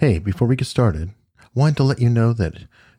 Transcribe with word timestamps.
Hey, 0.00 0.18
before 0.18 0.48
we 0.48 0.56
get 0.56 0.66
started, 0.66 1.10
I 1.38 1.44
wanted 1.54 1.76
to 1.76 1.82
let 1.82 2.00
you 2.00 2.08
know 2.08 2.32
that 2.32 2.54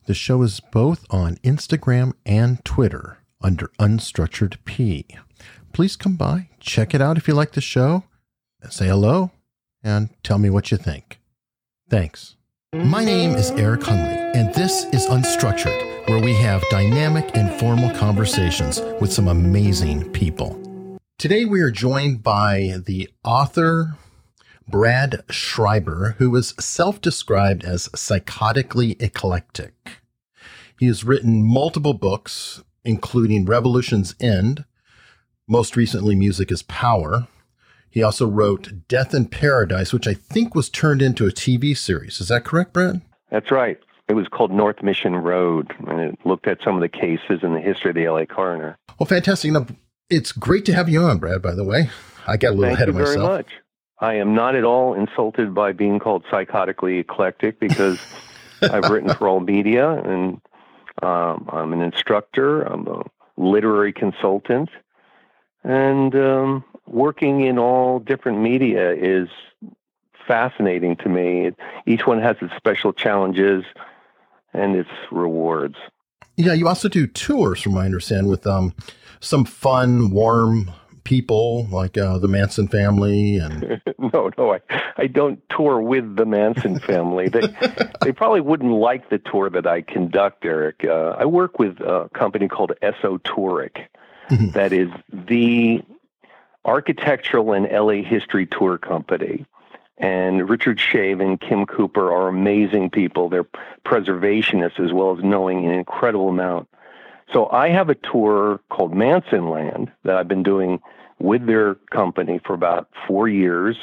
the 0.06 0.14
show 0.14 0.40
is 0.42 0.60
both 0.60 1.04
on 1.10 1.34
Instagram 1.38 2.12
and 2.24 2.64
Twitter 2.64 3.18
under 3.40 3.72
Unstructured 3.80 4.58
P. 4.64 5.08
Please 5.72 5.96
come 5.96 6.14
by, 6.14 6.50
check 6.60 6.94
it 6.94 7.00
out 7.00 7.16
if 7.16 7.26
you 7.26 7.34
like 7.34 7.54
the 7.54 7.60
show, 7.60 8.04
say 8.70 8.86
hello, 8.86 9.32
and 9.82 10.10
tell 10.22 10.38
me 10.38 10.48
what 10.48 10.70
you 10.70 10.76
think. 10.76 11.18
Thanks. 11.90 12.36
My 12.72 13.04
name 13.04 13.32
is 13.32 13.50
Eric 13.50 13.80
Hunley, 13.80 14.36
and 14.36 14.54
this 14.54 14.84
is 14.92 15.08
Unstructured, 15.08 16.08
where 16.08 16.22
we 16.22 16.34
have 16.34 16.62
dynamic, 16.70 17.34
informal 17.34 17.90
conversations 17.96 18.80
with 19.00 19.12
some 19.12 19.26
amazing 19.26 20.08
people. 20.12 20.56
Today, 21.18 21.46
we 21.46 21.62
are 21.62 21.72
joined 21.72 22.22
by 22.22 22.76
the 22.86 23.10
author, 23.24 23.96
Brad 24.68 25.22
Schreiber, 25.30 26.16
who 26.18 26.34
is 26.36 26.54
self 26.58 27.00
described 27.00 27.64
as 27.64 27.88
psychotically 27.88 29.00
eclectic. 29.00 29.74
He 30.78 30.86
has 30.86 31.04
written 31.04 31.44
multiple 31.44 31.94
books, 31.94 32.62
including 32.84 33.44
Revolution's 33.44 34.14
End, 34.20 34.64
most 35.48 35.76
recently, 35.76 36.14
Music 36.14 36.50
is 36.50 36.62
Power. 36.62 37.26
He 37.90 38.02
also 38.02 38.26
wrote 38.26 38.88
Death 38.88 39.12
in 39.12 39.26
Paradise, 39.26 39.92
which 39.92 40.06
I 40.06 40.14
think 40.14 40.54
was 40.54 40.70
turned 40.70 41.02
into 41.02 41.26
a 41.26 41.30
TV 41.30 41.76
series. 41.76 42.20
Is 42.20 42.28
that 42.28 42.44
correct, 42.44 42.72
Brad? 42.72 43.02
That's 43.30 43.50
right. 43.50 43.78
It 44.08 44.14
was 44.14 44.28
called 44.28 44.50
North 44.50 44.82
Mission 44.82 45.14
Road, 45.14 45.70
and 45.86 46.00
it 46.00 46.18
looked 46.24 46.46
at 46.46 46.58
some 46.64 46.74
of 46.74 46.80
the 46.80 46.88
cases 46.88 47.40
in 47.42 47.54
the 47.54 47.60
history 47.60 47.90
of 47.90 47.96
the 47.96 48.08
LA 48.08 48.24
coroner. 48.24 48.78
Well, 48.98 49.06
fantastic. 49.06 49.52
Now, 49.52 49.66
it's 50.08 50.32
great 50.32 50.64
to 50.66 50.72
have 50.72 50.88
you 50.88 51.02
on, 51.02 51.18
Brad, 51.18 51.42
by 51.42 51.54
the 51.54 51.64
way. 51.64 51.90
I 52.26 52.36
got 52.36 52.50
a 52.50 52.54
little 52.54 52.64
Thank 52.64 52.76
ahead 52.76 52.88
of 52.88 52.94
myself. 52.94 53.14
very 53.16 53.26
much. 53.26 53.52
I 54.02 54.14
am 54.14 54.34
not 54.34 54.56
at 54.56 54.64
all 54.64 54.94
insulted 54.94 55.54
by 55.54 55.70
being 55.70 56.00
called 56.00 56.24
psychotically 56.24 56.98
eclectic 56.98 57.60
because 57.60 58.00
I've 58.62 58.90
written 58.90 59.14
for 59.14 59.28
all 59.28 59.38
media 59.38 59.90
and 59.92 60.40
um, 61.02 61.48
I'm 61.50 61.72
an 61.72 61.80
instructor, 61.80 62.62
I'm 62.62 62.88
a 62.88 63.04
literary 63.36 63.92
consultant, 63.92 64.70
and 65.62 66.14
um, 66.16 66.64
working 66.86 67.42
in 67.42 67.58
all 67.58 68.00
different 68.00 68.40
media 68.40 68.92
is 68.92 69.28
fascinating 70.26 70.96
to 70.96 71.08
me. 71.08 71.52
Each 71.86 72.04
one 72.04 72.20
has 72.20 72.36
its 72.42 72.54
special 72.56 72.92
challenges 72.92 73.64
and 74.52 74.74
its 74.74 74.90
rewards. 75.12 75.76
Yeah, 76.36 76.54
you 76.54 76.66
also 76.66 76.88
do 76.88 77.06
tours, 77.06 77.62
from 77.62 77.74
what 77.74 77.82
I 77.82 77.86
understand, 77.86 78.28
with 78.28 78.46
um, 78.46 78.74
some 79.20 79.44
fun, 79.44 80.10
warm 80.10 80.72
people 81.04 81.66
like 81.70 81.96
uh, 81.98 82.18
the 82.18 82.28
Manson 82.28 82.68
family 82.68 83.36
and 83.36 83.80
no, 84.12 84.30
no, 84.38 84.54
I, 84.54 84.60
I 84.96 85.06
don't 85.06 85.40
tour 85.50 85.80
with 85.80 86.16
the 86.16 86.24
Manson 86.26 86.78
family. 86.80 87.28
They 87.28 87.42
they 88.02 88.12
probably 88.12 88.40
wouldn't 88.40 88.72
like 88.72 89.08
the 89.10 89.18
tour 89.18 89.50
that 89.50 89.66
I 89.66 89.82
conduct, 89.82 90.44
Eric. 90.44 90.84
Uh, 90.84 91.16
I 91.18 91.24
work 91.24 91.58
with 91.58 91.80
a 91.80 92.08
company 92.14 92.48
called 92.48 92.72
Esotouric, 92.82 93.86
Mhm. 94.30 94.52
that 94.52 94.72
is 94.72 94.88
the 95.12 95.82
architectural 96.64 97.52
and 97.52 97.66
LA 97.70 98.02
history 98.02 98.46
tour 98.46 98.78
company. 98.78 99.44
And 99.98 100.48
Richard 100.48 100.78
Schave 100.78 101.20
and 101.20 101.40
Kim 101.40 101.66
Cooper 101.66 102.12
are 102.12 102.28
amazing 102.28 102.90
people. 102.90 103.28
They're 103.28 103.46
preservationists 103.84 104.80
as 104.80 104.92
well 104.92 105.16
as 105.16 105.22
knowing 105.22 105.64
an 105.66 105.72
incredible 105.72 106.28
amount. 106.28 106.68
So 107.32 107.48
I 107.50 107.68
have 107.70 107.88
a 107.88 107.94
tour 107.94 108.60
called 108.70 108.94
Manson 108.94 109.48
Land 109.50 109.90
that 110.04 110.16
I've 110.16 110.28
been 110.28 110.42
doing 110.42 110.80
with 111.22 111.46
their 111.46 111.76
company 111.90 112.40
for 112.44 112.52
about 112.52 112.88
four 113.06 113.28
years. 113.28 113.76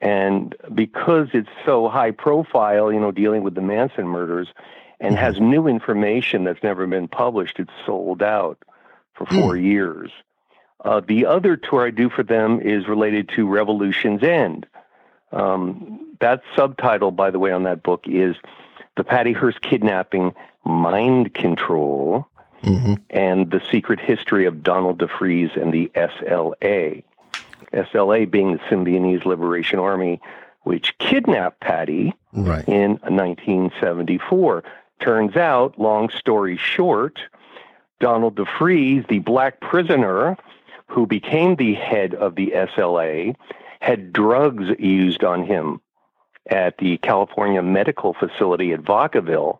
And 0.00 0.54
because 0.72 1.28
it's 1.32 1.48
so 1.64 1.88
high 1.88 2.12
profile, 2.12 2.92
you 2.92 3.00
know, 3.00 3.10
dealing 3.10 3.42
with 3.42 3.54
the 3.54 3.62
Manson 3.62 4.06
murders 4.06 4.48
and 5.00 5.16
Mhm. 5.16 5.18
has 5.18 5.40
new 5.40 5.66
information 5.66 6.44
that's 6.44 6.62
never 6.62 6.86
been 6.86 7.08
published, 7.08 7.58
it's 7.58 7.72
sold 7.84 8.22
out 8.22 8.58
for 9.14 9.26
four 9.26 9.56
years. 9.56 10.12
Uh, 10.84 11.00
the 11.00 11.26
other 11.26 11.56
tour 11.56 11.86
I 11.86 11.90
do 11.90 12.08
for 12.08 12.22
them 12.22 12.60
is 12.60 12.86
related 12.86 13.30
to 13.30 13.48
Revolution's 13.48 14.22
End. 14.22 14.66
Um, 15.32 16.14
that 16.20 16.42
subtitle, 16.54 17.10
by 17.10 17.30
the 17.30 17.38
way, 17.38 17.50
on 17.50 17.64
that 17.64 17.82
book 17.82 18.04
is 18.06 18.36
The 18.96 19.04
Patty 19.04 19.32
Hearst 19.32 19.60
Kidnapping 19.62 20.34
Mind 20.64 21.34
Control 21.34 22.26
Mhm. 22.62 22.98
and 23.10 23.50
the 23.50 23.60
secret 23.70 24.00
history 24.00 24.46
of 24.46 24.62
Donald 24.62 24.98
DeFreeze 24.98 25.56
and 25.60 25.72
the 25.72 25.90
SLA. 25.94 27.02
SLA 27.72 28.24
being 28.24 28.52
the 28.52 28.58
Symbionese 28.70 29.24
Liberation 29.24 29.78
Army, 29.78 30.20
which 30.62 30.96
kidnapped 30.98 31.60
Patty 31.60 32.14
right. 32.32 32.66
in 32.68 32.98
1974. 33.08 34.64
Turns 35.00 35.36
out, 35.36 35.78
long 35.78 36.08
story 36.08 36.56
short, 36.56 37.20
Donald 38.00 38.36
DeFreeze, 38.36 39.06
the 39.08 39.20
black 39.20 39.60
prisoner 39.60 40.36
who 40.86 41.06
became 41.06 41.56
the 41.56 41.74
head 41.74 42.14
of 42.14 42.34
the 42.36 42.52
SLA, 42.54 43.34
had 43.80 44.12
drugs 44.12 44.66
used 44.78 45.24
on 45.24 45.44
him 45.44 45.80
at 46.48 46.78
the 46.78 46.96
California 46.98 47.62
Medical 47.62 48.14
Facility 48.14 48.72
at 48.72 48.82
Vacaville. 48.82 49.58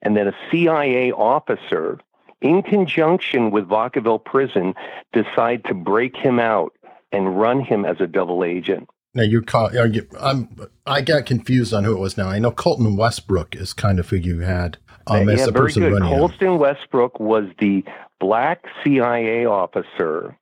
And 0.00 0.16
then 0.16 0.28
a 0.28 0.34
CIA 0.50 1.12
officer, 1.12 1.98
in 2.42 2.62
conjunction 2.62 3.50
with 3.50 3.68
Vacaville 3.68 4.22
Prison, 4.22 4.74
decide 5.12 5.64
to 5.64 5.74
break 5.74 6.16
him 6.16 6.38
out 6.38 6.72
and 7.12 7.38
run 7.38 7.60
him 7.60 7.84
as 7.84 8.00
a 8.00 8.06
double 8.06 8.44
agent. 8.44 8.88
Now 9.14 9.22
you 9.22 9.42
call. 9.42 9.74
You, 9.74 10.06
I'm. 10.18 10.48
I 10.86 11.02
got 11.02 11.26
confused 11.26 11.74
on 11.74 11.84
who 11.84 11.94
it 11.94 12.00
was. 12.00 12.16
Now 12.16 12.28
I 12.28 12.38
know 12.38 12.50
Colston 12.50 12.96
Westbrook 12.96 13.54
is 13.54 13.72
kind 13.72 13.98
of 13.98 14.08
who 14.08 14.16
you 14.16 14.40
had 14.40 14.78
um, 15.06 15.28
as 15.28 15.40
yeah, 15.40 15.46
the 15.46 15.52
very 15.52 15.66
person 15.66 15.82
good. 15.82 15.92
running. 15.92 16.08
Colston 16.08 16.58
Westbrook 16.58 17.20
was 17.20 17.44
the 17.58 17.84
black 18.20 18.64
CIA 18.82 19.44
officer 19.44 20.36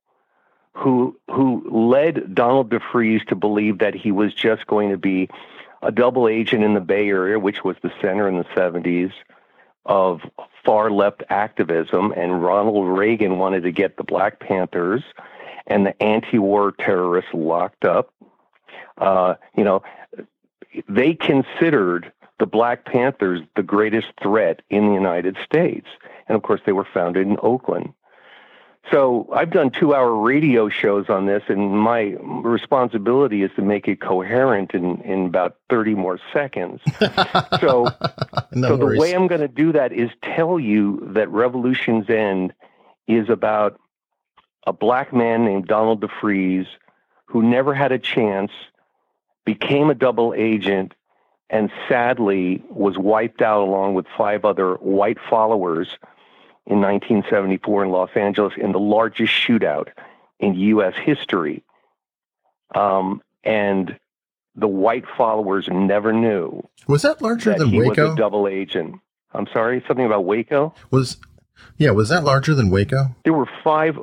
who 0.73 1.17
who 1.29 1.69
led 1.69 2.35
Donald 2.35 2.71
DeFreeze 2.71 3.27
to 3.27 3.35
believe 3.35 3.79
that 3.79 3.95
he 3.95 4.13
was 4.13 4.33
just 4.33 4.67
going 4.67 4.91
to 4.91 4.99
be 4.99 5.29
a 5.83 5.91
double 5.91 6.29
agent 6.29 6.63
in 6.63 6.75
the 6.75 6.81
Bay 6.81 7.09
Area, 7.09 7.39
which 7.39 7.65
was 7.65 7.77
the 7.83 7.93
center 8.01 8.29
in 8.29 8.39
the 8.39 8.45
70s 8.45 9.13
of 9.87 10.21
far 10.65 10.91
left 10.91 11.23
activism, 11.31 12.13
and 12.17 12.43
Ronald 12.43 12.99
Reagan 12.99 13.39
wanted 13.39 13.63
to 13.63 13.73
get 13.73 13.97
the 13.97 14.05
Black 14.05 14.41
Panthers 14.41 15.03
and 15.67 15.87
the 15.87 16.03
anti-war 16.03 16.73
terrorists 16.73 17.31
locked 17.33 17.85
up. 17.85 18.13
Uh, 18.99 19.35
you 19.57 19.65
know, 19.65 19.83
they 20.89 21.15
considered 21.15 22.13
the 22.39 22.47
Black 22.47 22.85
Panthers 22.85 23.41
the 23.57 23.63
greatest 23.63 24.09
threat 24.23 24.63
in 24.71 24.89
the 24.89 24.95
United 24.95 25.37
States. 25.45 25.87
And 26.27 26.37
of 26.37 26.43
course, 26.43 26.61
they 26.65 26.73
were 26.73 26.87
founded 26.93 27.27
in 27.27 27.37
Oakland. 27.43 27.93
So 28.91 29.29
I've 29.33 29.51
done 29.51 29.71
two 29.71 29.95
hour 29.95 30.15
radio 30.17 30.69
shows 30.69 31.09
on 31.09 31.27
this, 31.27 31.43
and 31.49 31.79
my 31.79 32.17
responsibility 32.21 33.43
is 33.43 33.51
to 33.57 33.63
make 33.63 33.87
it 33.87 34.01
coherent 34.01 34.73
in, 34.75 35.01
in 35.03 35.27
about 35.27 35.57
30 35.69 35.95
more 35.95 36.19
seconds. 36.33 36.81
So, 37.61 37.85
no 38.53 38.69
so 38.69 38.77
the 38.79 38.99
way 38.99 39.13
I'm 39.13 39.27
going 39.27 39.43
to 39.43 39.49
do 39.49 39.73
that 39.73 39.93
is 39.93 40.11
tell 40.23 40.59
you 40.59 41.07
that 41.15 41.29
Revolution's 41.29 42.09
End 42.09 42.55
is 43.07 43.29
about 43.29 43.79
a 44.67 44.73
black 44.73 45.13
man 45.13 45.45
named 45.45 45.67
Donald 45.67 46.01
DeFreeze 46.01 46.67
who 47.27 47.43
never 47.43 47.75
had 47.75 47.93
a 47.93 47.99
chance, 47.99 48.51
became 49.45 49.91
a 49.91 49.95
double 49.95 50.33
agent, 50.35 50.95
and 51.51 51.71
sadly 51.89 52.65
was 52.71 52.97
wiped 52.97 53.43
out 53.43 53.63
along 53.63 53.95
with 53.95 54.07
five 54.17 54.45
other 54.45 54.75
white 54.77 55.19
followers 55.29 55.99
in 56.67 56.81
1974 56.81 57.85
in 57.85 57.91
Los 57.91 58.11
Angeles 58.15 58.55
in 58.57 58.73
the 58.73 58.79
largest 58.79 59.33
shootout 59.33 59.89
in 60.39 60.55
U.S. 60.55 60.95
history. 61.03 61.65
Um, 62.75 63.23
and 63.45 63.99
the 64.55 64.69
white 64.69 65.05
followers 65.17 65.69
never 65.71 66.13
knew 66.13 66.63
was 66.87 67.03
that 67.03 67.23
larger 67.23 67.51
that 67.51 67.59
than 67.59 67.69
he 67.69 67.79
Waco? 67.79 68.05
was 68.05 68.13
a 68.13 68.17
double 68.17 68.47
agent. 68.49 68.97
I'm 69.33 69.47
sorry, 69.53 69.83
something 69.87 70.05
about 70.07 70.25
Waco. 70.25 70.75
was 70.91 71.17
yeah? 71.79 71.91
Was 71.91 72.09
that 72.11 72.25
larger 72.25 72.55
than 72.55 72.71
Waco? 72.71 73.15
There 73.25 73.33
were 73.33 73.49
five. 73.65 73.99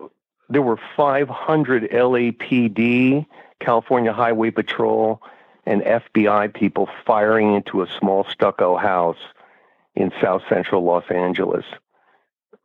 There 0.50 0.62
were 0.62 0.80
500 0.96 1.92
LAPD, 1.92 3.26
California 3.60 4.14
Highway 4.14 4.50
Patrol, 4.52 5.22
and 5.66 5.82
FBI 5.82 6.54
people 6.54 6.88
firing 7.06 7.54
into 7.56 7.82
a 7.82 7.88
small 8.00 8.26
stucco 8.30 8.78
house 8.78 9.18
in 9.96 10.12
South 10.22 10.44
Central 10.48 10.84
Los 10.86 11.04
Angeles 11.10 11.66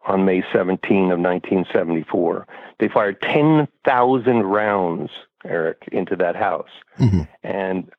on 0.06 0.24
May 0.24 0.42
17 0.52 1.10
of 1.12 1.20
1974. 1.20 2.46
They 2.78 2.88
fired 2.88 3.20
10,000 3.22 4.42
rounds, 4.42 5.10
Eric, 5.44 5.88
into 5.92 6.16
that 6.16 6.36
house, 6.36 6.70
Mhm. 6.98 7.28
and 7.42 7.90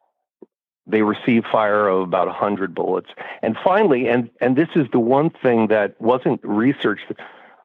they 0.85 1.01
received 1.01 1.47
fire 1.47 1.87
of 1.87 2.01
about 2.01 2.27
100 2.27 2.75
bullets. 2.75 3.09
And 3.41 3.57
finally, 3.57 4.09
and 4.09 4.29
and 4.41 4.55
this 4.55 4.69
is 4.75 4.87
the 4.91 4.99
one 4.99 5.29
thing 5.29 5.67
that 5.67 5.99
wasn't 6.01 6.41
researched 6.43 7.11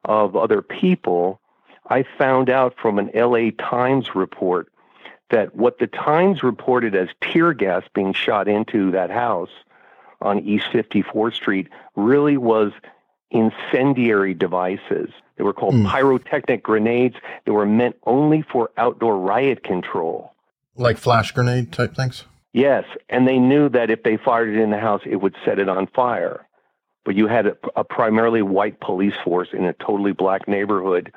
of 0.05 0.37
other 0.37 0.63
people, 0.63 1.41
I 1.91 2.05
found 2.17 2.49
out 2.49 2.75
from 2.81 2.99
an 2.99 3.11
LA 3.15 3.51
Times 3.51 4.15
report 4.15 4.69
that 5.31 5.55
what 5.57 5.79
the 5.79 5.87
Times 5.89 6.43
reported 6.43 6.95
as 6.95 7.09
tear 7.21 7.53
gas 7.53 7.83
being 7.93 8.13
shot 8.13 8.47
into 8.47 8.91
that 8.93 9.11
house 9.11 9.51
on 10.21 10.39
East 10.41 10.67
54th 10.73 11.35
Street 11.35 11.69
really 11.97 12.37
was 12.37 12.73
incendiary 13.31 14.35
devices. 14.35 15.11
They 15.37 15.45
were 15.45 15.53
called 15.53 15.75
mm. 15.75 15.89
pyrotechnic 15.89 16.63
grenades. 16.63 17.17
They 17.45 17.53
were 17.53 17.67
meant 17.67 17.97
only 18.05 18.43
for 18.43 18.71
outdoor 18.77 19.19
riot 19.19 19.63
control. 19.63 20.35
Like 20.77 20.97
flash 20.97 21.33
grenade 21.33 21.73
type 21.73 21.95
things? 21.95 22.25
Yes. 22.53 22.85
And 23.09 23.27
they 23.27 23.39
knew 23.39 23.69
that 23.69 23.91
if 23.91 24.03
they 24.03 24.17
fired 24.17 24.49
it 24.49 24.61
in 24.61 24.71
the 24.71 24.79
house, 24.79 25.03
it 25.05 25.17
would 25.17 25.37
set 25.45 25.59
it 25.59 25.69
on 25.69 25.87
fire. 25.89 26.47
But 27.05 27.15
you 27.15 27.27
had 27.27 27.47
a, 27.47 27.57
a 27.77 27.85
primarily 27.85 28.43
white 28.43 28.81
police 28.81 29.15
force 29.25 29.49
in 29.53 29.65
a 29.65 29.73
totally 29.75 30.13
black 30.13 30.49
neighborhood. 30.49 31.13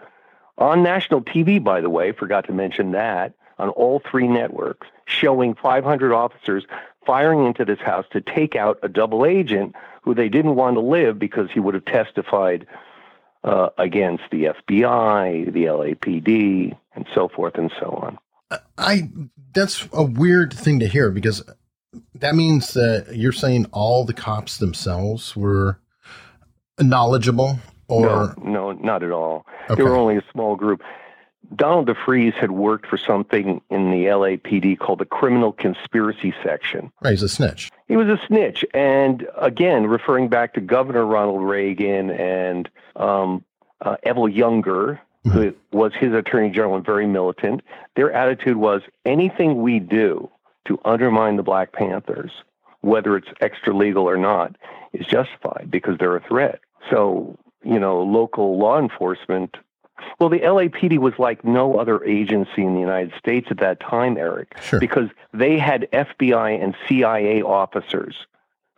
On 0.58 0.84
national 0.84 1.22
TV, 1.22 1.64
by 1.64 1.82
the 1.82 1.90
way, 1.90 2.12
forgot 2.12 2.46
to 2.46 2.54
mention 2.54 2.92
that, 2.92 3.34
on 3.58 3.70
all 3.70 4.00
three 4.00 4.28
networks, 4.28 4.88
showing 5.06 5.56
500 5.56 6.14
officers 6.14 6.66
firing 7.06 7.46
into 7.46 7.66
this 7.66 7.80
house 7.80 8.06
to 8.12 8.22
take 8.22 8.56
out 8.56 8.78
a 8.84 8.88
double 8.88 9.26
agent 9.26 9.76
who 10.02 10.16
they 10.16 10.30
didn't 10.30 10.56
want 10.56 10.76
to 10.76 10.82
live 10.82 11.20
because 11.20 11.50
he 11.54 11.60
would 11.60 11.74
have 11.74 11.86
testified 11.86 12.66
uh, 13.44 13.70
against 13.78 14.24
the 14.32 14.46
FBI, 14.46 15.52
the 15.52 15.66
LAPD, 15.66 16.78
and 16.94 17.06
so 17.14 17.30
forth 17.30 17.56
and 17.56 17.72
so 17.80 17.88
on. 17.88 18.18
I 18.78 19.10
that's 19.54 19.88
a 19.94 20.04
weird 20.04 20.54
thing 20.54 20.80
to 20.80 20.88
hear 20.88 21.10
because 21.10 21.44
that 22.16 22.36
means 22.36 22.74
that 22.74 23.16
you're 23.16 23.32
saying 23.32 23.68
all 23.72 24.06
the 24.06 24.14
cops 24.14 24.58
themselves 24.58 25.36
were 25.36 25.80
knowledgeable 26.80 27.60
or 27.88 28.36
no, 28.38 28.44
no 28.44 28.72
not 28.74 29.04
at 29.04 29.12
all. 29.12 29.46
Okay. 29.70 29.76
They 29.76 29.84
were 29.84 29.96
only 29.96 30.18
a 30.18 30.24
small 30.32 30.56
group. 30.56 30.82
Donald 31.56 31.88
DeFreeze 31.88 32.34
had 32.34 32.52
worked 32.52 32.88
for 32.88 32.98
something 32.98 33.62
in 33.70 33.92
the 33.92 34.06
LAPD 34.06 34.80
called 34.80 35.00
the 35.00 35.06
Criminal 35.06 35.52
Conspiracy 35.52 36.34
Section. 36.44 36.92
Right, 37.02 37.12
he's 37.12 37.24
a 37.24 37.30
snitch. 37.30 37.72
He 37.88 37.98
was 37.98 38.08
a 38.08 38.20
snitch. 38.28 38.64
And 38.74 39.28
again, 39.38 39.88
referring 39.88 40.30
back 40.30 40.54
to 40.54 40.62
Governor 40.62 41.06
Ronald 41.06 41.44
Reagan 41.44 42.10
and 42.12 42.70
um, 42.96 43.44
uh, 43.82 43.98
Evelle 44.06 44.34
Younger, 44.34 45.02
mm-hmm. 45.26 45.30
who 45.32 45.56
was 45.72 45.94
his 45.94 46.14
attorney 46.14 46.52
general 46.52 46.76
and 46.76 46.86
very 46.86 47.06
militant, 47.06 47.62
their 47.96 48.12
attitude 48.14 48.58
was 48.58 48.82
anything 49.06 49.62
we 49.62 49.80
do 49.80 50.30
to 50.68 50.80
undermine 50.86 51.36
the 51.36 51.44
Black 51.44 51.74
Panthers, 51.74 52.32
whether 52.82 53.18
it's 53.18 53.28
extra 53.42 53.76
legal 53.76 54.08
or 54.08 54.18
not, 54.18 54.56
is 54.94 55.06
justified 55.06 55.68
because 55.70 55.98
they're 55.98 56.16
a 56.16 56.28
threat. 56.28 56.60
So, 56.90 57.38
you 57.64 57.80
know, 57.80 58.02
local 58.02 58.58
law 58.58 58.80
enforcement 58.80 59.58
well, 60.20 60.30
the 60.30 60.40
LAPD 60.40 60.98
was 60.98 61.14
like 61.18 61.44
no 61.44 61.78
other 61.78 62.04
agency 62.04 62.64
in 62.64 62.74
the 62.74 62.80
United 62.80 63.14
States 63.18 63.48
at 63.52 63.60
that 63.60 63.80
time, 63.80 64.18
Eric, 64.18 64.56
sure. 64.62 64.80
because 64.80 65.10
they 65.34 65.58
had 65.58 65.88
FBI 65.92 66.62
and 66.62 66.76
CIA 66.88 67.42
officers 67.42 68.16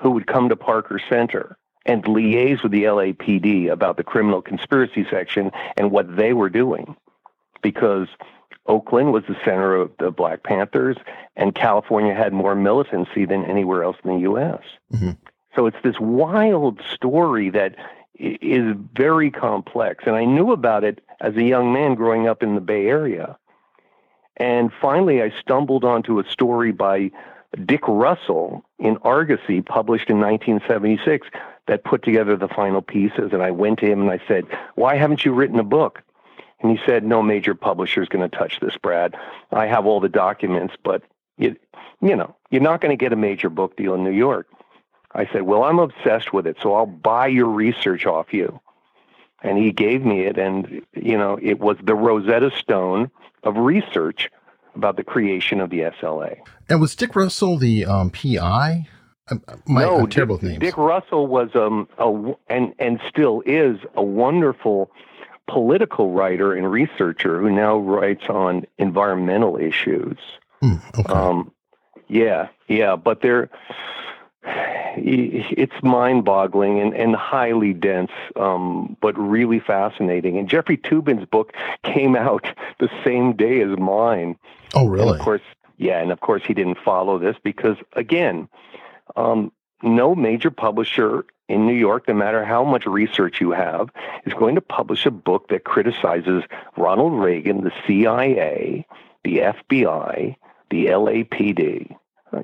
who 0.01 0.11
would 0.11 0.27
come 0.27 0.49
to 0.49 0.55
Parker 0.55 0.99
Center 1.09 1.57
and 1.85 2.03
liaise 2.05 2.63
with 2.63 2.71
the 2.71 2.83
LAPD 2.83 3.69
about 3.69 3.97
the 3.97 4.03
criminal 4.03 4.41
conspiracy 4.41 5.05
section 5.09 5.51
and 5.77 5.91
what 5.91 6.15
they 6.15 6.33
were 6.33 6.49
doing. 6.49 6.95
Because 7.61 8.07
Oakland 8.65 9.11
was 9.11 9.23
the 9.27 9.35
center 9.43 9.75
of 9.75 9.91
the 9.99 10.11
Black 10.11 10.43
Panthers, 10.43 10.97
and 11.35 11.53
California 11.53 12.13
had 12.13 12.33
more 12.33 12.55
militancy 12.55 13.25
than 13.25 13.45
anywhere 13.45 13.83
else 13.83 13.97
in 14.03 14.15
the 14.15 14.21
U.S. 14.21 14.61
Mm-hmm. 14.93 15.11
So 15.55 15.65
it's 15.65 15.77
this 15.83 15.99
wild 15.99 16.81
story 16.93 17.49
that 17.51 17.75
is 18.15 18.75
very 18.95 19.31
complex. 19.31 20.05
And 20.07 20.15
I 20.15 20.25
knew 20.25 20.51
about 20.51 20.83
it 20.83 21.01
as 21.23 21.35
a 21.37 21.43
young 21.43 21.73
man 21.73 21.95
growing 21.95 22.27
up 22.27 22.43
in 22.43 22.53
the 22.53 22.61
Bay 22.61 22.85
Area. 22.85 23.37
And 24.37 24.71
finally, 24.81 25.23
I 25.23 25.31
stumbled 25.39 25.85
onto 25.85 26.19
a 26.19 26.29
story 26.29 26.71
by 26.71 27.11
Dick 27.65 27.87
Russell 27.87 28.65
in 28.77 28.97
Argosy, 28.97 29.61
published 29.61 30.09
in 30.09 30.19
1976, 30.19 31.27
that 31.67 31.85
put 31.85 32.03
together 32.03 32.35
the 32.35 32.49
final 32.49 32.81
pieces. 32.81 33.31
And 33.31 33.41
I 33.41 33.51
went 33.51 33.79
to 33.79 33.85
him 33.85 34.01
and 34.01 34.11
I 34.11 34.19
said, 34.27 34.45
Why 34.75 34.97
haven't 34.97 35.23
you 35.23 35.33
written 35.33 35.59
a 35.59 35.63
book? 35.63 36.03
And 36.59 36.71
he 36.71 36.83
said, 36.85 37.05
No 37.05 37.21
major 37.21 37.55
publisher 37.55 38.01
is 38.01 38.09
going 38.09 38.29
to 38.29 38.37
touch 38.37 38.59
this, 38.59 38.75
Brad. 38.77 39.15
I 39.51 39.67
have 39.67 39.85
all 39.85 40.01
the 40.01 40.09
documents, 40.09 40.75
but 40.83 41.03
you, 41.37 41.55
know, 42.01 42.35
you're 42.51 42.61
not 42.61 42.81
going 42.81 42.91
to 42.91 43.01
get 43.01 43.13
a 43.13 43.17
major 43.17 43.49
book 43.49 43.77
deal 43.77 43.93
in 43.93 44.03
New 44.03 44.11
York. 44.11 44.47
I 45.13 45.27
said, 45.31 45.43
Well, 45.43 45.63
I'm 45.63 45.79
obsessed 45.79 46.33
with 46.33 46.47
it, 46.47 46.57
so 46.61 46.73
I'll 46.73 46.85
buy 46.85 47.27
your 47.27 47.47
research 47.47 48.05
off 48.05 48.33
you. 48.33 48.59
And 49.43 49.57
he 49.57 49.71
gave 49.71 50.05
me 50.05 50.21
it, 50.21 50.37
and, 50.37 50.81
you 50.93 51.17
know, 51.17 51.37
it 51.41 51.59
was 51.59 51.77
the 51.83 51.95
Rosetta 51.95 52.51
Stone 52.57 53.11
of 53.43 53.57
research 53.57 54.29
about 54.73 54.95
the 54.95 55.03
creation 55.03 55.59
of 55.59 55.69
the 55.69 55.79
SLA. 56.01 56.37
And 56.69 56.79
was 56.79 56.95
Dick 56.95 57.15
Russell 57.15 57.57
the 57.57 57.85
um, 57.85 58.09
PI? 58.09 58.87
My, 59.65 59.83
no, 59.83 60.05
terrible 60.05 60.37
Dick, 60.37 60.49
names. 60.49 60.59
Dick 60.59 60.77
Russell 60.77 61.27
was 61.27 61.49
um 61.55 61.87
a 61.97 62.33
and 62.47 62.73
and 62.77 62.99
still 63.07 63.41
is 63.45 63.77
a 63.95 64.03
wonderful 64.03 64.91
political 65.47 66.11
writer 66.11 66.53
and 66.53 66.69
researcher 66.69 67.39
who 67.39 67.49
now 67.49 67.77
writes 67.77 68.25
on 68.29 68.65
environmental 68.77 69.57
issues. 69.57 70.17
Mm, 70.61 70.81
okay. 70.99 71.13
Um, 71.13 71.51
yeah, 72.07 72.49
yeah, 72.67 72.97
but 72.97 73.21
there 73.21 73.49
it's 74.45 75.83
mind-boggling 75.83 76.79
and, 76.79 76.93
and 76.95 77.15
highly 77.15 77.73
dense, 77.73 78.11
um, 78.35 78.97
but 79.01 79.17
really 79.17 79.59
fascinating. 79.59 80.37
And 80.37 80.49
Jeffrey 80.49 80.77
Toobin's 80.77 81.25
book 81.25 81.53
came 81.83 82.15
out 82.15 82.45
the 82.79 82.89
same 83.03 83.35
day 83.35 83.61
as 83.61 83.77
mine. 83.77 84.37
Oh, 84.73 84.87
really? 84.87 85.09
And 85.09 85.15
of 85.15 85.21
course, 85.21 85.41
yeah, 85.77 86.01
and 86.01 86.11
of 86.11 86.19
course 86.19 86.43
he 86.45 86.53
didn't 86.53 86.77
follow 86.83 87.19
this 87.19 87.35
because, 87.43 87.77
again, 87.93 88.47
um, 89.15 89.51
no 89.81 90.15
major 90.15 90.49
publisher 90.49 91.25
in 91.49 91.67
New 91.67 91.73
York, 91.73 92.07
no 92.07 92.13
matter 92.13 92.45
how 92.45 92.63
much 92.63 92.85
research 92.85 93.41
you 93.41 93.51
have, 93.51 93.89
is 94.25 94.33
going 94.33 94.55
to 94.55 94.61
publish 94.61 95.05
a 95.05 95.11
book 95.11 95.49
that 95.49 95.65
criticizes 95.65 96.43
Ronald 96.77 97.21
Reagan, 97.21 97.63
the 97.63 97.73
CIA, 97.85 98.87
the 99.23 99.39
FBI, 99.39 100.35
the 100.69 100.85
LAPD. 100.85 101.95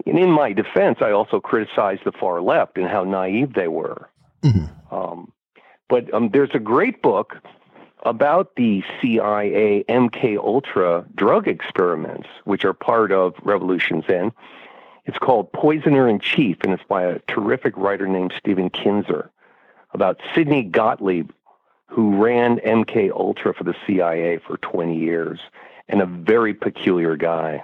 And 0.05 0.19
in 0.19 0.31
my 0.31 0.53
defense, 0.53 0.99
I 1.01 1.11
also 1.11 1.39
criticized 1.39 2.01
the 2.05 2.11
far 2.11 2.41
left 2.41 2.77
and 2.77 2.87
how 2.87 3.03
naive 3.03 3.53
they 3.53 3.67
were. 3.67 4.09
Mm-hmm. 4.43 4.95
Um, 4.95 5.31
but 5.87 6.13
um, 6.13 6.29
there's 6.29 6.51
a 6.53 6.59
great 6.59 7.01
book 7.01 7.35
about 8.03 8.55
the 8.55 8.83
CIA 9.01 9.83
MK 9.89 10.37
Ultra 10.37 11.05
drug 11.15 11.47
experiments, 11.47 12.27
which 12.45 12.63
are 12.63 12.73
part 12.73 13.11
of 13.11 13.33
Revolution's 13.43 14.05
End. 14.07 14.31
It's 15.05 15.17
called 15.17 15.51
Poisoner 15.51 16.07
in 16.07 16.19
Chief, 16.19 16.57
and 16.63 16.71
it's 16.71 16.83
by 16.83 17.03
a 17.03 17.19
terrific 17.27 17.75
writer 17.75 18.07
named 18.07 18.33
Stephen 18.37 18.69
Kinzer 18.69 19.31
about 19.91 20.21
Sidney 20.35 20.63
Gottlieb, 20.63 21.31
who 21.87 22.23
ran 22.23 22.59
MK 22.59 23.11
Ultra 23.11 23.53
for 23.53 23.63
the 23.63 23.75
CIA 23.85 24.37
for 24.37 24.57
20 24.57 24.97
years, 24.97 25.39
and 25.87 26.01
a 26.01 26.05
very 26.05 26.53
peculiar 26.53 27.15
guy. 27.15 27.63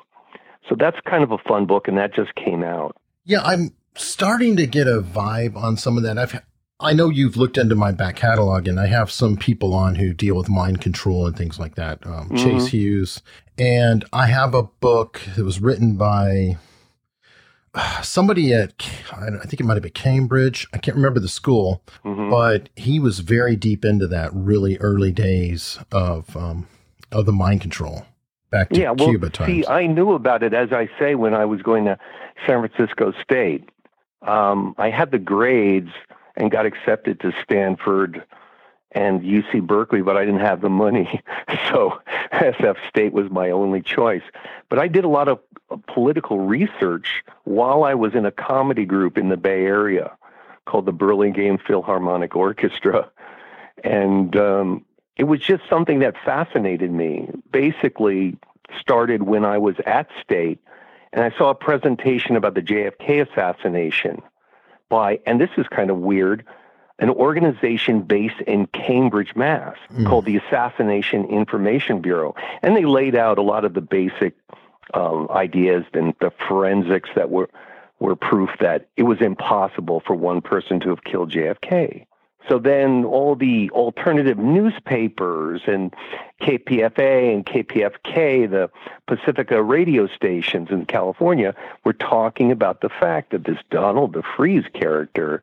So 0.70 0.76
that's 0.78 0.98
kind 1.06 1.24
of 1.24 1.32
a 1.32 1.38
fun 1.38 1.66
book, 1.66 1.88
and 1.88 1.98
that 1.98 2.14
just 2.14 2.34
came 2.36 2.64
out. 2.64 2.98
Yeah, 3.24 3.42
I'm 3.42 3.72
starting 3.96 4.56
to 4.58 4.68
get 4.68 4.88
a 4.88 5.02
vibe 5.02 5.56
on 5.56 5.78
some 5.78 5.98
of 5.98 6.04
that. 6.04 6.18
I've 6.18 6.42
I 6.80 6.92
know 6.92 7.10
you've 7.10 7.38
looked 7.38 7.58
into 7.58 7.76
my 7.76 7.92
back 7.92 8.18
catalog, 8.18 8.68
and 8.68 8.80
I 8.80 8.88
have 8.88 9.10
some 9.10 9.38
people 9.38 9.74
on 9.74 9.96
who 9.96 10.14
deal 10.14 10.36
with 10.36 10.50
mind 10.50 10.82
control 10.82 11.26
and 11.26 11.36
things 11.36 11.58
like 11.58 11.76
that. 11.76 12.06
Um, 12.06 12.30
mm-hmm. 12.30 12.36
Chase 12.36 12.68
Hughes, 12.68 13.22
and 13.58 14.04
I 14.12 14.28
have 14.28 14.54
a 14.54 14.64
book 14.64 15.22
that 15.36 15.46
was 15.46 15.62
written 15.62 15.96
by 15.96 16.58
somebody 18.04 18.54
at 18.54 18.74
I 19.14 19.46
think 19.46 19.62
it 19.62 19.64
might 19.64 19.76
have 19.76 19.84
been 19.84 19.94
Cambridge. 19.94 20.68
I 20.74 20.78
can't 20.78 20.98
remember 20.98 21.20
the 21.20 21.30
school, 21.30 21.82
mm-hmm. 22.04 22.30
but 22.30 22.70
he 22.76 23.00
was 23.00 23.20
very 23.20 23.56
deep 23.56 23.86
into 23.86 24.08
that 24.08 24.34
really 24.34 24.78
early 24.80 25.12
days 25.12 25.80
of 25.92 26.36
um, 26.36 26.68
of 27.12 27.26
the 27.26 27.34
mind 27.34 27.62
control 27.62 28.06
back 28.50 28.70
to 28.70 28.80
yeah, 28.80 28.92
well, 28.92 29.10
Cuba 29.10 29.30
times. 29.30 29.52
See, 29.52 29.66
I 29.68 29.88
knew 29.88 30.14
about 30.14 30.44
it, 30.44 30.54
as 30.54 30.72
I 30.72 30.90
say, 31.00 31.16
when 31.16 31.34
I 31.34 31.46
was 31.46 31.62
going 31.62 31.86
to 31.86 31.98
San 32.46 32.68
Francisco 32.68 33.14
State. 33.22 33.70
Um, 34.22 34.76
I 34.78 34.90
had 34.90 35.12
the 35.12 35.20
grades 35.20 35.92
and 36.36 36.52
got 36.52 36.66
accepted 36.66 37.20
to 37.22 37.32
Stanford 37.44 38.24
and 38.92 39.22
UC 39.22 39.68
Berkeley, 39.68 40.02
but 40.02 40.18
I 40.18 40.26
didn't 40.26 40.42
have 40.42 40.62
the 40.62 40.70
money. 40.70 41.22
So 41.72 42.00
SF 42.32 42.76
State 42.90 43.12
was 43.12 43.32
my 43.32 43.50
only 43.50 43.82
choice. 43.82 44.22
But 44.70 44.78
I 44.78 44.88
did 44.88 45.04
a 45.04 45.08
lot 45.08 45.28
of 45.28 45.40
political 45.88 46.40
research 46.40 47.24
while 47.44 47.84
I 47.84 47.96
was 47.96 48.14
in 48.14 48.26
a 48.26 48.32
comedy 48.32 48.86
group 48.86 49.18
in 49.18 49.30
the 49.30 49.38
Bay 49.38 49.66
Area 49.66 50.16
called 50.66 50.86
the 50.86 50.92
Burlingame 50.92 51.58
Philharmonic 51.58 52.36
Orchestra. 52.36 53.10
And 53.84 54.36
um, 54.36 54.85
it 55.18 55.24
was 55.26 55.40
just 55.40 55.64
something 55.70 56.00
that 56.00 56.16
fascinated 56.24 56.92
me. 56.92 57.30
Basically, 57.52 58.38
started 58.80 59.24
when 59.24 59.46
I 59.46 59.58
was 59.58 59.76
at 59.86 60.10
State, 60.22 60.60
and 61.14 61.24
I 61.24 61.36
saw 61.38 61.50
a 61.50 61.56
presentation 61.56 62.36
about 62.36 62.56
the 62.56 62.62
JFK 62.62 63.30
assassination 63.30 64.22
by, 64.90 65.20
and 65.26 65.40
this 65.40 65.50
is 65.58 65.66
kind 65.68 65.90
of 65.90 65.98
weird, 65.98 66.46
an 67.00 67.10
organization 67.10 68.02
based 68.02 68.40
in 68.48 68.68
Cambridge, 68.68 69.36
Mass, 69.36 69.76
mm. 69.92 70.08
called 70.08 70.26
the 70.26 70.38
Assassination 70.38 71.26
Information 71.26 72.02
Bureau. 72.02 72.36
And 72.62 72.76
they 72.76 72.86
laid 72.86 73.16
out 73.16 73.38
a 73.38 73.42
lot 73.42 73.66
of 73.66 73.74
the 73.74 73.82
basic 73.82 74.36
um, 74.94 75.28
ideas 75.30 75.84
and 75.94 76.14
the 76.20 76.32
forensics 76.48 77.10
that 77.16 77.30
were 77.30 77.50
were 78.00 78.16
proof 78.16 78.50
that 78.60 78.90
it 78.98 79.04
was 79.04 79.22
impossible 79.22 80.02
for 80.06 80.16
one 80.16 80.42
person 80.42 80.82
to 80.82 80.90
have 80.90 81.04
killed 81.06 81.32
JFK. 81.32 82.06
So 82.48 82.60
then 82.60 83.06
all 83.06 83.36
the 83.36 83.70
alternative 83.72 84.38
newspapers 84.38 85.62
and 85.66 85.94
KPFA 86.42 87.34
and 87.34 87.46
KPFK, 87.46 88.50
the 88.50 88.70
Pacifica 89.08 89.64
radio 89.64 90.08
stations 90.08 90.70
in 90.70 90.86
California, 90.86 91.56
were 91.84 91.94
talking 91.94 92.52
about 92.52 92.82
the 92.82 92.90
fact 92.90 93.32
that 93.32 93.46
this 93.46 93.58
Donald 93.72 94.14
DeFreeze 94.14 94.72
character 94.74 95.42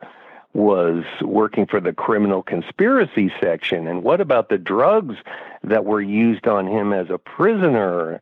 was 0.54 1.04
working 1.23 1.66
for 1.66 1.80
the 1.80 1.92
criminal 1.92 2.42
conspiracy 2.42 3.32
section. 3.40 3.87
And 3.87 4.02
what 4.04 4.21
about 4.21 4.49
the 4.49 4.59
drugs 4.59 5.16
that 5.64 5.85
were 5.85 6.02
used 6.02 6.47
on 6.47 6.66
him 6.66 6.92
as 6.92 7.11
a 7.11 7.18
prisoner? 7.18 8.21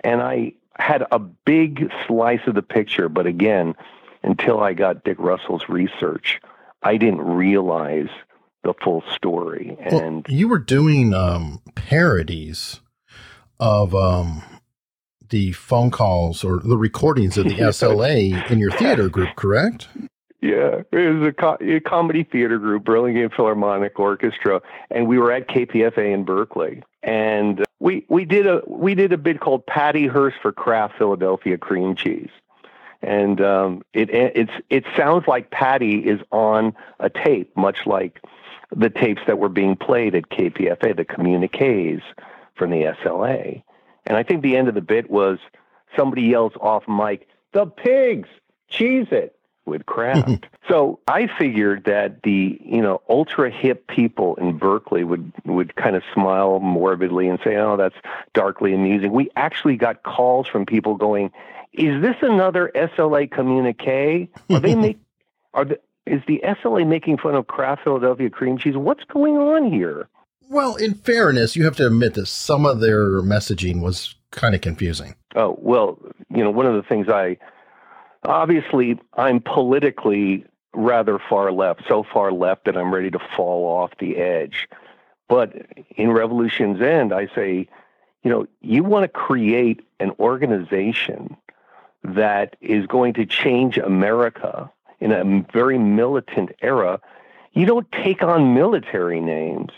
And 0.00 0.22
I 0.22 0.52
had 0.78 1.04
a 1.10 1.18
big 1.18 1.90
slice 2.06 2.46
of 2.46 2.54
the 2.54 2.62
picture, 2.62 3.08
but 3.08 3.26
again, 3.26 3.74
until 4.22 4.60
I 4.60 4.74
got 4.74 5.04
Dick 5.04 5.18
Russell's 5.18 5.68
research, 5.68 6.40
I 6.86 6.98
didn't 6.98 7.22
realize 7.22 8.08
the 8.62 8.72
full 8.82 9.02
story. 9.12 9.76
And 9.80 10.24
well, 10.28 10.36
you 10.36 10.46
were 10.46 10.60
doing 10.60 11.14
um, 11.14 11.60
parodies 11.74 12.80
of 13.58 13.92
um, 13.92 14.44
the 15.30 15.50
phone 15.52 15.90
calls 15.90 16.44
or 16.44 16.60
the 16.60 16.76
recordings 16.76 17.36
of 17.38 17.46
the 17.46 17.54
SLA 17.54 18.48
in 18.50 18.60
your 18.60 18.70
theater 18.70 19.08
group, 19.08 19.34
correct? 19.34 19.88
Yeah, 20.40 20.82
it 20.92 21.14
was 21.14 21.28
a, 21.28 21.32
co- 21.32 21.58
a, 21.60 21.80
comedy 21.80 22.22
theater 22.22 22.58
group, 22.58 22.84
Burlingame 22.84 23.30
Philharmonic 23.30 23.98
Orchestra, 23.98 24.60
and 24.90 25.08
we 25.08 25.18
were 25.18 25.32
at 25.32 25.48
KPFA 25.48 26.14
in 26.14 26.24
Berkeley, 26.24 26.84
and 27.02 27.64
we 27.80 28.04
we 28.08 28.24
did 28.24 28.46
a 28.46 28.62
we 28.68 28.94
did 28.94 29.12
a 29.12 29.18
bit 29.18 29.40
called 29.40 29.66
Patty 29.66 30.06
Hearst 30.06 30.36
for 30.40 30.52
Kraft 30.52 30.98
Philadelphia 30.98 31.58
Cream 31.58 31.96
Cheese, 31.96 32.30
and 33.02 33.40
um, 33.40 33.82
it 33.92 34.10
it's 34.10 34.52
it 34.70 34.84
sounds 34.96 35.26
like 35.26 35.50
Patty 35.50 35.98
is 35.98 36.20
on 36.30 36.74
a 36.98 37.10
tape, 37.10 37.56
much 37.56 37.86
like 37.86 38.20
the 38.74 38.90
tapes 38.90 39.22
that 39.26 39.38
were 39.38 39.48
being 39.48 39.76
played 39.76 40.14
at 40.14 40.28
KPFA, 40.28 40.96
the 40.96 41.04
communiques 41.04 42.02
from 42.54 42.70
the 42.70 42.94
SLA, 43.04 43.62
and 44.06 44.16
I 44.16 44.22
think 44.22 44.42
the 44.42 44.56
end 44.56 44.68
of 44.68 44.74
the 44.74 44.80
bit 44.80 45.10
was 45.10 45.38
somebody 45.96 46.22
yells 46.22 46.52
off 46.60 46.88
mic, 46.88 47.28
"The 47.52 47.66
pigs, 47.66 48.28
cheese 48.68 49.08
it." 49.10 49.36
with 49.66 49.84
Kraft. 49.84 50.46
so 50.68 51.00
I 51.06 51.26
figured 51.26 51.84
that 51.84 52.22
the 52.22 52.58
you 52.64 52.80
know 52.80 53.02
ultra 53.08 53.50
hip 53.50 53.86
people 53.88 54.36
in 54.36 54.56
Berkeley 54.56 55.04
would 55.04 55.32
would 55.44 55.76
kind 55.76 55.96
of 55.96 56.02
smile 56.14 56.60
morbidly 56.60 57.28
and 57.28 57.38
say, 57.44 57.56
"Oh, 57.56 57.76
that's 57.76 57.96
darkly 58.32 58.72
amusing." 58.72 59.12
We 59.12 59.30
actually 59.36 59.76
got 59.76 60.04
calls 60.04 60.46
from 60.46 60.64
people 60.64 60.94
going, 60.94 61.32
"Is 61.72 62.02
this 62.02 62.16
another 62.22 62.70
SLA 62.74 63.30
communique? 63.30 64.28
Are 64.50 64.60
they 64.60 64.74
make 64.76 64.98
are 65.54 65.64
the, 65.64 65.80
is 66.06 66.22
the 66.26 66.42
SLA 66.44 66.86
making 66.86 67.18
fun 67.18 67.34
of 67.34 67.46
Kraft 67.46 67.84
Philadelphia 67.84 68.30
cream 68.30 68.58
cheese? 68.58 68.76
What's 68.76 69.04
going 69.04 69.36
on 69.36 69.70
here?" 69.70 70.08
Well, 70.48 70.76
in 70.76 70.94
fairness, 70.94 71.56
you 71.56 71.64
have 71.64 71.76
to 71.76 71.86
admit 71.86 72.14
that 72.14 72.26
some 72.26 72.66
of 72.66 72.80
their 72.80 73.20
messaging 73.20 73.80
was 73.80 74.14
kind 74.30 74.54
of 74.54 74.60
confusing. 74.60 75.14
Oh 75.34 75.58
well, 75.60 75.98
you 76.30 76.44
know, 76.44 76.50
one 76.50 76.66
of 76.66 76.74
the 76.74 76.82
things 76.82 77.08
I 77.08 77.38
obviously 78.24 78.98
I'm 79.14 79.40
politically 79.40 80.44
rather 80.74 81.18
far 81.18 81.50
left, 81.52 81.82
so 81.88 82.04
far 82.04 82.32
left 82.32 82.66
that 82.66 82.76
I'm 82.76 82.92
ready 82.92 83.10
to 83.10 83.18
fall 83.36 83.66
off 83.66 83.92
the 83.98 84.16
edge. 84.18 84.68
But 85.28 85.54
in 85.96 86.12
Revolution's 86.12 86.80
End, 86.80 87.12
I 87.12 87.28
say, 87.34 87.68
you 88.22 88.30
know, 88.30 88.46
you 88.60 88.84
want 88.84 89.04
to 89.04 89.08
create 89.08 89.80
an 89.98 90.12
organization 90.20 91.36
that 92.04 92.56
is 92.60 92.86
going 92.86 93.14
to 93.14 93.26
change 93.26 93.78
America 93.78 94.70
in 95.00 95.12
a 95.12 95.44
very 95.52 95.78
militant 95.78 96.50
era. 96.62 97.00
You 97.52 97.66
don't 97.66 97.90
take 97.92 98.22
on 98.22 98.54
military 98.54 99.20
names. 99.20 99.72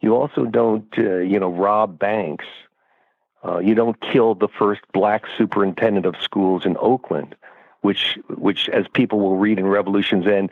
You 0.00 0.16
also 0.16 0.44
don't, 0.44 0.86
uh, 0.98 1.18
you 1.18 1.38
know, 1.38 1.50
rob 1.50 1.98
banks. 1.98 2.46
Uh, 3.44 3.58
you 3.58 3.74
don't 3.74 4.00
kill 4.00 4.34
the 4.34 4.48
first 4.48 4.82
black 4.92 5.24
superintendent 5.38 6.06
of 6.06 6.14
schools 6.20 6.66
in 6.66 6.76
Oakland 6.78 7.34
which, 7.80 8.18
which 8.28 8.68
as 8.68 8.86
people 8.92 9.20
will 9.20 9.36
read 9.36 9.58
in 9.58 9.66
Revolution's 9.66 10.26
End, 10.26 10.50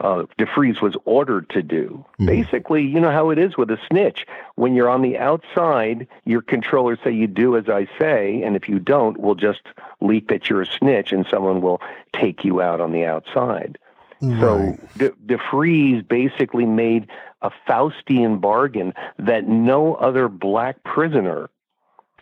uh, 0.00 0.24
DeFreeze 0.38 0.80
was 0.80 0.96
ordered 1.04 1.48
to 1.50 1.62
do. 1.62 2.04
Mm. 2.18 2.26
Basically, 2.26 2.82
you 2.86 3.00
know 3.00 3.10
how 3.10 3.30
it 3.30 3.38
is 3.38 3.56
with 3.56 3.70
a 3.70 3.78
snitch. 3.90 4.26
When 4.56 4.74
you're 4.74 4.88
on 4.88 5.02
the 5.02 5.18
outside, 5.18 6.08
your 6.24 6.42
controllers 6.42 6.98
say 7.04 7.12
you 7.12 7.26
do 7.26 7.56
as 7.56 7.68
I 7.68 7.86
say, 7.98 8.42
and 8.42 8.56
if 8.56 8.68
you 8.68 8.78
don't, 8.78 9.18
we'll 9.18 9.34
just 9.34 9.60
leak 10.00 10.28
that 10.28 10.48
you're 10.48 10.62
a 10.62 10.66
snitch, 10.66 11.12
and 11.12 11.26
someone 11.30 11.60
will 11.60 11.80
take 12.14 12.44
you 12.44 12.60
out 12.60 12.80
on 12.80 12.92
the 12.92 13.04
outside. 13.04 13.78
Right. 14.22 14.40
So 14.40 14.78
De- 14.96 15.36
DeFreeze 15.36 16.06
basically 16.06 16.66
made 16.66 17.08
a 17.42 17.50
Faustian 17.68 18.40
bargain 18.40 18.92
that 19.18 19.46
no 19.46 19.94
other 19.94 20.28
black 20.28 20.82
prisoner 20.84 21.48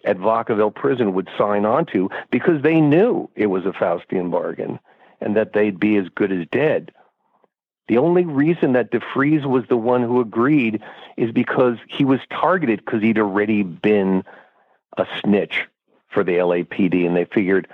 at 0.05 0.17
Vacaville 0.17 0.75
prison 0.75 1.13
would 1.15 1.29
sign 1.37 1.65
on 1.65 1.87
to 1.87 2.09
because 2.31 2.63
they 2.63 2.81
knew 2.81 3.29
it 3.35 3.47
was 3.47 3.67
a 3.67 3.73
Faustian 3.73 4.31
bargain 4.31 4.79
and 5.21 5.37
that 5.37 5.53
they'd 5.53 5.81
be 5.81 5.97
as 5.97 6.09
good 6.15 6.31
as 6.31 6.47
dead. 6.53 6.93
The 7.89 7.99
only 7.99 8.25
reason 8.25 8.75
that 8.75 8.91
DeFreeze 8.91 9.47
was 9.47 9.65
the 9.69 9.77
one 9.77 10.03
who 10.03 10.21
agreed 10.21 10.83
is 11.17 11.33
because 11.33 11.79
he 11.89 12.05
was 12.05 12.21
targeted 12.31 12.85
because 12.85 13.03
he'd 13.03 13.19
already 13.19 13.63
been 13.63 14.25
a 14.97 15.07
snitch 15.21 15.67
for 16.09 16.23
the 16.23 16.33
LAPD, 16.33 17.07
and 17.07 17.17
they 17.17 17.25
figured 17.25 17.67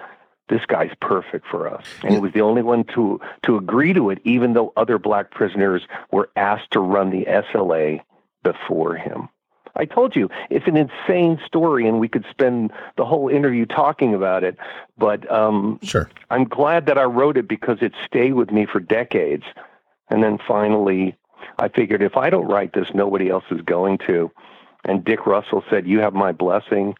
this 0.49 0.65
guy's 0.67 0.93
perfect 1.01 1.47
for 1.47 1.69
us. 1.69 1.85
And 2.03 2.13
he 2.13 2.19
was 2.21 2.33
the 2.33 2.43
only 2.43 2.63
one 2.63 2.85
to 2.95 3.21
to 3.43 3.57
agree 3.57 3.93
to 3.93 4.11
it, 4.11 4.21
even 4.25 4.53
though 4.53 4.73
other 4.77 4.99
black 4.99 5.31
prisoners 5.31 5.83
were 6.13 6.31
asked 6.37 6.73
to 6.73 6.81
run 6.81 7.11
the 7.11 7.25
SLA 7.25 8.01
before 8.43 8.95
him. 8.95 9.29
I 9.77 9.87
told 9.87 10.15
you 10.15 10.31
it's 10.51 10.69
an 10.69 10.77
insane 10.77 11.41
story, 11.45 11.89
and 11.89 11.99
we 11.99 12.09
could 12.09 12.27
spend 12.31 12.73
the 12.97 13.05
whole 13.05 13.29
interview 13.29 13.67
talking 13.67 14.15
about 14.15 14.45
it. 14.45 14.57
But 14.97 15.31
um, 15.31 15.81
sure, 15.83 16.09
I'm 16.31 16.45
glad 16.45 16.87
that 16.87 16.99
I 16.99 17.05
wrote 17.05 17.37
it 17.37 17.49
because 17.49 17.79
it 17.81 17.93
stayed 18.07 18.35
with 18.35 18.53
me 18.53 18.67
for 18.67 18.79
decades. 18.79 19.45
And 20.11 20.23
then 20.23 20.39
finally, 20.47 21.17
I 21.59 21.69
figured 21.69 22.03
if 22.03 22.17
I 22.17 22.31
don't 22.31 22.47
write 22.47 22.73
this, 22.73 22.89
nobody 22.95 23.31
else 23.31 23.45
is 23.51 23.61
going 23.63 23.99
to. 24.07 24.31
And 24.85 25.05
Dick 25.05 25.27
Russell 25.27 25.65
said, 25.71 25.87
"You 25.87 26.01
have 26.01 26.13
my 26.13 26.33
blessing, 26.33 26.95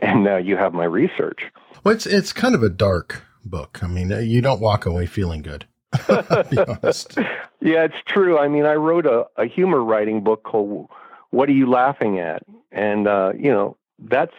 and 0.00 0.24
now 0.24 0.38
you 0.38 0.56
have 0.56 0.72
my 0.72 0.84
research." 0.84 1.42
Well, 1.84 1.94
it's 1.94 2.06
it's 2.06 2.32
kind 2.32 2.54
of 2.54 2.62
a 2.62 2.70
dark 2.70 3.24
book. 3.44 3.80
I 3.82 3.86
mean, 3.86 4.10
you 4.26 4.40
don't 4.40 4.60
walk 4.60 4.86
away 4.86 5.06
feeling 5.06 5.42
good. 5.42 5.66
be 6.50 6.58
honest. 6.58 7.18
Yeah, 7.58 7.84
it's 7.84 7.96
true. 8.06 8.38
I 8.38 8.46
mean, 8.46 8.64
I 8.64 8.74
wrote 8.74 9.06
a, 9.06 9.26
a 9.36 9.46
humor 9.46 9.82
writing 9.82 10.22
book 10.22 10.44
called 10.44 10.88
what 11.30 11.48
are 11.48 11.52
you 11.52 11.68
laughing 11.68 12.20
at? 12.20 12.44
And 12.70 13.08
uh, 13.08 13.32
you 13.36 13.50
know, 13.50 13.76
that's 13.98 14.34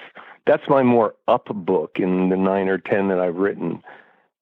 that's 0.46 0.64
my 0.70 0.84
more 0.84 1.16
up 1.28 1.48
book 1.54 2.00
in 2.00 2.30
the 2.30 2.38
nine 2.38 2.70
or 2.70 2.78
ten 2.78 3.10
that 3.10 3.20
I've 3.20 3.36
written. 3.36 3.84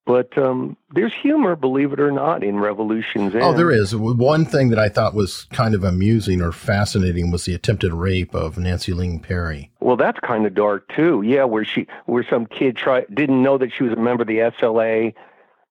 But 0.06 0.38
um, 0.38 0.78
there's 0.94 1.14
humor, 1.14 1.56
believe 1.56 1.92
it 1.92 2.00
or 2.00 2.12
not, 2.12 2.44
in 2.44 2.60
Revolution's 2.60 3.34
End. 3.34 3.44
Oh, 3.44 3.54
there 3.54 3.72
is. 3.72 3.96
One 3.96 4.46
thing 4.46 4.70
that 4.70 4.78
I 4.78 4.88
thought 4.88 5.16
was 5.16 5.48
kind 5.52 5.74
of 5.74 5.84
amusing 5.84 6.42
or 6.42 6.52
fascinating 6.52 7.32
was 7.32 7.46
the 7.46 7.56
attempted 7.56 7.92
rape 7.92 8.36
of 8.36 8.60
Nancy 8.60 8.94
Ling 8.94 9.20
Perry. 9.20 9.72
Well, 9.80 9.98
that's 9.98 10.20
kind 10.20 10.46
of 10.46 10.54
dark 10.54 10.88
too. 10.96 11.24
Yeah, 11.24 11.46
where 11.46 11.66
she, 11.66 11.88
where 12.06 12.24
some 12.30 12.46
kid 12.46 12.78
tried 12.78 13.08
didn't 13.14 13.42
know 13.42 13.58
that 13.58 13.74
she 13.74 13.84
was 13.84 13.94
a 13.94 13.96
member 13.96 14.22
of 14.22 14.28
the 14.28 14.38
SLA, 14.38 15.16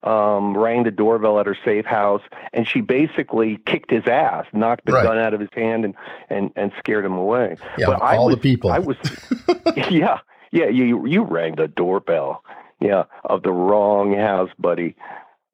um, 0.05 0.57
rang 0.57 0.83
the 0.83 0.91
doorbell 0.91 1.39
at 1.39 1.47
her 1.47 1.57
safe 1.65 1.85
house, 1.85 2.23
and 2.53 2.67
she 2.69 2.81
basically 2.81 3.59
kicked 3.67 3.91
his 3.91 4.07
ass, 4.07 4.47
knocked 4.53 4.85
the 4.87 4.93
right. 4.93 5.05
gun 5.05 5.19
out 5.19 5.33
of 5.33 5.41
his 5.41 5.51
hand, 5.53 5.85
and 5.85 5.95
and 6.29 6.51
and 6.57 6.73
scared 6.79 7.05
him 7.05 7.15
away. 7.15 7.57
Yeah, 7.79 7.87
but 7.87 8.03
all 8.03 8.27
was, 8.27 8.35
the 8.35 8.41
people. 8.41 8.71
I 8.71 8.81
was, 8.81 8.97
yeah, 9.91 10.19
yeah. 10.51 10.69
You 10.69 11.07
you 11.07 11.23
rang 11.23 11.57
the 11.57 11.69
doorbell, 11.69 12.45
yeah, 12.85 13.05
of 13.25 13.43
the 13.43 13.53
wrong 13.53 14.15
house, 14.15 14.51
buddy. 14.59 14.95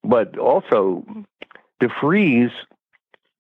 But 0.03 0.39
also, 0.39 1.05
DeFreeze. 1.81 2.53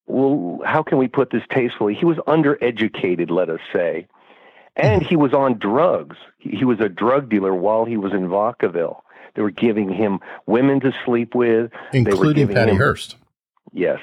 Well, 0.07 0.61
how 0.65 0.83
can 0.83 0.99
we 0.99 1.07
put 1.07 1.31
this 1.31 1.43
tastefully? 1.51 1.95
He 1.95 2.05
was 2.05 2.17
undereducated, 2.27 3.31
let 3.31 3.49
us 3.49 3.61
say, 3.73 4.09
and 4.75 5.03
he 5.03 5.15
was 5.15 5.33
on 5.33 5.59
drugs. 5.59 6.17
He 6.39 6.65
was 6.65 6.81
a 6.81 6.89
drug 6.89 7.29
dealer 7.29 7.55
while 7.55 7.85
he 7.85 7.97
was 7.97 8.13
in 8.13 8.27
Vacaville 8.27 9.03
they 9.35 9.43
were 9.43 9.51
giving 9.51 9.89
him 9.89 10.21
women 10.47 10.81
to 10.81 10.93
sleep 11.05 11.35
with, 11.35 11.71
including 11.93 12.49
Patty 12.49 12.73
him, 12.73 12.79
Hearst. 12.79 13.17
Yes, 13.73 14.01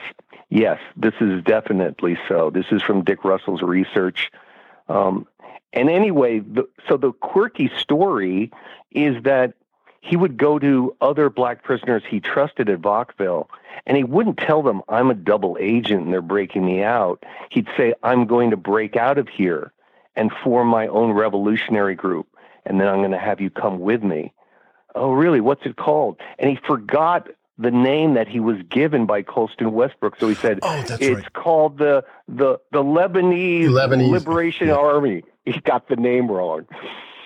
yes, 0.49 0.79
this 0.95 1.13
is 1.19 1.43
definitely 1.43 2.17
so. 2.27 2.49
This 2.49 2.65
is 2.71 2.81
from 2.81 3.03
Dick 3.03 3.23
Russell's 3.23 3.61
research. 3.61 4.31
Um, 4.87 5.27
and 5.73 5.89
anyway, 5.89 6.39
the, 6.39 6.67
so 6.87 6.97
the 6.97 7.11
quirky 7.11 7.69
story 7.77 8.51
is 8.91 9.21
that 9.23 9.53
he 10.07 10.15
would 10.15 10.37
go 10.37 10.57
to 10.59 10.95
other 11.01 11.29
black 11.29 11.63
prisoners 11.63 12.03
he 12.07 12.19
trusted 12.19 12.69
at 12.69 12.81
Vacaville, 12.81 13.47
and 13.85 13.97
he 13.97 14.03
wouldn't 14.03 14.37
tell 14.37 14.61
them, 14.63 14.81
I'm 14.87 15.09
a 15.09 15.15
double 15.15 15.57
agent 15.59 16.03
and 16.03 16.13
they're 16.13 16.21
breaking 16.21 16.65
me 16.65 16.81
out. 16.83 17.23
He'd 17.51 17.67
say, 17.75 17.93
I'm 18.03 18.25
going 18.25 18.51
to 18.51 18.57
break 18.57 18.95
out 18.95 19.17
of 19.17 19.27
here 19.27 19.71
and 20.15 20.31
form 20.43 20.67
my 20.67 20.87
own 20.87 21.11
revolutionary 21.11 21.95
group 21.95 22.27
and 22.67 22.81
then 22.81 22.87
I'm 22.87 22.99
going 22.99 23.11
to 23.11 23.17
have 23.17 23.39
you 23.39 23.49
come 23.49 23.79
with 23.79 24.03
me. 24.03 24.33
Oh, 24.93 25.11
really? 25.11 25.41
What's 25.41 25.65
it 25.65 25.77
called? 25.77 26.19
And 26.37 26.49
he 26.49 26.57
forgot 26.67 27.29
the 27.57 27.71
name 27.71 28.15
that 28.15 28.27
he 28.27 28.39
was 28.39 28.57
given 28.69 29.05
by 29.05 29.23
Colston 29.23 29.71
Westbrook. 29.71 30.19
So 30.19 30.27
he 30.27 30.35
said, 30.35 30.59
Oh, 30.61 30.83
that's 30.83 31.01
"It's 31.01 31.15
right. 31.15 31.33
called 31.33 31.77
the 31.77 32.03
the 32.27 32.59
the 32.71 32.83
Lebanese, 32.83 33.69
Lebanese, 33.69 34.11
Liberation 34.11 34.67
yeah. 34.67 34.75
Army." 34.75 35.23
He 35.47 35.61
got 35.61 35.87
the 35.87 35.95
name 35.95 36.29
wrong. 36.29 36.65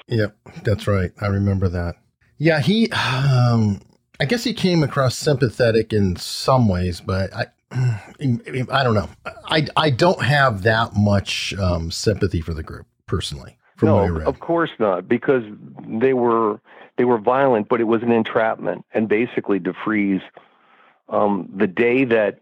Yep, 0.08 0.38
that's 0.62 0.86
right. 0.86 1.10
I 1.20 1.26
remember 1.26 1.70
that. 1.70 1.96
Yeah, 2.42 2.60
he. 2.60 2.90
Um, 2.90 3.82
I 4.20 4.26
guess 4.26 4.44
he 4.44 4.54
came 4.54 4.82
across 4.82 5.16
sympathetic 5.16 5.94
in 5.94 6.16
some 6.16 6.68
ways, 6.68 7.00
but 7.00 7.32
I. 7.36 7.46
I 7.72 8.84
don't 8.84 8.96
know. 8.96 9.10
I, 9.46 9.66
I 9.78 9.92
don't 9.92 10.22
have 10.24 10.64
that 10.64 10.94
much 10.94 11.54
um, 11.54 11.90
sympathy 11.90 12.42
for 12.42 12.54
the 12.54 12.64
group 12.64 12.86
personally. 13.06 13.58
From 13.78 13.92
what 13.92 14.04
I 14.04 14.08
no, 14.08 14.14
read. 14.14 14.28
of 14.28 14.40
course 14.40 14.72
not, 14.80 15.08
because 15.08 15.44
they 15.88 16.14
were 16.14 16.60
they 16.98 17.06
were 17.06 17.20
violent, 17.20 17.70
but 17.70 17.80
it 17.80 17.86
was 17.86 18.02
an 18.02 18.12
entrapment. 18.12 18.86
And 18.92 19.08
basically, 19.08 19.60
DeFreeze, 19.60 20.24
um, 21.10 21.48
the 21.56 21.68
day 21.68 22.06
that 22.06 22.40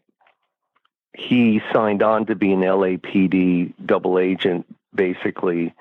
he 1.13 1.61
signed 1.73 2.01
on 2.01 2.25
to 2.27 2.35
be 2.35 2.53
an 2.53 2.61
LAPD 2.61 3.73
double 3.85 4.17
agent, 4.17 4.65
basically, 4.95 5.73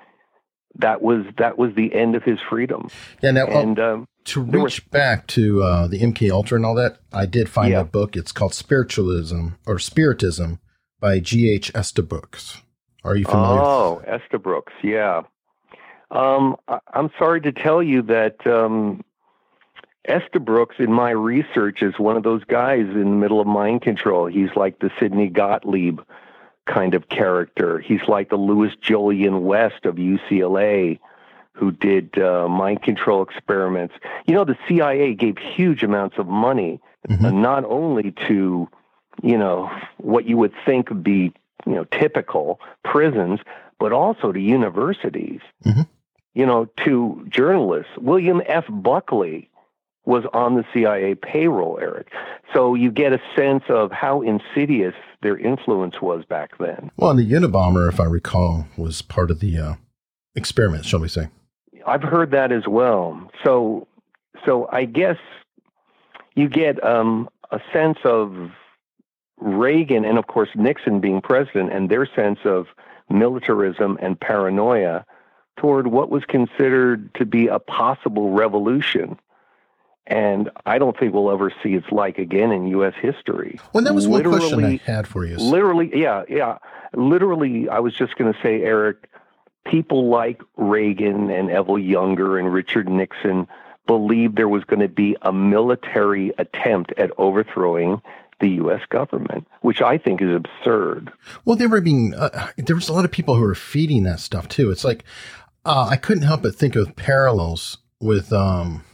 that 0.78 1.02
was 1.02 1.24
that 1.38 1.58
was 1.58 1.74
the 1.74 1.94
end 1.94 2.14
of 2.16 2.22
his 2.22 2.38
freedom. 2.48 2.88
yeah. 3.22 3.30
Now, 3.32 3.46
oh, 3.48 3.60
And 3.60 3.78
um, 3.78 4.08
to 4.24 4.40
reach 4.40 4.88
back 4.90 5.26
to 5.28 5.62
uh, 5.62 5.86
the 5.88 5.98
MK 6.00 6.30
Ultra 6.30 6.56
and 6.56 6.66
all 6.66 6.74
that, 6.74 6.98
I 7.12 7.26
did 7.26 7.48
find 7.48 7.70
Yeah. 7.72 7.80
a 7.80 7.84
book. 7.84 8.16
It's 8.16 8.32
called 8.32 8.54
Spiritualism 8.54 9.48
or 9.66 9.78
Spiritism 9.78 10.58
by 11.00 11.20
G. 11.20 11.50
H. 11.50 11.70
Estabrooks. 11.74 12.62
Are 13.04 13.16
you 13.16 13.24
familiar? 13.24 13.60
Oh, 13.62 14.02
Estabrooks, 14.06 14.72
yeah. 14.82 15.22
Um, 16.10 16.56
I, 16.66 16.78
I'm 16.92 17.10
sorry 17.18 17.40
to 17.42 17.52
tell 17.52 17.82
you 17.82 18.02
that 18.02 18.44
um, 18.46 19.02
Estabrooks, 20.08 20.76
in 20.78 20.92
my 20.92 21.10
research, 21.10 21.82
is 21.82 21.98
one 21.98 22.16
of 22.16 22.22
those 22.22 22.42
guys 22.44 22.80
in 22.80 22.98
the 22.98 23.04
middle 23.16 23.40
of 23.40 23.46
mind 23.46 23.82
control. 23.82 24.26
He's 24.26 24.48
like 24.56 24.78
the 24.80 24.90
Sidney 24.98 25.28
Gottlieb 25.28 26.00
kind 26.68 26.94
of 26.94 27.08
character. 27.08 27.78
He's 27.80 28.02
like 28.06 28.28
the 28.30 28.36
Louis 28.36 28.70
Jolyon 28.82 29.40
West 29.42 29.84
of 29.84 29.96
UCLA, 29.96 31.00
who 31.54 31.72
did 31.72 32.16
uh, 32.18 32.46
mind 32.48 32.82
control 32.82 33.22
experiments. 33.22 33.94
You 34.26 34.34
know, 34.34 34.44
the 34.44 34.56
CIA 34.68 35.14
gave 35.14 35.36
huge 35.38 35.82
amounts 35.82 36.18
of 36.18 36.28
money, 36.28 36.80
Mhm. 37.08 37.24
uh, 37.24 37.30
not 37.30 37.64
only 37.64 38.12
to, 38.28 38.68
you 39.22 39.38
know, 39.38 39.70
what 39.96 40.26
you 40.26 40.36
would 40.36 40.52
think 40.64 40.90
would 40.90 41.02
be, 41.02 41.32
you 41.66 41.74
know, 41.74 41.84
typical 41.84 42.60
prisons, 42.84 43.40
but 43.80 43.92
also 43.92 44.30
to 44.32 44.40
universities. 44.40 45.40
Mhm. 45.64 45.86
You 46.34 46.46
know, 46.46 46.66
to 46.84 47.24
journalists. 47.28 47.92
William 47.98 48.40
F. 48.46 48.66
Buckley 48.68 49.50
was 50.08 50.24
on 50.32 50.54
the 50.54 50.64
CIA 50.72 51.14
payroll, 51.14 51.78
Eric. 51.78 52.10
So 52.54 52.74
you 52.74 52.90
get 52.90 53.12
a 53.12 53.20
sense 53.36 53.64
of 53.68 53.92
how 53.92 54.22
insidious 54.22 54.94
their 55.20 55.36
influence 55.36 56.00
was 56.00 56.24
back 56.24 56.56
then. 56.58 56.90
Well, 56.96 57.14
the 57.14 57.30
Unabomber, 57.30 57.90
if 57.90 58.00
I 58.00 58.04
recall, 58.04 58.66
was 58.78 59.02
part 59.02 59.30
of 59.30 59.40
the 59.40 59.58
uh, 59.58 59.74
experiment, 60.34 60.86
shall 60.86 61.00
we 61.00 61.08
say? 61.08 61.28
I've 61.86 62.02
heard 62.02 62.30
that 62.30 62.52
as 62.52 62.66
well. 62.66 63.30
So, 63.44 63.86
so 64.46 64.66
I 64.72 64.86
guess 64.86 65.18
you 66.34 66.48
get 66.48 66.82
um, 66.82 67.28
a 67.50 67.60
sense 67.70 67.98
of 68.02 68.50
Reagan 69.36 70.06
and, 70.06 70.16
of 70.16 70.26
course, 70.26 70.48
Nixon 70.54 71.00
being 71.00 71.20
president, 71.20 71.70
and 71.70 71.90
their 71.90 72.06
sense 72.06 72.38
of 72.46 72.66
militarism 73.10 73.98
and 74.00 74.18
paranoia 74.18 75.04
toward 75.58 75.88
what 75.88 76.08
was 76.08 76.24
considered 76.24 77.14
to 77.16 77.26
be 77.26 77.46
a 77.48 77.58
possible 77.58 78.30
revolution. 78.30 79.18
And 80.10 80.50
I 80.64 80.78
don't 80.78 80.98
think 80.98 81.12
we'll 81.12 81.30
ever 81.30 81.52
see 81.62 81.74
its 81.74 81.86
like 81.92 82.18
again 82.18 82.50
in 82.50 82.66
U.S. 82.68 82.94
history. 83.00 83.60
Well, 83.74 83.84
that 83.84 83.94
was 83.94 84.08
one 84.08 84.22
question 84.22 84.40
I 84.40 84.56
Literally- 84.56 84.76
had 84.78 85.06
for 85.06 85.24
you. 85.26 85.36
Literally, 85.36 85.90
yeah, 85.94 86.22
yeah. 86.28 86.58
Literally, 86.94 87.68
I 87.68 87.80
was 87.80 87.92
just 87.94 88.16
going 88.16 88.32
to 88.32 88.38
say, 88.42 88.62
Eric, 88.62 89.08
people 89.66 90.08
like 90.08 90.40
Reagan 90.56 91.30
and 91.30 91.50
Evelle 91.50 91.86
Younger 91.86 92.38
and 92.38 92.50
Richard 92.52 92.88
Nixon 92.88 93.46
believed 93.86 94.36
there 94.36 94.48
was 94.48 94.64
going 94.64 94.80
to 94.80 94.88
be 94.88 95.14
a 95.20 95.32
military 95.32 96.32
attempt 96.38 96.92
at 96.96 97.10
overthrowing 97.18 98.00
the 98.40 98.48
U.S. 98.50 98.80
government, 98.88 99.46
which 99.60 99.82
I 99.82 99.98
think 99.98 100.22
is 100.22 100.34
absurd. 100.34 101.12
Well, 101.44 101.56
they 101.56 101.66
were 101.66 101.80
being, 101.82 102.14
uh, 102.14 102.48
there 102.56 102.76
was 102.76 102.88
a 102.88 102.92
lot 102.94 103.04
of 103.04 103.10
people 103.12 103.34
who 103.34 103.42
were 103.42 103.54
feeding 103.54 104.04
that 104.04 104.20
stuff 104.20 104.48
too. 104.48 104.70
It's 104.70 104.84
like, 104.84 105.04
uh, 105.66 105.86
I 105.90 105.96
couldn't 105.96 106.22
help 106.22 106.42
but 106.42 106.54
think 106.54 106.76
of 106.76 106.96
parallels 106.96 107.78
with 108.00 108.32
um, 108.32 108.84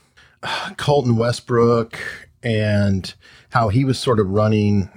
Colston 0.76 1.16
Westbrook 1.16 1.98
and 2.42 3.14
how 3.50 3.68
he 3.68 3.85
was 3.85 3.98
sort 3.98 4.20
of 4.20 4.28
running, 4.28 4.90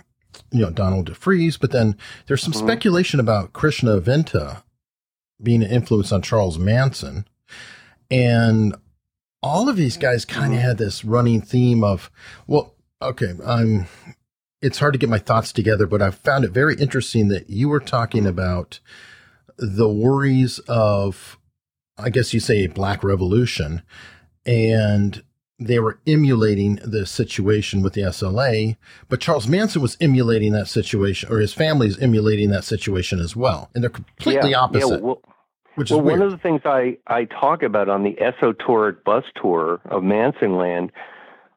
you 0.52 0.62
know, 0.62 0.70
Donald 0.72 1.10
DeFreeze. 1.10 1.60
But 1.60 1.72
then 1.72 1.96
there's 2.28 2.42
some 2.44 2.54
Mhm. 2.54 2.60
speculation 2.60 3.20
about 3.20 3.54
Krishna 3.54 4.00
Venta 4.00 4.64
being 5.42 5.64
an 5.64 5.72
influence 5.72 6.12
on 6.12 6.22
Charles 6.22 6.58
Manson. 6.58 7.26
And 8.10 8.76
all 9.44 9.70
of 9.70 9.76
these 9.78 9.98
guys 9.98 10.26
kind 10.26 10.54
of 10.54 10.60
Mhm. 10.60 10.64
had 10.64 10.78
this 10.78 11.06
running 11.06 11.42
theme 11.42 11.84
of, 11.84 12.10
well, 12.48 12.74
okay, 13.02 13.34
I'm 13.46 13.88
it's 14.60 14.80
hard 14.80 14.92
to 14.94 14.98
get 14.98 15.08
my 15.08 15.20
thoughts 15.20 15.54
together, 15.54 15.86
but 15.86 16.02
I 16.02 16.10
found 16.10 16.44
it 16.44 16.50
very 16.50 16.76
interesting 16.78 17.28
that 17.28 17.48
you 17.48 17.70
were 17.70 17.80
talking 17.80 18.26
about 18.26 18.80
the 19.60 19.88
worries 19.88 20.58
of, 20.68 21.38
I 21.96 22.10
guess 22.10 22.34
you 22.34 22.40
say, 22.40 22.64
a 22.66 22.68
black 22.68 23.04
revolution, 23.04 23.84
and 24.48 25.22
they 25.60 25.80
were 25.80 26.00
emulating 26.06 26.76
the 26.84 27.06
situation 27.06 27.82
with 27.82 27.94
the 27.94 28.02
SLA, 28.02 28.78
but 29.10 29.20
Charles 29.20 29.48
Manson 29.48 29.82
was 29.82 29.98
emulating 30.00 30.52
that 30.54 30.68
situation, 30.68 31.32
or 31.32 31.40
his 31.40 31.54
family 31.54 31.88
is 31.88 31.98
emulating 31.98 32.50
that 32.52 32.64
situation 32.64 33.20
as 33.20 33.36
well, 33.36 33.70
and 33.74 33.84
they're 33.84 33.90
completely 33.90 34.52
yeah, 34.52 34.60
opposite, 34.60 34.88
Yeah, 34.88 34.98
well, 34.98 35.22
which 35.76 35.90
well 35.90 36.00
is 36.00 36.06
weird. 36.06 36.20
one 36.20 36.28
of 36.28 36.32
the 36.32 36.38
things 36.38 36.62
I, 36.66 36.98
I 37.08 37.26
talk 37.26 37.64
about 37.64 37.90
on 37.90 38.04
the 38.04 38.14
Esotouric 38.22 39.04
bus 39.04 39.26
tour 39.36 39.82
of 39.86 40.04
Manson 40.04 40.58
Land, 40.58 40.92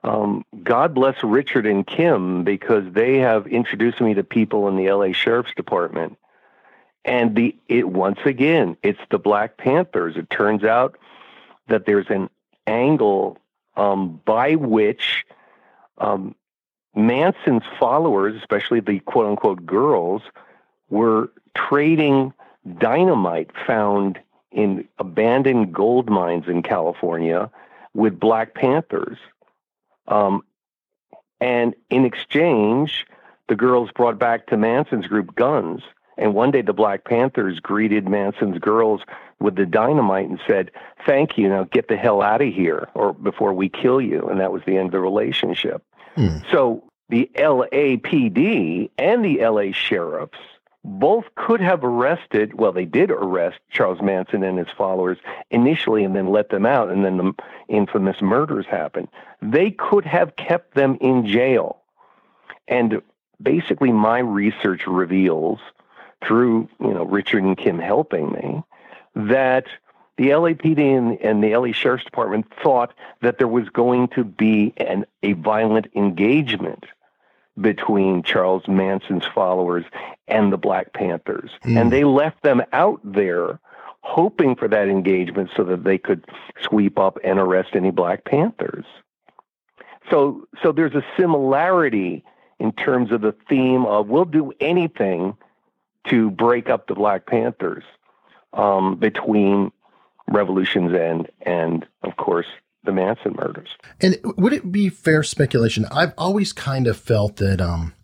um, 0.03 0.47
God 0.63 0.95
bless 0.95 1.23
Richard 1.23 1.67
and 1.67 1.87
Kim 1.87 2.43
because 2.43 2.85
they 2.93 3.19
have 3.19 3.47
introduced 3.47 4.01
me 4.01 4.15
to 4.15 4.25
people 4.25 4.67
in 4.69 4.77
the 4.77 4.91
LA 4.91 5.13
Sheriff's 5.13 5.55
Department. 5.55 6.17
And 7.05 7.35
the 7.35 7.57
it 7.69 7.89
once 7.89 8.19
again, 8.25 8.77
it's 8.83 9.01
the 9.11 9.19
Black 9.19 9.57
Panthers. 9.57 10.17
It 10.17 10.29
turns 10.31 10.65
out 10.65 10.99
that 11.69 11.87
there's 11.87 12.09
an 12.11 12.29
angle 12.67 13.39
um, 13.77 14.21
by 14.25 14.55
which 14.55 15.25
um, 15.99 16.35
Manson's 16.95 17.63
followers, 17.79 18.37
especially 18.37 18.81
the 18.81 19.01
quote 19.01 19.27
unquote 19.27 19.65
girls, 19.65 20.23
were 20.89 21.31
trading 21.55 22.33
dynamite 22.79 23.51
found 23.67 24.19
in 24.53 24.87
abandoned 24.99 25.73
gold 25.73 26.11
mines 26.11 26.49
in 26.49 26.63
California 26.63 27.51
with 27.95 28.19
Black 28.19 28.55
Panthers. 28.55 29.19
Um, 30.09 30.43
and 31.41 31.75
in 31.89 32.05
exchange, 32.05 33.07
the 33.49 33.57
girls 33.57 33.91
brought 33.93 34.19
back 34.19 34.47
to 34.49 34.57
Manson's 34.57 35.07
group 35.07 35.35
guns. 35.35 35.83
And 36.21 36.35
one 36.35 36.51
day 36.51 36.63
the 36.63 36.73
Black 36.73 37.05
Panthers 37.05 37.59
greeted 37.59 38.09
Manson's 38.09 38.59
girls 38.59 39.01
with 39.41 39.57
the 39.57 39.67
dynamite 39.67 40.29
and 40.29 40.39
said, 40.47 40.71
Thank 41.07 41.39
you, 41.39 41.49
now 41.49 41.65
get 41.65 41.89
the 41.89 41.97
hell 41.97 42.21
out 42.21 42.43
of 42.43 42.53
here 42.53 42.89
or 42.95 43.15
before 43.15 43.55
we 43.55 43.69
kill 43.69 44.01
you. 44.01 44.29
And 44.29 44.39
that 44.39 44.53
was 44.53 44.63
the 44.67 44.77
end 44.77 44.87
of 44.87 44.93
the 44.93 45.01
relationship. 45.01 45.83
Hmm. 46.15 46.39
So 46.53 46.85
the 47.09 47.31
LAPD 47.35 48.91
and 48.99 49.25
the 49.25 49.39
LA 49.45 49.73
sheriffs 49.73 50.39
both 50.85 51.25
could 51.35 51.61
have 51.61 51.85
arrested, 51.85 52.55
well, 52.55 52.73
they 52.73 52.85
did 52.85 53.11
arrest 53.11 53.59
Charles 53.71 54.01
Manson 54.01 54.43
and 54.43 54.59
his 54.59 54.69
followers 54.77 55.19
initially 55.51 56.05
and 56.05 56.15
then 56.17 56.29
let 56.29 56.49
them 56.51 56.65
out, 56.65 56.91
and 56.91 57.05
then 57.05 57.17
the 57.19 57.33
infamous 57.69 58.23
murders 58.23 58.67
happened. 58.67 59.09
They 59.43 59.71
could 59.71 60.07
have 60.07 60.37
kept 60.37 60.75
them 60.75 60.97
in 61.01 61.27
jail. 61.27 61.83
And 62.67 63.03
basically, 63.43 63.93
my 63.93 64.21
research 64.21 64.87
reveals 64.87 65.61
through, 66.25 66.69
you 66.81 66.93
know, 66.93 67.05
Richard 67.05 67.43
and 67.43 67.57
Kim 67.57 67.79
helping 67.79 68.33
me 68.33 68.63
that 69.15 69.67
the 70.17 70.29
LAPD 70.29 70.79
and, 70.79 71.19
and 71.21 71.43
the 71.43 71.57
LA 71.57 71.73
Sheriff's 71.73 72.05
Department 72.05 72.47
thought 72.63 72.93
that 73.23 73.39
there 73.39 73.49
was 73.49 73.69
going 73.71 74.09
to 74.09 74.25
be 74.25 74.75
an, 74.77 75.07
a 75.23 75.33
violent 75.33 75.89
engagement 75.95 76.85
between 77.61 78.23
Charles 78.23 78.67
Manson's 78.69 79.25
followers 79.35 79.85
and 80.29 80.53
the 80.53 80.59
Black 80.59 80.93
Panthers. 80.93 81.51
Mm. 81.65 81.81
And 81.81 81.93
they 81.93 82.05
left 82.05 82.43
them 82.43 82.63
out 82.73 83.01
there 83.03 83.59
hoping 84.03 84.57
for 84.57 84.69
that 84.69 84.89
engagement 84.89 85.51
so 85.57 85.65
that 85.65 85.85
they 85.85 85.99
could 85.99 86.25
sweep 86.63 86.99
up 86.99 87.19
and 87.25 87.39
arrest 87.39 87.71
any 87.75 87.91
Black 87.91 88.25
Panthers. 88.25 88.85
So 90.11 90.47
so 90.63 90.73
there's 90.73 90.95
a 90.95 91.05
similarity 91.19 92.25
in 92.59 92.73
terms 92.73 93.13
of 93.13 93.21
the 93.21 93.35
theme 93.49 93.87
of 93.87 94.09
we'll 94.09 94.25
do 94.25 94.53
anything 94.61 95.37
to 96.09 96.31
break 96.31 96.69
up 96.69 96.87
the 96.87 96.95
Black 96.95 97.27
Panthers 97.27 97.85
um, 98.53 98.97
between 98.97 99.71
Revolution's 100.29 100.95
End 100.95 101.31
and, 101.43 101.87
of 102.03 102.17
course, 102.17 102.47
the 102.85 102.93
Manson 102.93 103.35
murders. 103.37 103.69
And 104.01 104.17
would 104.25 104.53
it 104.53 104.73
be 104.73 104.89
fair 104.89 105.23
speculation? 105.23 105.87
I've 105.91 106.15
always 106.17 106.53
kind 106.53 106.87
of 106.87 106.97
felt 106.97 107.37
that 107.37 107.61
um, 107.61 107.95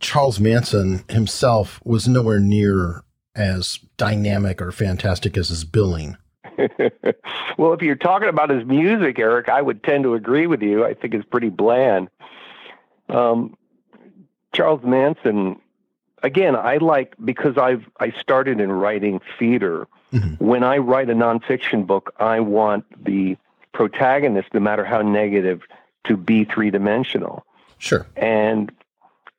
Charles 0.00 0.40
Manson 0.40 1.04
himself 1.08 1.80
was 1.84 2.08
nowhere 2.08 2.40
near 2.40 3.02
as 3.34 3.78
dynamic 3.96 4.62
or 4.62 4.72
fantastic 4.72 5.36
as 5.36 5.48
his 5.48 5.64
billing. 5.64 6.16
well, 7.58 7.74
if 7.74 7.82
you're 7.82 7.96
talking 7.96 8.28
about 8.28 8.48
his 8.48 8.64
music, 8.64 9.18
Eric, 9.18 9.48
I 9.50 9.60
would 9.60 9.82
tend 9.84 10.04
to 10.04 10.14
agree 10.14 10.46
with 10.46 10.62
you. 10.62 10.84
I 10.84 10.94
think 10.94 11.12
it's 11.12 11.26
pretty 11.28 11.50
bland. 11.50 12.08
Um, 13.10 13.56
Charles 14.54 14.82
Manson, 14.82 15.60
again, 16.22 16.56
I 16.56 16.76
like 16.78 17.14
because 17.24 17.56
I've 17.58 17.88
I 18.00 18.12
started 18.12 18.60
in 18.60 18.72
writing 18.72 19.20
theater. 19.38 19.86
Mm-hmm. 20.12 20.44
When 20.44 20.62
I 20.62 20.78
write 20.78 21.10
a 21.10 21.14
nonfiction 21.14 21.86
book, 21.86 22.14
I 22.18 22.40
want 22.40 22.84
the 23.04 23.36
protagonist, 23.72 24.48
no 24.54 24.60
matter 24.60 24.84
how 24.84 25.02
negative, 25.02 25.62
to 26.04 26.16
be 26.16 26.44
three 26.44 26.70
dimensional. 26.70 27.44
Sure. 27.78 28.06
And 28.16 28.72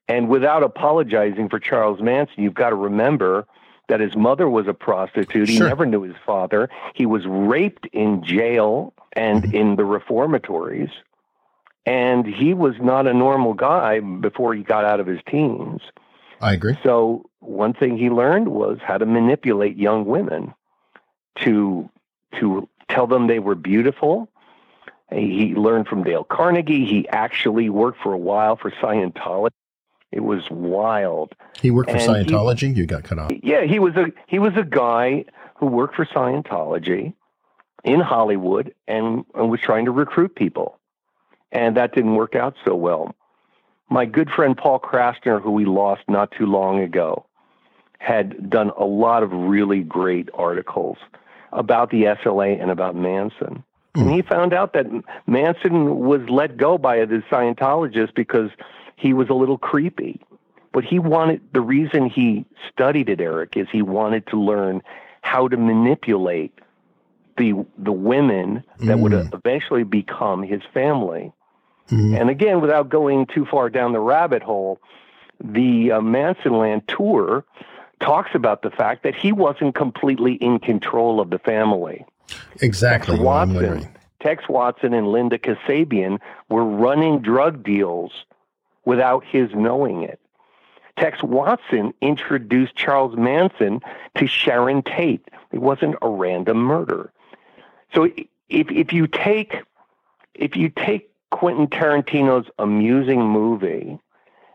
and 0.07 0.29
without 0.29 0.63
apologizing 0.63 1.49
for 1.49 1.59
Charles 1.59 2.01
Manson, 2.01 2.43
you've 2.43 2.53
got 2.53 2.69
to 2.69 2.75
remember 2.75 3.45
that 3.89 3.99
his 3.99 4.15
mother 4.15 4.49
was 4.49 4.67
a 4.67 4.73
prostitute. 4.73 5.49
He 5.49 5.59
never 5.59 5.85
knew 5.85 6.01
his 6.01 6.15
father. 6.25 6.69
He 6.93 7.05
was 7.05 7.25
raped 7.25 7.87
in 7.93 8.23
jail 8.23 8.93
and 9.13 9.43
mm-hmm. 9.43 9.55
in 9.55 9.75
the 9.75 9.85
reformatories. 9.85 10.89
And 11.85 12.25
he 12.25 12.53
was 12.53 12.75
not 12.81 13.07
a 13.07 13.13
normal 13.13 13.53
guy 13.53 14.01
before 14.01 14.53
he 14.53 14.61
got 14.61 14.83
out 14.83 14.99
of 14.99 15.07
his 15.07 15.21
teens. 15.29 15.81
I 16.41 16.53
agree. 16.53 16.77
So, 16.83 17.29
one 17.39 17.73
thing 17.73 17.97
he 17.97 18.09
learned 18.09 18.49
was 18.49 18.79
how 18.81 18.97
to 18.97 19.05
manipulate 19.05 19.77
young 19.77 20.05
women 20.05 20.53
to 21.43 21.89
to 22.39 22.69
tell 22.89 23.07
them 23.07 23.27
they 23.27 23.39
were 23.39 23.55
beautiful. 23.55 24.29
He 25.11 25.55
learned 25.55 25.87
from 25.87 26.03
Dale 26.03 26.25
Carnegie. 26.25 26.85
He 26.85 27.07
actually 27.07 27.69
worked 27.69 28.01
for 28.01 28.11
a 28.11 28.17
while 28.17 28.57
for 28.57 28.71
Scientology. 28.71 29.51
It 30.11 30.21
was 30.21 30.49
wild. 30.49 31.33
He 31.61 31.71
worked 31.71 31.91
for 31.91 31.97
and 31.97 32.27
Scientology. 32.27 32.73
He, 32.73 32.79
you 32.79 32.85
got 32.85 33.03
cut 33.03 33.19
off. 33.19 33.31
Yeah, 33.43 33.63
he 33.63 33.79
was 33.79 33.95
a 33.95 34.07
he 34.27 34.39
was 34.39 34.53
a 34.55 34.63
guy 34.63 35.25
who 35.55 35.67
worked 35.67 35.95
for 35.95 36.05
Scientology 36.05 37.13
in 37.83 37.99
Hollywood 37.99 38.73
and, 38.87 39.25
and 39.35 39.49
was 39.49 39.59
trying 39.59 39.85
to 39.85 39.91
recruit 39.91 40.35
people, 40.35 40.79
and 41.51 41.77
that 41.77 41.93
didn't 41.93 42.15
work 42.15 42.35
out 42.35 42.55
so 42.65 42.75
well. 42.75 43.15
My 43.89 44.05
good 44.05 44.29
friend 44.29 44.57
Paul 44.57 44.79
Krassner, 44.79 45.41
who 45.41 45.51
we 45.51 45.65
lost 45.65 46.01
not 46.07 46.31
too 46.31 46.45
long 46.45 46.79
ago, 46.81 47.25
had 47.99 48.49
done 48.49 48.71
a 48.77 48.85
lot 48.85 49.23
of 49.23 49.31
really 49.31 49.81
great 49.81 50.29
articles 50.33 50.97
about 51.51 51.89
the 51.89 52.03
SLA 52.03 52.61
and 52.61 52.69
about 52.69 52.95
Manson. 52.95 53.63
Mm. 53.95 54.01
And 54.01 54.11
he 54.11 54.21
found 54.21 54.53
out 54.53 54.73
that 54.73 54.85
Manson 55.25 55.99
was 55.99 56.21
let 56.29 56.57
go 56.57 56.77
by 56.77 57.03
the 57.05 57.23
Scientologists 57.31 58.13
because 58.13 58.51
he 58.95 59.13
was 59.13 59.29
a 59.29 59.33
little 59.33 59.57
creepy. 59.57 60.21
But 60.73 60.83
he 60.83 60.99
wanted 60.99 61.41
the 61.53 61.61
reason 61.61 62.07
he 62.07 62.45
studied 62.71 63.09
it, 63.09 63.19
Eric, 63.19 63.57
is 63.57 63.67
he 63.71 63.81
wanted 63.81 64.27
to 64.27 64.39
learn 64.39 64.81
how 65.21 65.47
to 65.47 65.57
manipulate 65.57 66.53
the 67.37 67.65
the 67.77 67.91
women 67.91 68.63
that 68.79 68.97
mm. 68.97 69.01
would 69.01 69.13
eventually 69.33 69.83
become 69.83 70.43
his 70.43 70.61
family. 70.73 71.31
Mm. 71.89 72.19
And 72.19 72.29
again, 72.29 72.61
without 72.61 72.89
going 72.89 73.25
too 73.27 73.45
far 73.45 73.69
down 73.69 73.93
the 73.93 73.99
rabbit 73.99 74.43
hole, 74.43 74.79
the 75.43 75.91
uh, 75.93 76.01
Manson 76.01 76.57
Land 76.57 76.87
tour 76.87 77.45
talks 77.99 78.31
about 78.33 78.61
the 78.61 78.69
fact 78.69 79.03
that 79.03 79.15
he 79.15 79.31
wasn't 79.31 79.75
completely 79.75 80.33
in 80.35 80.59
control 80.59 81.19
of 81.19 81.29
the 81.29 81.39
family. 81.39 82.05
Exactly. 82.61 83.15
Tex 83.15 83.23
Watson, 83.23 83.89
Tex 84.19 84.49
Watson 84.49 84.93
and 84.93 85.07
Linda 85.07 85.37
Kasabian 85.37 86.19
were 86.49 86.65
running 86.65 87.21
drug 87.21 87.63
deals 87.63 88.11
without 88.85 89.23
his 89.25 89.49
knowing 89.53 90.03
it. 90.03 90.19
Tex 90.97 91.21
Watson 91.21 91.93
introduced 92.01 92.75
Charles 92.75 93.15
Manson 93.15 93.81
to 94.15 94.27
Sharon 94.27 94.81
Tate. 94.81 95.27
It 95.51 95.59
wasn't 95.59 95.95
a 96.01 96.09
random 96.09 96.57
murder. 96.57 97.11
So 97.93 98.05
if 98.49 98.71
if 98.71 98.91
you 98.91 99.07
take 99.07 99.61
if 100.33 100.55
you 100.55 100.69
take 100.69 101.11
Quentin 101.31 101.67
Tarantino's 101.67 102.49
amusing 102.57 103.21
movie 103.21 103.99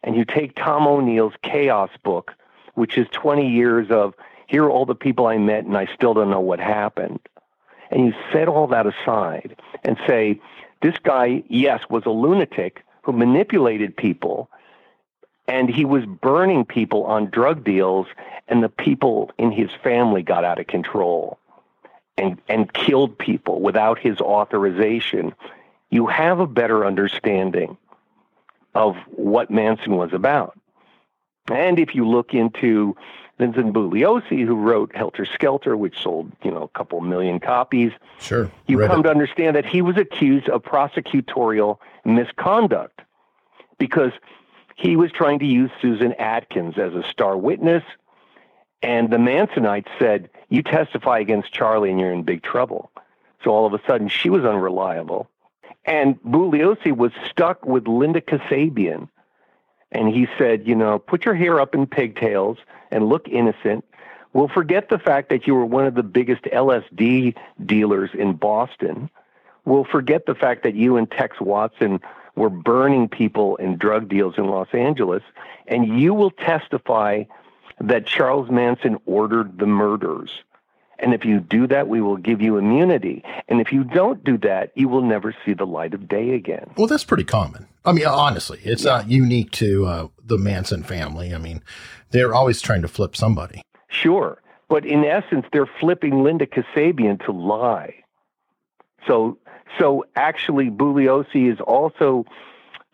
and 0.02 0.16
you 0.16 0.24
take 0.24 0.56
Tom 0.56 0.86
O'Neill's 0.86 1.34
Chaos 1.42 1.90
book, 2.02 2.32
which 2.74 2.98
is 2.98 3.06
20 3.12 3.48
years 3.48 3.90
of 3.90 4.14
here 4.46 4.64
are 4.64 4.70
all 4.70 4.86
the 4.86 4.94
people 4.94 5.26
I 5.26 5.38
met 5.38 5.64
and 5.64 5.76
I 5.76 5.86
still 5.94 6.14
don't 6.14 6.30
know 6.30 6.40
what 6.40 6.60
happened. 6.60 7.20
And 7.90 8.06
you 8.06 8.14
set 8.32 8.48
all 8.48 8.66
that 8.68 8.86
aside 8.86 9.56
and 9.84 9.96
say, 10.06 10.40
this 10.80 10.96
guy, 11.02 11.44
yes, 11.48 11.82
was 11.88 12.04
a 12.06 12.10
lunatic, 12.10 12.82
who 13.02 13.12
manipulated 13.12 13.96
people 13.96 14.48
and 15.48 15.68
he 15.68 15.84
was 15.84 16.04
burning 16.06 16.64
people 16.64 17.04
on 17.04 17.30
drug 17.30 17.64
deals 17.64 18.06
and 18.48 18.62
the 18.62 18.68
people 18.68 19.30
in 19.38 19.50
his 19.50 19.70
family 19.82 20.22
got 20.22 20.44
out 20.44 20.60
of 20.60 20.66
control 20.66 21.38
and 22.16 22.40
and 22.48 22.72
killed 22.72 23.18
people 23.18 23.60
without 23.60 23.98
his 23.98 24.20
authorization 24.20 25.34
you 25.92 26.08
have 26.08 26.40
a 26.40 26.46
better 26.48 26.84
understanding 26.84 27.76
of 28.74 28.96
what 29.10 29.48
Manson 29.50 29.96
was 29.96 30.12
about 30.12 30.58
and 31.50 31.78
if 31.78 31.94
you 31.94 32.06
look 32.06 32.34
into 32.34 32.96
Vincent 33.38 33.72
Bugliosi, 33.72 34.44
who 34.46 34.54
wrote 34.54 34.94
Helter 34.94 35.24
Skelter, 35.24 35.76
which 35.76 36.00
sold, 36.00 36.30
you 36.44 36.50
know, 36.50 36.62
a 36.62 36.68
couple 36.68 37.00
million 37.00 37.40
copies. 37.40 37.92
Sure. 38.20 38.50
You 38.68 38.78
come 38.86 39.00
it. 39.00 39.04
to 39.04 39.10
understand 39.10 39.56
that 39.56 39.66
he 39.66 39.82
was 39.82 39.96
accused 39.96 40.48
of 40.48 40.62
prosecutorial 40.62 41.78
misconduct 42.04 43.00
because 43.78 44.12
he 44.76 44.96
was 44.96 45.10
trying 45.10 45.40
to 45.40 45.46
use 45.46 45.70
Susan 45.80 46.12
Atkins 46.14 46.78
as 46.78 46.94
a 46.94 47.02
star 47.02 47.36
witness. 47.36 47.82
And 48.82 49.10
the 49.10 49.16
Mansonites 49.16 49.88
said, 49.98 50.30
You 50.48 50.62
testify 50.62 51.18
against 51.18 51.52
Charlie 51.52 51.90
and 51.90 51.98
you're 51.98 52.12
in 52.12 52.22
big 52.22 52.42
trouble. 52.42 52.90
So 53.42 53.50
all 53.50 53.66
of 53.66 53.74
a 53.74 53.80
sudden, 53.86 54.08
she 54.08 54.30
was 54.30 54.44
unreliable. 54.44 55.28
And 55.84 56.20
Bugliosi 56.22 56.96
was 56.96 57.12
stuck 57.30 57.64
with 57.64 57.86
Linda 57.88 58.20
Kasabian. 58.20 59.08
And 59.90 60.08
he 60.08 60.26
said, 60.38 60.66
You 60.66 60.74
know, 60.74 60.98
put 60.98 61.24
your 61.24 61.34
hair 61.34 61.60
up 61.60 61.74
in 61.74 61.86
pigtails 61.86 62.58
and 62.90 63.08
look 63.08 63.28
innocent. 63.28 63.84
We'll 64.32 64.48
forget 64.48 64.88
the 64.88 64.98
fact 64.98 65.28
that 65.28 65.46
you 65.46 65.54
were 65.54 65.66
one 65.66 65.86
of 65.86 65.94
the 65.94 66.02
biggest 66.02 66.44
LSD 66.44 67.34
dealers 67.64 68.10
in 68.14 68.34
Boston. 68.34 69.10
We'll 69.64 69.84
forget 69.84 70.26
the 70.26 70.34
fact 70.34 70.62
that 70.62 70.74
you 70.74 70.96
and 70.96 71.10
Tex 71.10 71.40
Watson 71.40 72.00
were 72.34 72.48
burning 72.48 73.08
people 73.08 73.56
in 73.56 73.76
drug 73.76 74.08
deals 74.08 74.34
in 74.38 74.46
Los 74.46 74.68
Angeles. 74.72 75.22
And 75.66 76.00
you 76.00 76.14
will 76.14 76.30
testify 76.30 77.24
that 77.80 78.06
Charles 78.06 78.50
Manson 78.50 78.98
ordered 79.04 79.58
the 79.58 79.66
murders. 79.66 80.30
And 81.02 81.12
if 81.12 81.24
you 81.24 81.40
do 81.40 81.66
that, 81.66 81.88
we 81.88 82.00
will 82.00 82.16
give 82.16 82.40
you 82.40 82.56
immunity. 82.56 83.24
And 83.48 83.60
if 83.60 83.72
you 83.72 83.82
don't 83.82 84.22
do 84.22 84.38
that, 84.38 84.70
you 84.76 84.88
will 84.88 85.02
never 85.02 85.34
see 85.44 85.52
the 85.52 85.66
light 85.66 85.94
of 85.94 86.08
day 86.08 86.30
again. 86.30 86.70
Well, 86.76 86.86
that's 86.86 87.04
pretty 87.04 87.24
common. 87.24 87.66
I 87.84 87.92
mean, 87.92 88.06
honestly, 88.06 88.60
it's 88.62 88.84
yeah. 88.84 88.92
not 88.92 89.10
unique 89.10 89.50
to 89.52 89.84
uh, 89.86 90.08
the 90.24 90.38
Manson 90.38 90.84
family. 90.84 91.34
I 91.34 91.38
mean, 91.38 91.62
they're 92.10 92.32
always 92.32 92.60
trying 92.60 92.82
to 92.82 92.88
flip 92.88 93.16
somebody. 93.16 93.62
Sure. 93.88 94.40
But 94.68 94.86
in 94.86 95.04
essence, 95.04 95.44
they're 95.52 95.68
flipping 95.80 96.22
Linda 96.22 96.46
Kasabian 96.46 97.22
to 97.26 97.32
lie. 97.32 97.94
So, 99.06 99.38
so 99.78 100.06
actually, 100.14 100.70
Bugliosi 100.70 101.52
is 101.52 101.60
also 101.60 102.24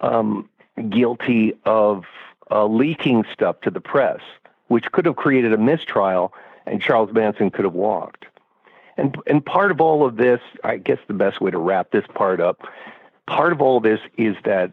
um, 0.00 0.48
guilty 0.88 1.52
of 1.66 2.04
uh, 2.50 2.66
leaking 2.66 3.24
stuff 3.32 3.60
to 3.60 3.70
the 3.70 3.80
press, 3.80 4.20
which 4.68 4.90
could 4.92 5.04
have 5.04 5.16
created 5.16 5.52
a 5.52 5.58
mistrial, 5.58 6.32
and 6.68 6.80
Charles 6.80 7.12
Manson 7.12 7.50
could 7.50 7.64
have 7.64 7.74
walked. 7.74 8.26
And 8.96 9.16
and 9.26 9.44
part 9.44 9.70
of 9.70 9.80
all 9.80 10.04
of 10.04 10.16
this, 10.16 10.40
I 10.64 10.76
guess 10.76 10.98
the 11.06 11.14
best 11.14 11.40
way 11.40 11.50
to 11.50 11.58
wrap 11.58 11.90
this 11.90 12.04
part 12.14 12.40
up, 12.40 12.62
part 13.26 13.52
of 13.52 13.60
all 13.60 13.76
of 13.78 13.82
this 13.82 14.00
is 14.16 14.36
that 14.44 14.72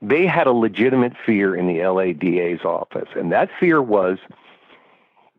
they 0.00 0.26
had 0.26 0.46
a 0.46 0.52
legitimate 0.52 1.14
fear 1.24 1.54
in 1.54 1.66
the 1.66 1.80
LADA's 1.86 2.64
office, 2.64 3.08
and 3.16 3.32
that 3.32 3.50
fear 3.58 3.80
was 3.80 4.18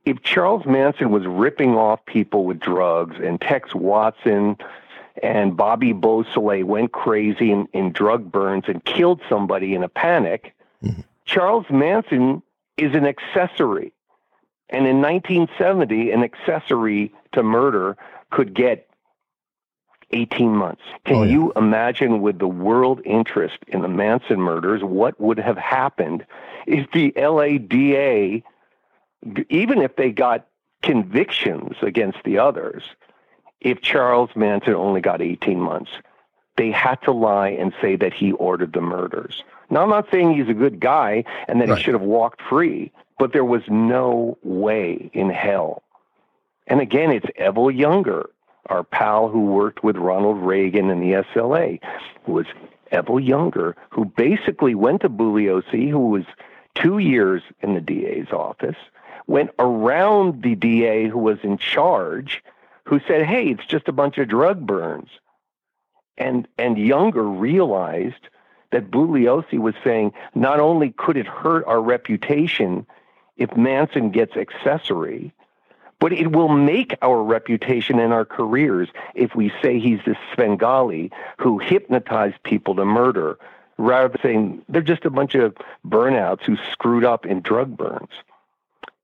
if 0.06 0.22
Charles 0.22 0.66
Manson 0.66 1.12
was 1.12 1.26
ripping 1.26 1.76
off 1.76 2.06
people 2.06 2.46
with 2.46 2.60
drugs 2.60 3.16
and 3.24 3.40
Tex 3.40 3.74
Watson 3.74 4.58
and 5.22 5.56
Bobby 5.56 5.94
Beausoleil 5.94 6.66
went 6.66 6.92
crazy 6.92 7.52
in, 7.52 7.68
in 7.72 7.92
drug 7.92 8.32
burns 8.32 8.66
and 8.68 8.84
killed 8.84 9.22
somebody 9.30 9.76
in 9.76 9.84
a 9.84 9.90
panic, 9.90 10.54
mm-hmm. 10.84 11.02
Charles 11.26 11.66
Manson 11.70 12.42
is 12.78 12.94
an 12.96 13.06
accessory. 13.06 13.94
And 14.70 14.88
in 14.88 15.02
1970, 15.02 16.12
an 16.12 16.24
accessory 16.24 17.14
to 17.34 17.44
murder 17.44 17.98
could 18.32 18.54
get 18.54 18.90
18 20.12 20.56
months. 20.56 20.82
Can 21.06 21.16
oh, 21.16 21.24
yeah. 21.24 21.32
you 21.32 21.54
imagine, 21.56 22.22
with 22.22 22.40
the 22.40 22.48
world 22.48 23.02
interest 23.06 23.58
in 23.68 23.82
the 23.82 23.88
Manson 23.88 24.40
murders, 24.40 24.84
what 24.84 25.20
would 25.20 25.40
have 25.40 25.58
happened 25.58 26.26
if 26.66 26.90
the 26.92 27.14
LADA, 27.16 28.44
even 29.50 29.82
if 29.82 29.96
they 29.96 30.12
got 30.12 30.48
convictions 30.82 31.76
against 31.82 32.20
the 32.24 32.38
others, 32.38 32.84
if 33.64 33.82
Charles 33.82 34.30
Manson 34.36 34.76
only 34.76 35.02
got 35.02 35.22
18 35.22 35.60
months. 35.60 35.92
They 36.56 36.70
had 36.70 37.02
to 37.04 37.12
lie 37.12 37.50
and 37.50 37.74
say 37.82 37.96
that 37.96 38.14
he 38.14 38.34
ordered 38.34 38.74
the 38.74 38.82
murders. 38.82 39.44
Now, 39.72 39.82
I'm 39.82 39.90
not 39.90 40.12
saying 40.12 40.36
he's 40.36 40.50
a 40.50 40.54
good 40.54 40.80
guy 40.80 41.24
and 41.48 41.60
that 41.60 41.70
right. 41.70 41.78
he 41.78 41.84
should 41.84 41.96
have 41.96 42.04
walked 42.04 42.42
free, 42.48 42.92
but 43.24 43.32
there 43.32 43.46
was 43.46 43.64
no 43.70 44.38
way 44.44 45.10
in 45.14 45.30
hell. 45.30 45.82
And 46.68 46.82
again, 46.82 47.10
it's 47.10 47.26
Evelle 47.40 47.74
Younger, 47.74 48.30
our 48.66 48.84
pal 48.84 49.30
who 49.30 49.46
worked 49.46 49.82
with 49.82 49.96
Ronald 49.96 50.40
Reagan 50.46 50.90
and 50.90 51.02
the 51.02 51.24
SLA, 51.34 51.80
was 52.28 52.48
Evelle 52.92 53.26
Younger, 53.26 53.78
who 53.92 54.04
basically 54.04 54.76
went 54.76 55.04
to 55.04 55.10
Bugliosi, 55.10 55.90
who 55.90 56.10
was 56.10 56.26
two 56.76 56.98
years 56.98 57.42
in 57.62 57.76
the 57.76 57.80
DA's 57.80 58.34
office, 58.34 58.76
went 59.26 59.52
around 59.58 60.44
the 60.44 60.56
DA 60.56 61.08
who 61.08 61.20
was 61.20 61.38
in 61.44 61.58
charge, 61.58 62.44
who 62.84 63.00
said, 63.08 63.26
"Hey, 63.26 63.52
it's 63.52 63.66
just 63.66 63.88
a 63.88 63.94
bunch 63.94 64.18
of 64.18 64.28
drug 64.28 64.68
burns," 64.68 65.12
and 66.18 66.46
and 66.58 66.78
Younger 66.78 67.24
realized 67.24 68.28
that 68.74 68.92
Bugliosi 68.92 69.60
was 69.60 69.76
saying 69.82 70.12
not 70.36 70.60
only 70.60 70.92
could 70.92 71.16
it 71.16 71.26
hurt 71.26 71.64
our 71.68 71.82
reputation 71.82 72.86
if 73.38 73.56
Manson 73.56 74.12
gets 74.12 74.36
accessory, 74.36 75.34
but 76.00 76.14
it 76.14 76.32
will 76.32 76.50
make 76.50 76.96
our 77.02 77.24
reputation 77.24 78.00
and 78.00 78.12
our 78.12 78.26
careers 78.26 78.90
if 79.16 79.36
we 79.36 79.52
say 79.62 79.80
he's 79.80 80.00
this 80.06 80.18
Svengali 80.34 81.12
who 81.38 81.60
hypnotized 81.60 82.42
people 82.44 82.76
to 82.76 82.86
murder, 82.86 83.38
rather 83.78 84.10
than 84.10 84.22
saying 84.22 84.62
they're 84.70 84.82
just 84.82 85.06
a 85.06 85.10
bunch 85.10 85.36
of 85.36 85.56
burnouts 85.88 86.44
who 86.44 86.58
screwed 86.72 87.06
up 87.06 87.26
in 87.26 87.42
drug 87.42 87.76
burns. 87.78 88.12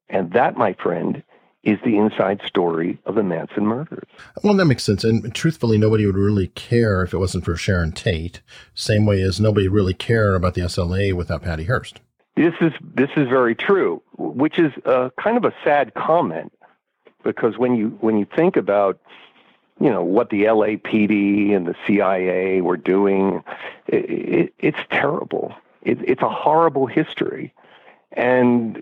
And 0.10 0.34
that, 0.34 0.58
my 0.58 0.74
friend, 0.74 1.24
is 1.64 1.78
the 1.84 1.98
inside 1.98 2.42
story 2.46 2.98
of 3.06 3.16
the 3.16 3.24
Manson 3.24 3.66
murders. 3.66 4.08
Well, 4.44 4.54
that 4.56 4.66
makes 4.66 4.84
sense. 4.84 5.04
And 5.04 5.34
truthfully, 5.36 5.78
nobody 5.78 6.06
would 6.06 6.16
really 6.16 6.48
care 6.48 7.04
if 7.04 7.14
it 7.14 7.18
wasn't 7.18 7.46
for 7.46 7.56
Sharon 7.56 7.92
Tate. 7.92 8.42
Same 8.74 9.06
way 9.06 9.22
as 9.22 9.40
nobody 9.40 9.68
really 9.68 9.94
cared 9.94 10.36
about 10.36 10.54
the 10.54 10.62
SLA 10.62 11.14
without 11.14 11.44
Patty 11.44 11.66
Hearst. 11.66 12.00
This 12.40 12.56
is 12.62 12.72
this 12.96 13.10
is 13.18 13.28
very 13.28 13.54
true, 13.54 14.02
which 14.18 14.60
is 14.60 14.72
a, 14.86 15.12
kind 15.22 15.36
of 15.36 15.44
a 15.44 15.54
sad 15.62 15.94
comment 15.94 16.54
because 17.22 17.58
when 17.58 17.76
you 17.76 17.98
when 18.00 18.18
you 18.18 18.26
think 18.34 18.56
about 18.56 18.98
you 19.78 19.90
know 19.90 20.06
what 20.06 20.30
the 20.30 20.44
LAPD 20.44 21.54
and 21.54 21.68
the 21.68 21.76
CIA 21.86 22.62
were 22.62 22.78
doing, 22.78 23.44
it, 23.88 24.10
it, 24.10 24.54
it's 24.58 24.80
terrible. 24.90 25.54
It, 25.82 25.98
it's 26.02 26.22
a 26.22 26.30
horrible 26.30 26.86
history, 26.86 27.54
and 28.14 28.82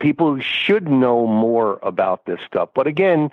people 0.00 0.38
should 0.40 0.86
know 0.86 1.26
more 1.26 1.78
about 1.82 2.26
this 2.26 2.40
stuff. 2.46 2.68
But 2.74 2.86
again, 2.86 3.30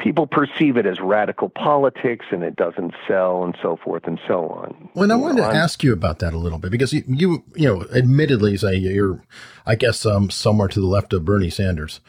people 0.00 0.26
perceive 0.26 0.76
it 0.76 0.86
as 0.86 0.98
radical 1.00 1.48
politics 1.48 2.26
and 2.32 2.42
it 2.42 2.56
doesn't 2.56 2.94
sell 3.06 3.44
and 3.44 3.56
so 3.62 3.76
forth 3.76 4.04
and 4.06 4.18
so 4.26 4.48
on. 4.48 4.88
Well, 4.94 5.12
I 5.12 5.14
wanted 5.14 5.42
to 5.42 5.46
ask 5.46 5.84
you 5.84 5.92
about 5.92 6.18
that 6.20 6.34
a 6.34 6.38
little 6.38 6.58
bit 6.58 6.70
because 6.70 6.92
you, 6.92 7.04
you, 7.06 7.44
you 7.54 7.68
know, 7.68 7.86
admittedly 7.94 8.56
say 8.56 8.74
you're, 8.74 9.22
I 9.66 9.76
guess, 9.76 10.04
um, 10.04 10.30
somewhere 10.30 10.68
to 10.68 10.80
the 10.80 10.86
left 10.86 11.12
of 11.12 11.24
Bernie 11.24 11.50
Sanders. 11.50 12.00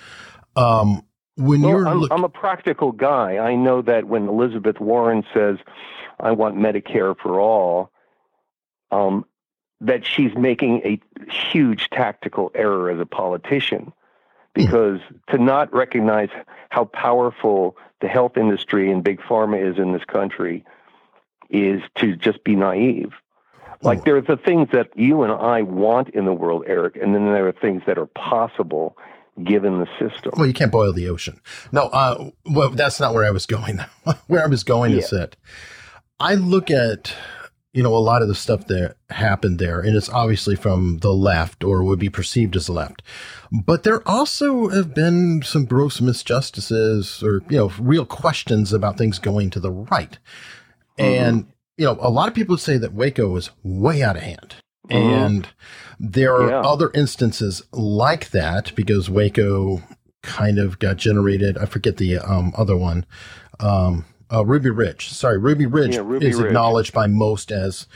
Um, 0.56 1.06
when 1.36 1.62
well, 1.62 1.72
you're 1.72 1.88
I'm, 1.88 2.00
look- 2.00 2.12
I'm 2.12 2.24
a 2.24 2.30
practical 2.30 2.92
guy. 2.92 3.38
I 3.38 3.56
know 3.56 3.82
that 3.82 4.06
when 4.06 4.28
Elizabeth 4.28 4.80
Warren 4.80 5.24
says, 5.34 5.58
"I 6.20 6.32
want 6.32 6.58
Medicare 6.58 7.16
for 7.18 7.40
all," 7.40 7.92
um, 8.92 9.26
that 9.80 10.06
she's 10.06 10.36
making 10.36 10.82
a 10.84 11.00
huge 11.32 11.90
tactical 11.90 12.52
error 12.54 12.92
as 12.92 13.00
a 13.00 13.06
politician. 13.06 13.94
Because 14.54 15.00
mm. 15.00 15.26
to 15.32 15.38
not 15.38 15.74
recognize 15.74 16.30
how 16.70 16.86
powerful 16.86 17.76
the 18.02 18.08
health 18.08 18.38
industry 18.38 18.92
and 18.92 19.04
big 19.04 19.20
pharma 19.22 19.72
is 19.72 19.78
in 19.78 19.94
this 19.94 20.04
country 20.06 20.66
is 21.50 21.82
to 21.96 22.16
just 22.16 22.44
be 22.44 22.56
naive. 22.56 23.12
Like 23.84 24.00
oh. 24.00 24.02
there 24.06 24.16
are 24.18 24.22
the 24.22 24.38
things 24.38 24.70
that 24.74 24.90
you 24.96 25.24
and 25.24 25.32
I 25.32 25.64
want 25.64 26.10
in 26.10 26.26
the 26.26 26.34
world, 26.34 26.64
Eric, 26.68 26.96
and 26.96 27.14
then 27.16 27.26
there 27.26 27.48
are 27.48 27.52
things 27.52 27.84
that 27.88 27.98
are 27.98 28.06
possible 28.06 28.98
given 29.44 29.80
the 29.80 29.88
system. 30.00 30.34
Well, 30.38 30.46
you 30.46 30.54
can't 30.54 30.72
boil 30.72 30.94
the 30.94 31.10
ocean. 31.10 31.40
No, 31.72 31.84
uh, 31.84 32.30
well, 32.46 32.70
that's 32.70 33.00
not 33.00 33.14
where 33.14 33.26
I 33.26 33.32
was 33.32 33.46
going. 33.46 33.80
where 34.28 34.44
I 34.44 34.48
was 34.48 34.64
going 34.64 34.92
yeah. 34.92 35.00
is 35.00 35.10
that 35.10 35.36
I 36.20 36.36
look 36.36 36.70
at, 36.70 37.14
you 37.74 37.82
know, 37.82 37.96
a 37.96 38.00
lot 38.00 38.22
of 38.22 38.28
the 38.28 38.36
stuff 38.36 38.68
that 38.68 38.96
happened 39.10 39.58
there, 39.58 39.80
and 39.80 39.96
it's 39.96 40.10
obviously 40.10 40.56
from 40.56 40.98
the 41.00 41.14
left 41.14 41.64
or 41.64 41.84
would 41.84 42.00
be 42.00 42.10
perceived 42.10 42.56
as 42.56 42.70
left. 42.70 43.02
But 43.52 43.84
there 43.84 44.08
also 44.08 44.68
have 44.70 44.94
been 44.94 45.42
some 45.44 45.66
gross 45.66 46.00
misjustices 46.02 47.24
or, 47.24 47.42
you 47.50 47.58
know, 47.58 47.72
real 47.80 48.06
questions 48.06 48.74
about 48.74 48.98
things 48.98 49.20
going 49.20 49.50
to 49.52 49.60
the 49.60 49.72
right. 49.72 50.18
Mm-hmm. 51.00 51.04
And, 51.04 51.46
you 51.78 51.86
know, 51.86 51.98
a 52.02 52.10
lot 52.10 52.28
of 52.28 52.34
people 52.34 52.58
say 52.58 52.78
that 52.78 52.94
Waco 52.94 53.30
was 53.30 53.52
way 53.64 54.04
out 54.04 54.18
of 54.18 54.24
hand. 54.24 54.56
Mm-hmm. 54.90 55.10
And 55.10 55.50
there 55.98 56.36
are 56.36 56.50
yeah. 56.50 56.62
other 56.62 56.92
instances 56.94 57.64
like 57.72 58.32
that 58.32 58.76
because 58.76 59.10
Waco 59.10 59.82
kind 60.24 60.60
of 60.60 60.80
got 60.80 60.98
generated. 60.98 61.58
I 61.58 61.66
forget 61.66 61.98
the 61.98 62.18
um, 62.18 62.54
other 62.58 62.76
one. 62.76 63.06
Um, 63.62 64.06
uh, 64.32 64.46
Ruby 64.46 64.70
Ridge. 64.70 65.10
Sorry, 65.10 65.38
Ruby 65.38 65.66
Ridge 65.66 65.96
yeah, 65.96 66.02
Ruby 66.04 66.28
is 66.28 66.38
Ridge. 66.38 66.48
acknowledged 66.48 66.94
by 66.94 67.08
most 67.08 67.52
as 67.52 67.88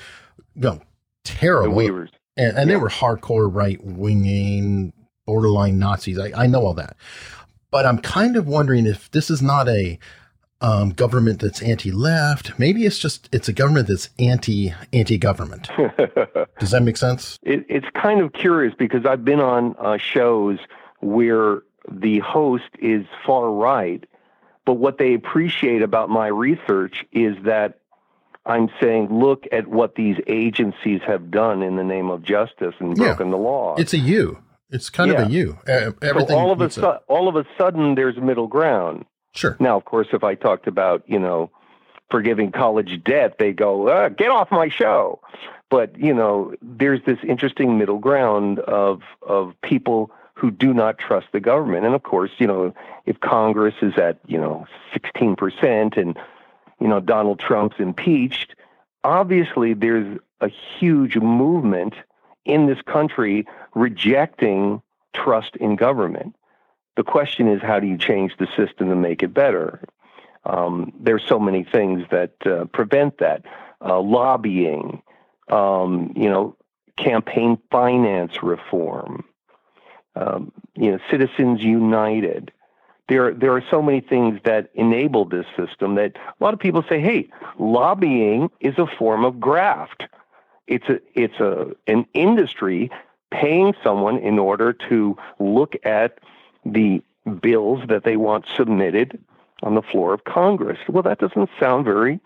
you 0.55 0.61
know, 0.61 0.81
terrible. 1.23 1.79
And, 1.79 2.09
and 2.37 2.57
yeah. 2.57 2.65
they 2.65 2.75
were 2.75 2.89
hardcore 2.89 3.53
right 3.53 3.83
winging, 3.83 4.93
borderline 5.25 5.79
Nazis. 5.79 6.19
I, 6.19 6.31
I 6.43 6.47
know 6.47 6.65
all 6.65 6.73
that. 6.73 6.97
But 7.71 7.85
I'm 7.85 7.99
kind 7.99 8.35
of 8.35 8.47
wondering 8.47 8.85
if 8.85 9.11
this 9.11 9.29
is 9.29 9.41
not 9.41 9.67
a 9.67 9.99
um, 10.61 10.89
government 10.91 11.41
that's 11.41 11.61
anti-left. 11.61 12.57
Maybe 12.57 12.85
it's 12.85 12.97
just 12.97 13.29
it's 13.31 13.47
a 13.47 13.53
government 13.53 13.87
that's 13.87 14.09
anti 14.19 14.73
anti-government. 14.93 15.69
Does 16.59 16.71
that 16.71 16.83
make 16.83 16.97
sense? 16.97 17.37
It, 17.43 17.65
it's 17.67 17.87
kind 17.93 18.21
of 18.21 18.33
curious 18.33 18.73
because 18.77 19.05
I've 19.05 19.25
been 19.25 19.41
on 19.41 19.75
uh, 19.77 19.97
shows 19.97 20.59
where 21.01 21.61
the 21.89 22.19
host 22.19 22.69
is 22.79 23.05
far 23.25 23.51
right, 23.51 24.05
but 24.65 24.73
what 24.73 24.97
they 24.97 25.13
appreciate 25.13 25.81
about 25.81 26.09
my 26.09 26.27
research 26.27 27.05
is 27.11 27.35
that 27.43 27.79
I'm 28.45 28.69
saying, 28.79 29.07
look 29.09 29.45
at 29.51 29.67
what 29.67 29.95
these 29.95 30.17
agencies 30.27 31.01
have 31.07 31.31
done 31.31 31.63
in 31.63 31.77
the 31.77 31.83
name 31.83 32.09
of 32.09 32.21
justice 32.23 32.75
and 32.79 32.97
yeah. 32.97 33.05
broken 33.05 33.31
the 33.31 33.37
law. 33.37 33.75
It's 33.77 33.93
a 33.93 33.97
you. 33.97 34.39
It's 34.69 34.89
kind 34.89 35.11
yeah. 35.11 35.21
of 35.21 35.29
a 35.29 35.31
you. 35.31 35.57
everything. 35.67 36.27
So 36.27 36.37
all 36.37 36.51
of 36.51 36.61
a 36.61 36.69
su- 36.69 36.97
all 37.07 37.27
of 37.27 37.35
a 37.35 37.45
sudden, 37.57 37.95
there's 37.95 38.17
middle 38.17 38.47
ground. 38.47 39.05
Sure. 39.33 39.57
Now, 39.59 39.77
of 39.77 39.85
course, 39.85 40.07
if 40.13 40.23
I 40.23 40.35
talked 40.35 40.67
about, 40.67 41.03
you 41.07 41.19
know, 41.19 41.51
forgiving 42.09 42.51
college 42.51 43.03
debt, 43.03 43.37
they 43.37 43.51
go, 43.51 43.87
uh, 43.87 44.09
get 44.09 44.29
off 44.29 44.51
my 44.51 44.69
show. 44.69 45.19
But, 45.69 45.97
you 45.99 46.13
know, 46.13 46.53
there's 46.61 47.01
this 47.05 47.17
interesting 47.27 47.77
middle 47.77 47.97
ground 47.97 48.59
of, 48.59 49.01
of 49.21 49.53
people 49.61 50.11
who 50.35 50.51
do 50.51 50.73
not 50.73 50.97
trust 50.97 51.27
the 51.31 51.39
government. 51.39 51.85
And 51.85 51.95
of 51.95 52.03
course, 52.03 52.31
you 52.37 52.47
know, 52.47 52.73
if 53.05 53.19
Congress 53.21 53.75
is 53.81 53.97
at, 53.97 54.19
you 54.27 54.37
know, 54.37 54.65
16% 54.93 55.97
and, 55.97 56.17
you 56.79 56.87
know, 56.87 56.99
Donald 56.99 57.39
Trump's 57.39 57.77
impeached, 57.79 58.55
obviously 59.03 59.73
there's 59.73 60.19
a 60.41 60.49
huge 60.49 61.15
movement 61.15 61.93
in 62.43 62.67
this 62.67 62.81
country 62.81 63.47
rejecting 63.73 64.81
trust 65.13 65.55
in 65.55 65.77
government. 65.77 66.35
The 66.97 67.03
question 67.03 67.47
is, 67.47 67.61
how 67.61 67.79
do 67.79 67.87
you 67.87 67.97
change 67.97 68.35
the 68.37 68.47
system 68.57 68.89
to 68.89 68.95
make 68.95 69.23
it 69.23 69.33
better? 69.33 69.81
Um, 70.45 70.93
there's 70.99 71.23
so 71.27 71.39
many 71.39 71.63
things 71.63 72.03
that 72.11 72.33
uh, 72.45 72.65
prevent 72.65 73.17
that. 73.19 73.43
Uh, 73.81 73.99
lobbying, 73.99 75.01
um, 75.49 76.13
you 76.15 76.29
know, 76.29 76.55
campaign 76.97 77.57
finance 77.71 78.41
reform, 78.41 79.23
um, 80.15 80.51
you 80.75 80.91
know, 80.91 80.99
Citizens 81.09 81.61
United. 81.61 82.51
There, 83.07 83.33
there 83.33 83.53
are 83.53 83.63
so 83.69 83.81
many 83.81 84.01
things 84.01 84.39
that 84.45 84.71
enable 84.73 85.25
this 85.25 85.45
system 85.55 85.95
that 85.95 86.15
a 86.15 86.43
lot 86.43 86.53
of 86.53 86.59
people 86.59 86.83
say, 86.89 86.99
"Hey, 86.99 87.29
lobbying 87.59 88.49
is 88.59 88.77
a 88.79 88.87
form 88.87 89.23
of 89.23 89.39
graft. 89.39 90.05
It's 90.67 90.89
a, 90.89 90.99
it's 91.13 91.39
a, 91.39 91.75
an 91.85 92.07
industry 92.15 92.89
paying 93.31 93.73
someone 93.83 94.17
in 94.17 94.39
order 94.39 94.73
to 94.89 95.17
look 95.39 95.75
at 95.83 96.17
the 96.65 97.01
bills 97.41 97.81
that 97.89 98.03
they 98.03 98.17
want 98.17 98.45
submitted 98.55 99.19
on 99.63 99.75
the 99.75 99.81
floor 99.81 100.13
of 100.13 100.23
Congress. 100.23 100.79
Well, 100.87 101.03
that 101.03 101.19
doesn't 101.19 101.49
sound 101.59 101.85
very, 101.85 102.19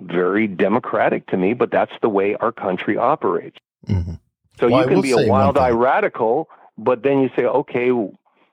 very 0.00 0.46
democratic 0.46 1.26
to 1.28 1.36
me, 1.36 1.54
but 1.54 1.70
that's 1.70 1.92
the 2.02 2.08
way 2.08 2.36
our 2.36 2.52
country 2.52 2.96
operates. 2.96 3.58
Mm-hmm. 3.86 4.14
So 4.58 4.68
well, 4.68 4.82
you 4.82 4.88
can 4.88 5.00
be 5.00 5.12
a 5.12 5.28
wild-eyed 5.28 5.74
radical, 5.74 6.48
but 6.78 7.02
then 7.02 7.20
you 7.20 7.30
say, 7.36 7.44
okay, 7.44 7.90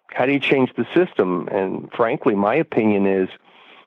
how 0.08 0.26
do 0.26 0.32
you 0.32 0.40
change 0.40 0.74
the 0.76 0.86
system? 0.94 1.48
And 1.50 1.92
frankly, 1.92 2.36
my 2.36 2.56
opinion 2.56 3.06
is 3.06 3.30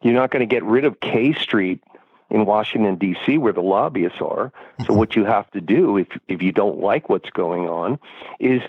you're 0.03 0.15
not 0.15 0.31
going 0.31 0.47
to 0.47 0.53
get 0.53 0.65
rid 0.65 0.85
of 0.85 1.01
K 1.01 1.33
Street 1.33 1.83
in 2.31 2.45
Washington 2.45 2.97
D.C. 2.97 3.39
where 3.39 3.53
the 3.53 3.63
lobbyists 3.63 4.21
are. 4.21 4.53
So 4.81 4.85
mm-hmm. 4.85 4.97
what 4.97 5.17
you 5.17 5.25
have 5.25 5.51
to 5.53 5.61
do, 5.61 5.97
if 5.97 6.09
if 6.29 6.43
you 6.43 6.53
don't 6.53 6.81
like 6.81 7.09
what's 7.09 7.31
going 7.31 7.69
on, 7.69 7.99
is 8.41 8.63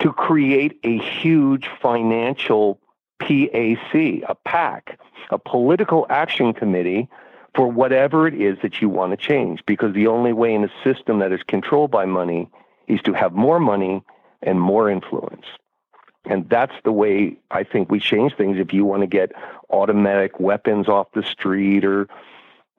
to 0.00 0.12
create 0.12 0.78
a 0.84 0.98
huge 0.98 1.68
financial 1.80 2.78
PAC, 3.18 3.94
a 3.94 4.36
PAC, 4.44 4.98
a 5.30 5.38
political 5.38 6.06
action 6.08 6.52
committee 6.52 7.08
for 7.54 7.68
whatever 7.68 8.26
it 8.26 8.34
is 8.34 8.58
that 8.62 8.80
you 8.80 8.88
want 8.88 9.12
to 9.12 9.16
change. 9.16 9.64
Because 9.66 9.94
the 9.94 10.06
only 10.06 10.32
way 10.32 10.54
in 10.54 10.64
a 10.64 10.70
system 10.82 11.18
that 11.18 11.32
is 11.32 11.42
controlled 11.42 11.90
by 11.90 12.06
money 12.06 12.48
is 12.86 13.00
to 13.02 13.12
have 13.12 13.32
more 13.32 13.60
money 13.60 14.02
and 14.42 14.60
more 14.60 14.90
influence. 14.90 15.46
And 16.24 16.48
that's 16.48 16.74
the 16.84 16.92
way 16.92 17.36
I 17.50 17.64
think 17.64 17.90
we 17.90 17.98
change 17.98 18.36
things. 18.36 18.58
If 18.58 18.72
you 18.72 18.84
want 18.84 19.02
to 19.02 19.08
get 19.08 19.32
automatic 19.70 20.38
weapons 20.38 20.88
off 20.88 21.08
the 21.14 21.22
street 21.22 21.84
or, 21.84 22.08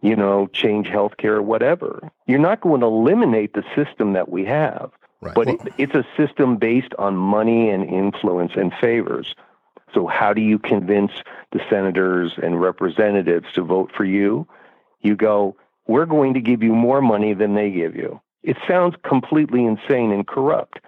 you 0.02 0.16
know, 0.16 0.48
change 0.48 0.88
healthcare 0.88 1.36
or 1.36 1.42
whatever, 1.42 2.10
you're 2.26 2.40
not 2.40 2.62
going 2.62 2.82
to 2.82 2.88
eliminate 2.88 3.54
the 3.54 3.64
system 3.76 4.14
that 4.14 4.30
we 4.30 4.46
have. 4.46 4.92
Right. 5.20 5.36
But 5.36 5.48
well, 5.48 5.58
it, 5.66 5.74
it's 5.78 5.96
a 5.96 6.06
system 6.16 6.58
based 6.58 6.94
on 6.98 7.16
money 7.16 7.70
and 7.70 7.84
influence 7.84 8.54
and 8.56 8.74
favors. 8.80 9.36
So, 9.94 10.08
how 10.08 10.34
do 10.34 10.42
you 10.42 10.58
convince 10.58 11.12
the 11.52 11.62
senators 11.70 12.34
and 12.42 12.60
representatives 12.60 13.46
to 13.54 13.62
vote 13.62 13.92
for 13.96 14.06
you? 14.06 14.48
You 15.02 15.16
go, 15.16 15.56
we're 15.88 16.06
going 16.06 16.34
to 16.34 16.42
give 16.42 16.64
you 16.64 16.74
more 16.74 17.02
money 17.02 17.34
than 17.34 17.56
they 17.56 17.70
give 17.70 17.96
you. 17.96 18.20
It 18.42 18.58
sounds 18.68 18.96
completely 19.04 19.66
insane 19.66 20.12
and 20.12 20.28
corrupt, 20.28 20.80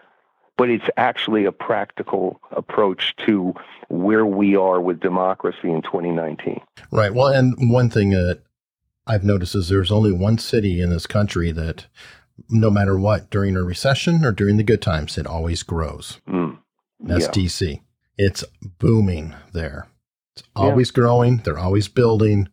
but 0.58 0.70
it's 0.70 0.86
actually 0.98 1.46
a 1.46 1.52
practical 1.52 2.40
approach 2.52 3.16
to 3.26 3.54
where 3.90 4.26
we 4.26 4.56
are 4.56 4.80
with 4.80 5.00
democracy 5.00 5.70
in 5.70 5.82
2019. 5.82 6.62
Right. 6.92 7.14
Well, 7.14 7.28
and 7.28 7.72
one 7.72 7.90
thing 7.90 8.12
that 8.12 8.42
I've 9.08 9.24
noticed 9.24 9.56
is 9.56 9.70
there's 9.70 9.92
only 9.92 10.12
one 10.12 10.38
city 10.38 10.82
in 10.82 10.90
this 10.90 11.08
country 11.08 11.52
that, 11.52 11.88
no 12.50 12.70
matter 12.70 12.98
what, 12.98 13.30
during 13.30 13.56
a 13.56 13.64
recession 13.64 14.26
or 14.26 14.32
during 14.32 14.58
the 14.58 14.64
good 14.64 14.82
times, 14.82 15.18
it 15.18 15.28
always 15.28 15.64
grows. 15.64 16.20
Mm. 16.28 16.58
That's 17.00 17.26
yeah. 17.26 17.32
DC. 17.32 17.82
It's 18.18 18.44
booming 18.80 19.36
there. 19.54 19.88
It's 20.36 20.44
always 20.56 20.90
yeah. 20.90 20.96
growing. 20.96 21.38
They're 21.38 21.60
always 21.60 21.88
building. 21.88 22.50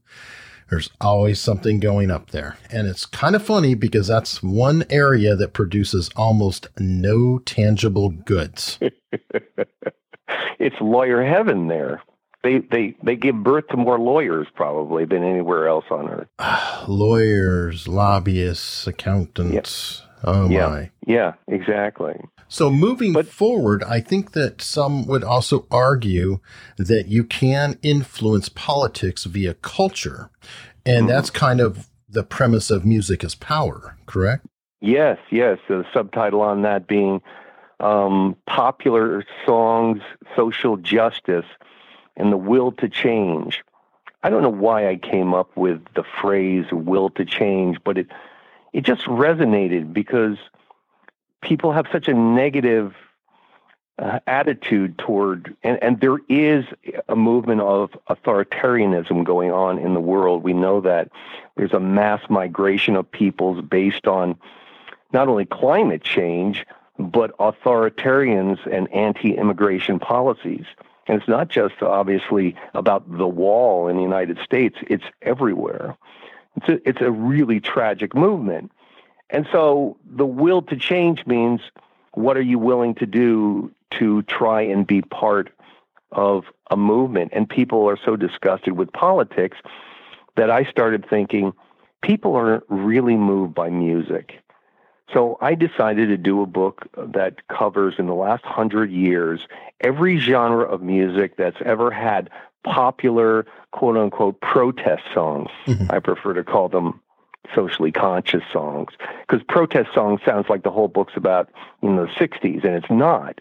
There's 0.73 0.89
always 1.03 1.39
something 1.39 1.81
going 1.81 2.11
up 2.11 2.31
there. 2.31 2.57
And 2.71 2.89
it's 2.89 3.05
kind 3.05 3.37
of 3.37 3.45
funny 3.45 3.75
because 3.75 4.07
that's 4.07 4.43
one 4.43 4.85
area 4.89 5.37
that 5.37 5.53
produces 5.53 6.09
almost 6.17 6.67
no 6.79 7.41
tangible 7.41 8.09
goods. 8.09 8.79
it's 10.59 10.77
lawyer 10.81 11.23
heaven 11.23 11.69
there. 11.69 12.01
They, 12.43 12.61
they 12.61 12.97
they 13.03 13.17
give 13.17 13.43
birth 13.43 13.69
to 13.69 13.77
more 13.77 13.99
lawyers 13.99 14.47
probably 14.55 15.05
than 15.05 15.23
anywhere 15.23 15.69
else 15.69 15.85
on 15.91 16.09
earth. 16.09 16.29
lawyers, 16.89 17.87
lobbyists, 17.87 18.87
accountants. 18.87 20.01
Yep. 20.01 20.09
Oh 20.25 20.49
yeah. 20.49 20.69
my. 20.69 20.91
Yeah, 21.07 21.35
exactly. 21.49 22.15
So 22.53 22.71
moving 22.71 23.15
but, 23.15 23.29
forward, 23.29 23.83
I 23.83 24.01
think 24.01 24.33
that 24.33 24.61
some 24.61 25.07
would 25.07 25.25
also 25.25 25.67
argue 25.71 26.41
that 26.77 27.09
you 27.09 27.25
can 27.25 27.79
influence 27.83 28.51
politics 28.51 29.25
via 29.25 29.55
culture. 29.55 30.29
And 30.85 31.07
mm-hmm. 31.07 31.07
that's 31.07 31.31
kind 31.31 31.63
of 31.63 31.89
the 32.11 32.23
premise 32.23 32.71
of 32.71 32.85
music 32.85 33.25
as 33.25 33.35
power, 33.35 33.97
correct? 34.05 34.45
Yes, 34.83 35.17
yes. 35.31 35.61
The 35.67 35.87
subtitle 35.95 36.43
on 36.43 36.61
that 36.61 36.87
being 36.87 37.23
um, 37.81 38.37
popular 38.47 39.25
songs, 39.47 40.03
social 40.37 40.77
justice, 40.77 41.47
and 42.19 42.31
the 42.31 42.37
will 42.37 42.73
to 42.73 42.89
change. 42.91 43.65
I 44.23 44.29
don't 44.29 44.43
know 44.43 44.51
why 44.51 44.91
I 44.91 44.97
came 44.97 45.33
up 45.33 45.57
with 45.57 45.81
the 45.95 46.05
phrase 46.21 46.67
will 46.71 47.09
to 47.11 47.25
change, 47.25 47.79
but 47.83 47.97
it 47.97 48.09
it 48.75 48.85
just 48.85 49.05
resonated 49.07 49.95
because 49.95 50.37
people 51.43 51.73
have 51.73 51.87
such 51.93 52.09
a 52.09 52.15
negative 52.15 52.95
uh, 53.99 54.21
attitude 54.27 54.97
toward, 54.99 55.55
and, 55.63 55.79
and 55.83 56.01
there 56.01 56.19
is 56.29 56.65
a 57.09 57.17
movement 57.17 57.61
of 57.61 57.91
authoritarianism 58.09 59.25
going 59.25 59.53
on 59.53 59.79
in 59.79 59.95
the 59.95 60.01
world. 60.01 60.43
We 60.43 60.55
know 60.55 60.81
that 60.81 61.11
there's 61.57 61.73
a 61.73 61.81
mass 61.81 62.23
migration 62.31 62.97
of 62.97 63.11
peoples 63.11 63.63
based 63.63 64.07
on 64.07 64.39
not 65.13 65.29
only 65.29 65.45
climate 65.45 66.03
change, 66.03 66.65
but 66.99 67.37
authoritarians 67.39 68.59
and 68.73 68.91
anti 68.93 69.37
immigration 69.37 69.99
policies. 69.99 70.65
And 71.07 71.21
it's 71.21 71.29
not 71.29 71.49
just 71.49 71.83
obviously 71.83 72.55
about 72.75 73.19
the 73.19 73.27
wall 73.27 73.89
in 73.89 73.97
the 73.97 74.03
United 74.03 74.39
States, 74.43 74.77
it's 74.89 75.05
everywhere. 75.21 75.97
It's 76.57 76.69
a, 76.69 76.89
it's 76.89 77.01
a 77.01 77.11
really 77.11 77.61
tragic 77.61 78.15
movement. 78.15 78.71
And 79.33 79.49
so 79.51 79.97
the 80.05 80.27
will 80.27 80.63
to 80.63 80.77
change 80.77 81.27
means 81.27 81.61
what 82.13 82.37
are 82.37 82.43
you 82.43 82.59
willing 82.59 82.95
to 82.97 83.07
do 83.07 83.73
to 83.99 84.23
try 84.23 84.61
and 84.63 84.87
be 84.87 85.01
part 85.03 85.51
of 86.13 86.45
a 86.71 86.77
movement? 86.77 87.33
And 87.35 87.49
people 87.49 87.89
are 87.89 87.99
so 88.05 88.15
disgusted 88.15 88.77
with 88.77 88.93
politics 88.93 89.57
that 90.37 90.51
I 90.51 90.65
started 90.65 91.09
thinking 91.09 91.55
people 92.03 92.37
aren't 92.37 92.65
really 92.69 93.17
moved 93.17 93.55
by 93.55 93.71
music. 93.71 94.35
So 95.13 95.39
I 95.41 95.55
decided 95.55 96.09
to 96.09 96.17
do 96.17 96.43
a 96.43 96.47
book 96.47 96.87
that 96.97 97.47
covers 97.49 97.95
in 97.99 98.07
the 98.07 98.15
last 98.15 98.45
hundred 98.45 98.91
years 98.91 99.41
every 99.81 100.19
genre 100.19 100.65
of 100.65 100.83
music 100.83 101.37
that's 101.37 101.59
ever 101.65 101.91
had 101.91 102.31
popular 102.65 103.47
quote 103.73 103.97
unquote 103.97 104.41
protest 104.41 105.03
songs. 105.13 105.51
Mm-hmm. 105.67 105.91
I 105.91 105.99
prefer 105.99 106.35
to 106.35 106.45
call 106.45 106.69
them 106.69 107.01
socially 107.55 107.93
conscious 107.93 108.43
songs 108.53 108.93
because 109.27 109.43
protest 109.49 109.91
songs 109.95 110.21
sounds 110.25 110.49
like 110.49 110.63
the 110.63 110.71
whole 110.71 110.89
book's 110.89 111.17
about 111.17 111.51
in 111.83 111.97
the 111.97 112.07
60s 112.07 112.65
and 112.65 112.75
it's 112.75 112.91
not 112.91 113.41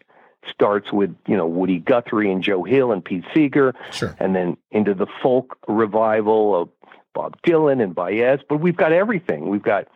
starts 0.49 0.91
with 0.91 1.15
you 1.27 1.37
know 1.37 1.45
Woody 1.45 1.79
Guthrie 1.79 2.31
and 2.31 2.41
Joe 2.41 2.63
Hill 2.63 2.91
and 2.91 3.03
Pete 3.03 3.23
Seeger 3.33 3.75
sure. 3.91 4.15
and 4.19 4.35
then 4.35 4.57
into 4.71 4.93
the 4.93 5.05
folk 5.21 5.57
revival 5.67 6.59
of 6.59 6.69
Bob 7.13 7.39
Dylan 7.43 7.81
and 7.81 7.93
Baez 7.93 8.39
but 8.47 8.57
we've 8.57 8.75
got 8.75 8.91
everything 8.91 9.49
we've 9.49 9.63
got 9.63 9.87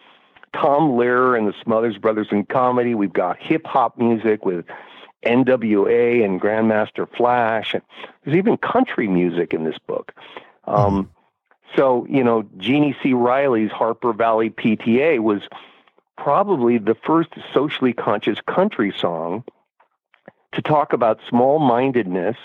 Tom 0.54 0.92
Lehrer 0.92 1.38
and 1.38 1.48
the 1.48 1.56
Smothers 1.64 1.98
Brothers 1.98 2.28
in 2.32 2.46
comedy 2.46 2.94
we've 2.94 3.14
got 3.14 3.38
hip 3.42 3.66
hop 3.66 3.98
music 3.98 4.46
with 4.46 4.66
NWA 5.26 6.24
and 6.24 6.40
Grandmaster 6.40 7.08
Flash 7.18 7.74
and 7.74 7.82
there's 8.24 8.38
even 8.38 8.58
country 8.58 9.08
music 9.08 9.54
in 9.54 9.64
this 9.64 9.80
book 9.80 10.14
um, 10.66 10.76
mm-hmm. 10.76 11.15
So, 11.76 12.06
you 12.10 12.24
know, 12.24 12.46
Jeannie 12.58 12.96
C. 13.02 13.14
Riley's 13.14 13.72
Harper 13.72 14.14
Valley 14.14 14.50
PTA 14.50 15.20
was 15.20 15.42
probably 16.18 16.78
the 16.78 16.96
first 16.96 17.30
socially 17.54 17.94
conscious 17.94 18.40
country 18.48 18.94
song 18.98 19.44
to 20.54 20.62
talk 20.62 20.94
about 20.94 21.20
small 21.28 21.60
mindedness 21.60 22.38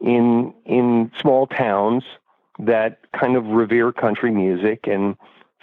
in 0.00 0.54
in 0.64 1.10
small 1.20 1.46
towns 1.46 2.04
that 2.58 2.98
kind 3.12 3.36
of 3.36 3.46
revere 3.46 3.92
country 3.92 4.30
music 4.30 4.86
and 4.86 5.16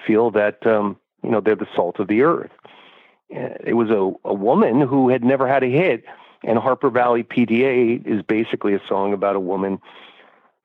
feel 0.06 0.32
that 0.32 0.66
um, 0.66 0.98
you 1.24 1.30
know 1.30 1.40
they're 1.40 1.56
the 1.56 1.68
salt 1.76 2.00
of 2.00 2.08
the 2.08 2.22
earth. 2.24 2.52
It 3.30 3.76
was 3.76 3.92
a, 3.92 4.12
a 4.28 4.34
woman 4.34 4.82
who 4.82 5.10
had 5.10 5.24
never 5.24 5.48
had 5.48 5.64
a 5.64 5.68
hit, 5.68 6.04
and 6.44 6.58
Harper 6.58 6.90
Valley 6.90 7.24
PTA 7.24 8.06
is 8.06 8.24
basically 8.24 8.74
a 8.74 8.82
song 8.88 9.14
about 9.14 9.36
a 9.36 9.40
woman 9.40 9.80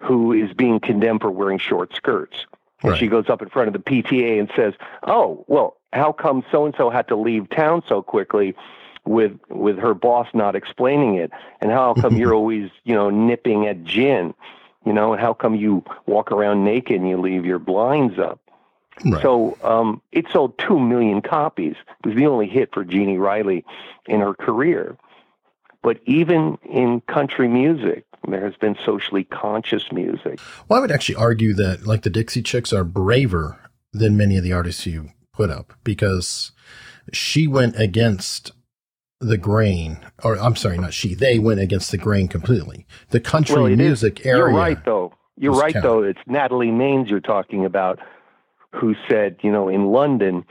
who 0.05 0.33
is 0.33 0.53
being 0.53 0.81
condemned 0.81 1.21
for 1.21 1.31
wearing 1.31 1.59
short 1.59 1.95
skirts. 1.95 2.47
And 2.83 2.93
right. 2.93 3.01
she 3.01 3.07
goes 3.07 3.29
up 3.29 3.41
in 3.43 3.49
front 3.49 3.69
of 3.69 3.73
the 3.73 3.79
PTA 3.79 4.39
and 4.39 4.51
says, 4.55 4.75
"Oh, 5.05 5.45
well, 5.49 5.77
how 5.93 6.13
come 6.13 6.45
so 6.53 6.67
and 6.67 6.75
so 6.77 6.91
had 6.91 7.09
to 7.09 7.17
leave 7.17 7.49
town 7.49 7.83
so 7.89 8.03
quickly 8.03 8.55
with 9.05 9.33
with 9.49 9.79
her 9.79 9.95
boss 9.95 10.29
not 10.35 10.55
explaining 10.55 11.15
it? 11.15 11.31
And 11.61 11.71
how 11.71 11.95
come 12.01 12.17
you're 12.17 12.35
always, 12.35 12.71
you 12.85 12.95
know, 12.95 13.11
nipping 13.11 13.67
at 13.67 13.85
gin? 13.85 14.35
You 14.85 14.93
know, 14.93 15.15
and 15.15 15.21
how 15.21 15.33
come 15.33 15.55
you 15.55 15.83
walk 16.07 16.31
around 16.31 16.65
naked 16.65 17.01
and 17.01 17.09
you 17.09 17.19
leave 17.19 17.47
your 17.47 17.59
blinds 17.59 18.19
up?" 18.19 18.41
Right. 19.05 19.23
So 19.23 19.57
um, 19.65 20.03
it 20.13 20.27
sold 20.33 20.57
two 20.59 20.79
million 20.79 21.21
copies. 21.23 21.75
It 22.05 22.07
was 22.09 22.17
the 22.17 22.27
only 22.27 22.47
hit 22.47 22.73
for 22.73 22.85
Jeannie 22.85 23.19
Riley 23.19 23.65
in 24.07 24.21
her 24.21 24.35
career. 24.35 24.97
But 25.83 26.01
even 26.07 26.59
in 26.65 27.01
country 27.03 27.49
music, 27.49 28.05
there 28.33 28.45
has 28.45 28.57
been 28.57 28.77
socially 28.85 29.25
conscious 29.25 29.91
music. 29.93 30.41
Well, 30.69 30.79
I 30.79 30.81
would 30.81 30.93
actually 30.93 31.17
argue 31.17 31.55
that 31.55 31.87
like 31.87 32.03
the 32.03 32.11
Dixie 32.11 32.43
Chicks 32.43 32.73
are 32.73 32.85
braver 32.85 33.59
than 33.93 34.17
many 34.17 34.37
of 34.37 34.45
the 34.45 34.53
artists 34.53 34.87
you 34.87 35.11
put 35.33 35.51
up 35.51 35.73
because 35.85 36.53
she 37.13 37.47
went 37.47 37.79
against 37.79 38.53
the 39.21 39.39
grain, 39.39 39.99
or 40.23 40.37
I'm 40.39 40.57
sorry, 40.57 40.79
not 40.79 40.93
she. 40.93 41.15
They 41.15 41.39
went 41.39 41.61
against 41.61 41.91
the 41.91 41.99
grain 41.99 42.29
completely. 42.29 42.87
The 43.11 43.21
country 43.21 43.57
well, 43.57 43.77
music 43.77 44.21
is, 44.21 44.27
area. 44.27 44.39
You're 44.39 44.53
right, 44.53 44.85
though. 44.85 45.13
You're 45.37 45.55
right, 45.55 45.75
though. 45.81 46.03
It's 46.03 46.21
Natalie 46.27 46.69
Maines 46.69 47.09
you're 47.09 47.21
talking 47.21 47.65
about, 47.65 47.99
who 48.73 48.95
said, 49.09 49.37
you 49.43 49.51
know, 49.51 49.69
in 49.69 49.87
London, 49.87 50.45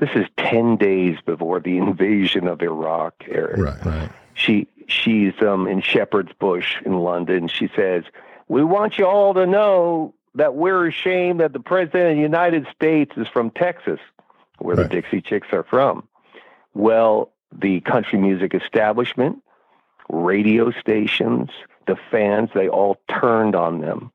this 0.00 0.10
is 0.14 0.26
ten 0.38 0.76
days 0.76 1.18
before 1.24 1.60
the 1.60 1.76
invasion 1.76 2.48
of 2.48 2.62
Iraq. 2.62 3.14
Eric. 3.28 3.58
Right, 3.58 3.84
right. 3.84 4.10
She 4.34 4.68
she's 4.86 5.32
um, 5.40 5.66
in 5.66 5.80
Shepherd's 5.80 6.32
Bush 6.38 6.76
in 6.84 6.94
London. 6.94 7.48
She 7.48 7.68
says, 7.74 8.04
We 8.48 8.64
want 8.64 8.98
you 8.98 9.06
all 9.06 9.34
to 9.34 9.46
know 9.46 10.14
that 10.34 10.54
we're 10.54 10.86
ashamed 10.86 11.40
that 11.40 11.52
the 11.52 11.60
President 11.60 12.10
of 12.10 12.16
the 12.16 12.22
United 12.22 12.66
States 12.74 13.12
is 13.16 13.26
from 13.28 13.50
Texas, 13.50 14.00
where 14.58 14.76
right. 14.76 14.88
the 14.88 14.88
Dixie 14.88 15.20
Chicks 15.20 15.48
are 15.52 15.64
from. 15.64 16.06
Well, 16.74 17.32
the 17.52 17.80
country 17.80 18.18
music 18.18 18.54
establishment, 18.54 19.42
radio 20.10 20.70
stations, 20.72 21.50
the 21.86 21.96
fans, 22.10 22.50
they 22.54 22.68
all 22.68 22.98
turned 23.08 23.54
on 23.54 23.80
them. 23.80 24.12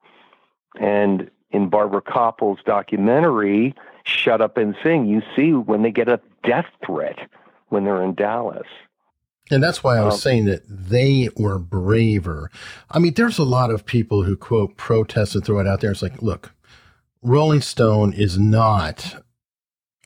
And 0.80 1.32
in 1.52 1.70
Barbara 1.70 2.02
Kopple's 2.02 2.60
documentary, 2.66 3.76
Shut 4.04 4.42
Up 4.42 4.58
and 4.58 4.76
Sing, 4.84 5.08
you 5.08 5.22
see 5.36 5.54
when 5.54 5.82
they 5.82 5.92
get 5.92 6.08
a 6.08 6.20
death 6.44 6.68
threat 6.86 7.20
when 7.70 7.84
they're 7.84 8.04
in 8.04 8.14
Dallas. 8.14 8.68
And 9.52 9.62
that's 9.62 9.84
why 9.84 9.98
I 9.98 10.04
was 10.06 10.16
um, 10.16 10.20
saying 10.20 10.46
that 10.46 10.64
they 10.68 11.30
were 11.36 11.60
braver. 11.60 12.50
I 12.90 13.00
mean, 13.00 13.14
there's 13.14 13.38
a 13.38 13.44
lot 13.44 13.70
of 13.70 13.86
people 13.86 14.24
who 14.24 14.38
quote 14.38 14.78
protest 14.78 15.36
and 15.36 15.46
throw 15.46 15.60
it 15.60 15.68
out 15.68 15.82
there. 15.82 15.92
It's 15.92 16.02
like, 16.02 16.22
look, 16.22 16.54
Rolling 17.22 17.62
Stone 17.62 18.14
is 18.14 18.40
not 18.40 19.24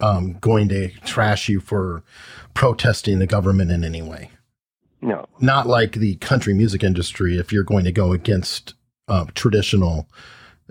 um, 0.02 0.34
going 0.40 0.68
to 0.70 0.90
trash 1.06 1.48
you 1.48 1.60
for 1.60 2.04
protesting 2.54 3.20
the 3.20 3.28
government 3.28 3.72
in 3.72 3.84
any 3.84 4.02
way. 4.02 4.32
No. 5.02 5.28
Not 5.40 5.68
like 5.68 5.94
the 5.94 6.16
country 6.16 6.54
music 6.54 6.84
industry 6.84 7.38
if 7.38 7.54
you're 7.54 7.64
going 7.64 7.86
to 7.86 7.92
go 7.92 8.12
against 8.12 8.74
uh, 9.08 9.26
traditional 9.36 10.10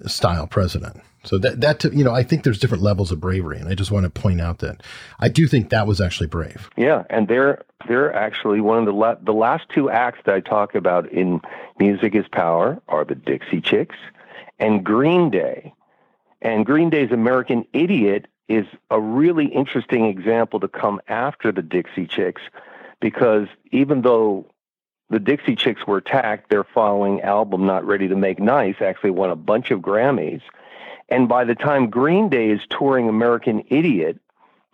style 0.07 0.49
president. 0.49 1.01
So 1.25 1.39
that 1.39 1.61
that 1.61 1.85
you 1.93 2.05
know, 2.05 2.13
I 2.13 2.23
think 2.23 2.45
there's 2.45 2.59
different 2.59 2.83
levels 2.83 3.13
of 3.13 3.21
bravery, 3.21 3.59
and 3.59 3.69
I 3.69 3.75
just 3.75 3.91
want 3.91 4.05
to 4.05 4.11
point 4.11 4.41
out 4.41 4.59
that 4.59 4.83
I 5.19 5.29
do 5.29 5.47
think 5.47 5.71
that 5.71 5.87
was 5.87 6.01
actually 6.01 6.27
brave. 6.29 6.71
Yeah, 6.77 7.05
and 7.11 7.29
they're 7.29 7.65
they're 7.89 8.15
actually 8.15 8.61
one 8.61 8.79
of 8.79 8.87
the 8.87 8.93
la- 8.93 9.17
the 9.17 9.33
last 9.33 9.65
two 9.75 9.91
acts 9.91 10.21
that 10.27 10.35
I 10.35 10.41
talk 10.41 10.75
about 10.75 11.11
in 11.11 11.41
Music 11.79 12.15
Is 12.15 12.29
Power 12.29 12.81
are 12.89 13.05
the 13.05 13.15
Dixie 13.15 13.61
Chicks 13.61 13.97
and 14.59 14.85
Green 14.85 15.31
Day. 15.31 15.75
And 16.43 16.67
Green 16.67 16.91
Day's 16.91 17.11
American 17.11 17.65
Idiot 17.73 18.27
is 18.49 18.67
a 18.91 19.01
really 19.01 19.47
interesting 19.47 20.07
example 20.07 20.61
to 20.61 20.69
come 20.69 21.01
after 21.09 21.51
the 21.51 21.63
Dixie 21.63 22.07
Chicks 22.07 22.43
because 23.01 23.49
even 23.73 24.03
though 24.03 24.47
the 25.11 25.19
Dixie 25.19 25.57
Chicks 25.57 25.87
were 25.87 25.99
attacked, 25.99 26.51
their 26.51 26.65
following 26.65 27.21
album, 27.23 27.67
Not 27.67 27.87
Ready 27.87 28.09
to 28.09 28.17
Make 28.17 28.39
Nice, 28.39 28.77
actually 28.81 29.11
won 29.11 29.31
a 29.31 29.37
bunch 29.37 29.71
of 29.71 29.81
Grammys. 29.81 30.43
And 31.09 31.29
by 31.29 31.45
the 31.45 31.55
time 31.55 31.91
Green 31.91 32.29
Day 32.29 32.51
is 32.51 32.61
touring 32.71 33.09
American 33.09 33.65
Idiot 33.69 34.19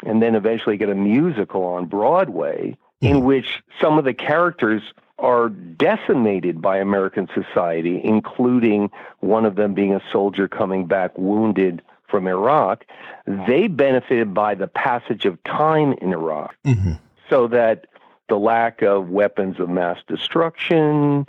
and 0.04 0.22
then 0.22 0.34
eventually 0.34 0.76
get 0.76 0.88
a 0.88 0.94
musical 0.94 1.64
on 1.64 1.86
Broadway, 1.86 2.76
in 3.00 3.18
hmm. 3.18 3.24
which 3.24 3.62
some 3.80 3.98
of 3.98 4.04
the 4.04 4.14
characters 4.14 4.82
are 5.18 5.48
decimated 5.50 6.62
by 6.62 6.78
American 6.78 7.28
society, 7.34 8.00
including 8.02 8.90
one 9.20 9.44
of 9.44 9.56
them 9.56 9.74
being 9.74 9.94
a 9.94 10.02
soldier 10.10 10.48
coming 10.48 10.86
back 10.86 11.16
wounded 11.18 11.82
from 12.08 12.26
Iraq, 12.26 12.84
they 13.26 13.68
benefited 13.68 14.34
by 14.34 14.54
the 14.54 14.66
passage 14.66 15.26
of 15.26 15.42
time 15.44 15.92
in 16.00 16.12
Iraq. 16.12 16.56
Mm-hmm. 16.64 16.94
So 17.28 17.46
that 17.48 17.86
the 18.28 18.38
lack 18.38 18.82
of 18.82 19.08
weapons 19.08 19.60
of 19.60 19.68
mass 19.68 19.98
destruction 20.08 21.26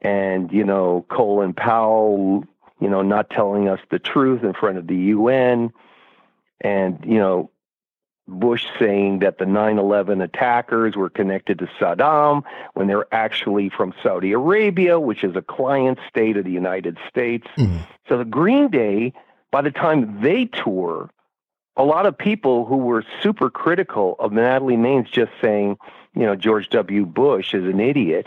and, 0.00 0.52
you 0.52 0.64
know, 0.64 1.04
Colin 1.10 1.52
Powell, 1.52 2.44
you 2.80 2.88
know, 2.88 3.02
not 3.02 3.30
telling 3.30 3.68
us 3.68 3.80
the 3.90 3.98
truth 3.98 4.42
in 4.42 4.52
front 4.52 4.78
of 4.78 4.86
the 4.86 4.96
UN 4.96 5.72
and, 6.60 6.98
you 7.04 7.18
know, 7.18 7.50
Bush 8.28 8.66
saying 8.78 9.20
that 9.20 9.38
the 9.38 9.46
9 9.46 9.78
11 9.78 10.20
attackers 10.20 10.96
were 10.96 11.10
connected 11.10 11.60
to 11.60 11.68
Saddam 11.78 12.42
when 12.74 12.88
they're 12.88 13.12
actually 13.14 13.68
from 13.68 13.94
Saudi 14.02 14.32
Arabia, 14.32 14.98
which 14.98 15.22
is 15.22 15.36
a 15.36 15.42
client 15.42 15.98
state 16.08 16.36
of 16.36 16.44
the 16.44 16.50
United 16.50 16.98
States. 17.08 17.46
Mm-hmm. 17.56 17.78
So 18.08 18.18
the 18.18 18.24
Green 18.24 18.68
Day, 18.68 19.12
by 19.52 19.62
the 19.62 19.70
time 19.70 20.20
they 20.22 20.46
tour, 20.46 21.08
a 21.76 21.84
lot 21.84 22.06
of 22.06 22.18
people 22.18 22.64
who 22.64 22.78
were 22.78 23.04
super 23.22 23.48
critical 23.48 24.16
of 24.18 24.32
Natalie 24.32 24.76
Maines 24.76 25.10
just 25.10 25.30
saying, 25.40 25.76
you 26.14 26.22
know, 26.22 26.34
George 26.34 26.68
W. 26.70 27.06
Bush 27.06 27.54
is 27.54 27.64
an 27.64 27.78
idiot, 27.78 28.26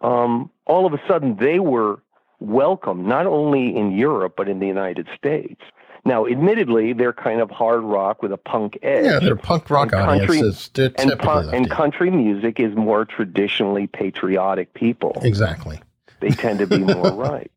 um, 0.00 0.50
all 0.64 0.86
of 0.86 0.94
a 0.94 1.02
sudden 1.06 1.36
they 1.36 1.58
were 1.58 2.00
welcome, 2.40 3.06
not 3.06 3.26
only 3.26 3.76
in 3.76 3.92
Europe, 3.92 4.34
but 4.36 4.48
in 4.48 4.58
the 4.58 4.66
United 4.66 5.08
States. 5.16 5.60
Now, 6.04 6.26
admittedly, 6.26 6.92
they're 6.92 7.12
kind 7.12 7.40
of 7.40 7.50
hard 7.50 7.82
rock 7.82 8.22
with 8.22 8.32
a 8.32 8.36
punk 8.36 8.78
edge. 8.82 9.04
Yeah, 9.04 9.18
they're 9.18 9.36
punk 9.36 9.68
rock 9.68 9.92
and 9.92 10.06
country, 10.06 10.38
audiences. 10.38 10.70
And, 10.96 11.18
punk, 11.18 11.52
and 11.52 11.70
country 11.70 12.10
music 12.10 12.60
is 12.60 12.74
more 12.74 13.04
traditionally 13.04 13.86
patriotic 13.86 14.72
people. 14.74 15.12
Exactly. 15.22 15.80
They 16.20 16.30
tend 16.30 16.60
to 16.60 16.66
be 16.66 16.78
more 16.78 17.12
right. 17.12 17.50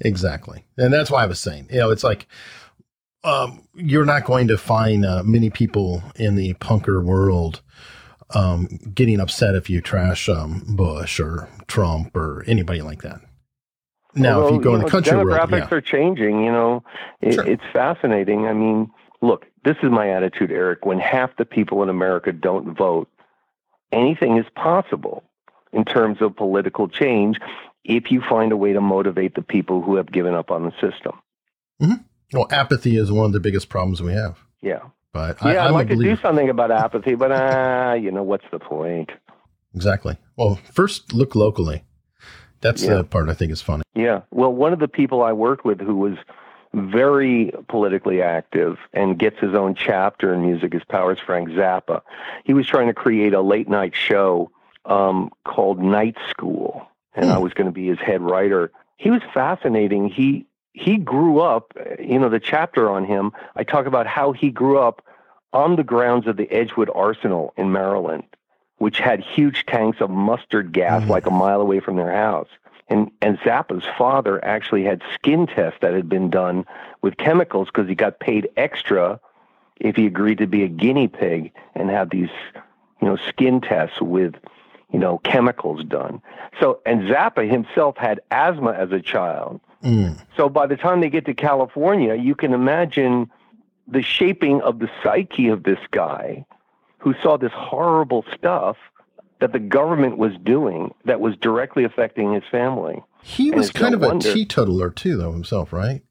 Exactly. 0.00 0.64
And 0.76 0.92
that's 0.92 1.10
why 1.10 1.22
I 1.22 1.26
was 1.26 1.38
saying, 1.38 1.68
you 1.70 1.78
know, 1.78 1.90
it's 1.90 2.02
like 2.02 2.26
um, 3.24 3.66
you're 3.74 4.04
not 4.04 4.24
going 4.24 4.48
to 4.48 4.58
find 4.58 5.04
uh, 5.04 5.22
many 5.22 5.50
people 5.50 6.02
in 6.16 6.34
the 6.34 6.54
punker 6.54 7.04
world 7.04 7.62
um, 8.34 8.66
getting 8.94 9.20
upset 9.20 9.54
if 9.54 9.70
you 9.70 9.80
trash 9.80 10.28
um, 10.28 10.64
Bush 10.66 11.20
or 11.20 11.48
Trump 11.66 12.16
or 12.16 12.42
anybody 12.46 12.82
like 12.82 13.02
that. 13.02 13.20
Now, 14.14 14.42
Although, 14.42 14.48
if 14.48 14.54
you 14.54 14.60
go 14.60 14.72
you 14.72 14.78
know, 14.78 14.84
the 14.84 14.90
country 14.90 15.12
demographics 15.12 15.50
world, 15.50 15.68
yeah. 15.70 15.76
are 15.76 15.80
changing. 15.80 16.44
You 16.44 16.52
know, 16.52 16.84
it, 17.20 17.34
sure. 17.34 17.46
it's 17.46 17.62
fascinating. 17.72 18.46
I 18.46 18.52
mean, 18.52 18.90
look, 19.20 19.46
this 19.64 19.76
is 19.82 19.90
my 19.90 20.10
attitude, 20.10 20.50
Eric. 20.50 20.84
When 20.84 20.98
half 20.98 21.36
the 21.36 21.44
people 21.44 21.82
in 21.82 21.88
America 21.88 22.32
don't 22.32 22.76
vote, 22.76 23.08
anything 23.90 24.36
is 24.36 24.46
possible 24.54 25.22
in 25.72 25.84
terms 25.84 26.18
of 26.20 26.36
political 26.36 26.88
change 26.88 27.38
if 27.84 28.10
you 28.10 28.22
find 28.28 28.52
a 28.52 28.56
way 28.56 28.72
to 28.72 28.80
motivate 28.80 29.34
the 29.34 29.42
people 29.42 29.82
who 29.82 29.96
have 29.96 30.10
given 30.10 30.34
up 30.34 30.50
on 30.50 30.64
the 30.64 30.72
system. 30.72 31.18
Mm-hmm. 31.80 32.02
Well, 32.32 32.46
apathy 32.50 32.96
is 32.96 33.10
one 33.10 33.26
of 33.26 33.32
the 33.32 33.40
biggest 33.40 33.68
problems 33.68 34.02
we 34.02 34.12
have. 34.12 34.38
Yeah. 34.60 34.80
But 35.12 35.38
yeah, 35.44 35.64
I, 35.64 35.70
would 35.70 35.74
like 35.74 35.88
to 35.88 35.96
do 35.96 36.16
something 36.16 36.48
about 36.48 36.70
apathy, 36.70 37.14
but 37.14 37.30
ah, 37.32 37.90
uh, 37.90 37.94
you 37.94 38.10
know, 38.10 38.22
what's 38.22 38.46
the 38.50 38.58
point? 38.58 39.10
Exactly. 39.74 40.16
Well, 40.36 40.58
first 40.72 41.12
look 41.12 41.34
locally. 41.34 41.84
That's 42.62 42.82
yeah. 42.82 42.94
the 42.94 43.04
part 43.04 43.28
I 43.28 43.34
think 43.34 43.52
is 43.52 43.60
funny. 43.60 43.82
Yeah. 43.94 44.22
Well, 44.30 44.52
one 44.52 44.72
of 44.72 44.78
the 44.78 44.88
people 44.88 45.22
I 45.22 45.32
worked 45.32 45.64
with 45.64 45.80
who 45.80 45.96
was 45.96 46.16
very 46.72 47.52
politically 47.68 48.22
active 48.22 48.78
and 48.94 49.18
gets 49.18 49.38
his 49.38 49.54
own 49.54 49.74
chapter 49.74 50.32
in 50.32 50.42
Music 50.42 50.74
is 50.74 50.82
Powers 50.88 51.18
Frank 51.24 51.50
Zappa. 51.50 52.00
He 52.44 52.54
was 52.54 52.66
trying 52.66 52.86
to 52.86 52.94
create 52.94 53.34
a 53.34 53.42
late 53.42 53.68
night 53.68 53.94
show 53.94 54.50
um, 54.86 55.30
called 55.44 55.80
Night 55.80 56.16
School, 56.30 56.88
and 57.14 57.30
I 57.30 57.36
hmm. 57.36 57.42
was 57.42 57.52
going 57.52 57.66
to 57.66 57.72
be 57.72 57.88
his 57.88 57.98
head 57.98 58.22
writer. 58.22 58.72
He 58.96 59.10
was 59.10 59.20
fascinating. 59.34 60.08
He 60.08 60.46
he 60.72 60.96
grew 60.96 61.40
up, 61.40 61.74
you 62.00 62.18
know, 62.18 62.28
the 62.28 62.40
chapter 62.40 62.90
on 62.90 63.04
him, 63.04 63.32
I 63.56 63.64
talk 63.64 63.86
about 63.86 64.06
how 64.06 64.32
he 64.32 64.50
grew 64.50 64.78
up 64.78 65.04
on 65.52 65.76
the 65.76 65.84
grounds 65.84 66.26
of 66.26 66.36
the 66.36 66.50
Edgewood 66.50 66.90
Arsenal 66.94 67.52
in 67.56 67.72
Maryland, 67.72 68.24
which 68.82 68.98
had 68.98 69.20
huge 69.20 69.64
tanks 69.64 70.00
of 70.00 70.10
mustard 70.10 70.72
gas 70.72 71.02
mm-hmm. 71.02 71.12
like 71.12 71.26
a 71.26 71.30
mile 71.30 71.60
away 71.60 71.78
from 71.78 71.94
their 71.94 72.10
house. 72.10 72.48
And, 72.88 73.12
and 73.20 73.38
Zappa's 73.38 73.84
father 73.96 74.44
actually 74.44 74.82
had 74.82 75.04
skin 75.14 75.46
tests 75.46 75.78
that 75.82 75.94
had 75.94 76.08
been 76.08 76.30
done 76.30 76.64
with 77.00 77.16
chemicals 77.16 77.68
because 77.68 77.88
he 77.88 77.94
got 77.94 78.18
paid 78.18 78.48
extra 78.56 79.20
if 79.76 79.94
he 79.94 80.04
agreed 80.04 80.38
to 80.38 80.48
be 80.48 80.64
a 80.64 80.68
guinea 80.68 81.06
pig 81.06 81.52
and 81.76 81.90
have 81.90 82.10
these, 82.10 82.28
you 83.00 83.06
know, 83.06 83.14
skin 83.14 83.60
tests 83.60 84.00
with, 84.00 84.34
you 84.92 84.98
know, 84.98 85.18
chemicals 85.18 85.84
done. 85.84 86.20
So, 86.58 86.80
and 86.84 87.02
Zappa 87.02 87.48
himself 87.48 87.96
had 87.96 88.20
asthma 88.32 88.72
as 88.72 88.90
a 88.90 89.00
child. 89.00 89.60
Mm. 89.84 90.20
So 90.36 90.48
by 90.48 90.66
the 90.66 90.76
time 90.76 91.00
they 91.00 91.08
get 91.08 91.26
to 91.26 91.34
California, 91.34 92.16
you 92.16 92.34
can 92.34 92.52
imagine 92.52 93.30
the 93.86 94.02
shaping 94.02 94.60
of 94.60 94.80
the 94.80 94.90
psyche 95.04 95.46
of 95.50 95.62
this 95.62 95.78
guy 95.92 96.44
who 97.02 97.14
saw 97.22 97.36
this 97.36 97.52
horrible 97.52 98.24
stuff 98.34 98.76
that 99.40 99.52
the 99.52 99.58
government 99.58 100.18
was 100.18 100.32
doing 100.44 100.94
that 101.04 101.20
was 101.20 101.36
directly 101.36 101.82
affecting 101.82 102.32
his 102.32 102.44
family. 102.50 103.02
He 103.22 103.50
was 103.50 103.72
kind 103.72 103.92
no 103.92 103.96
of 103.96 104.02
wonder. 104.02 104.30
a 104.30 104.32
teetotaler 104.32 104.90
too, 104.90 105.16
though 105.16 105.32
himself, 105.32 105.72
right? 105.72 106.02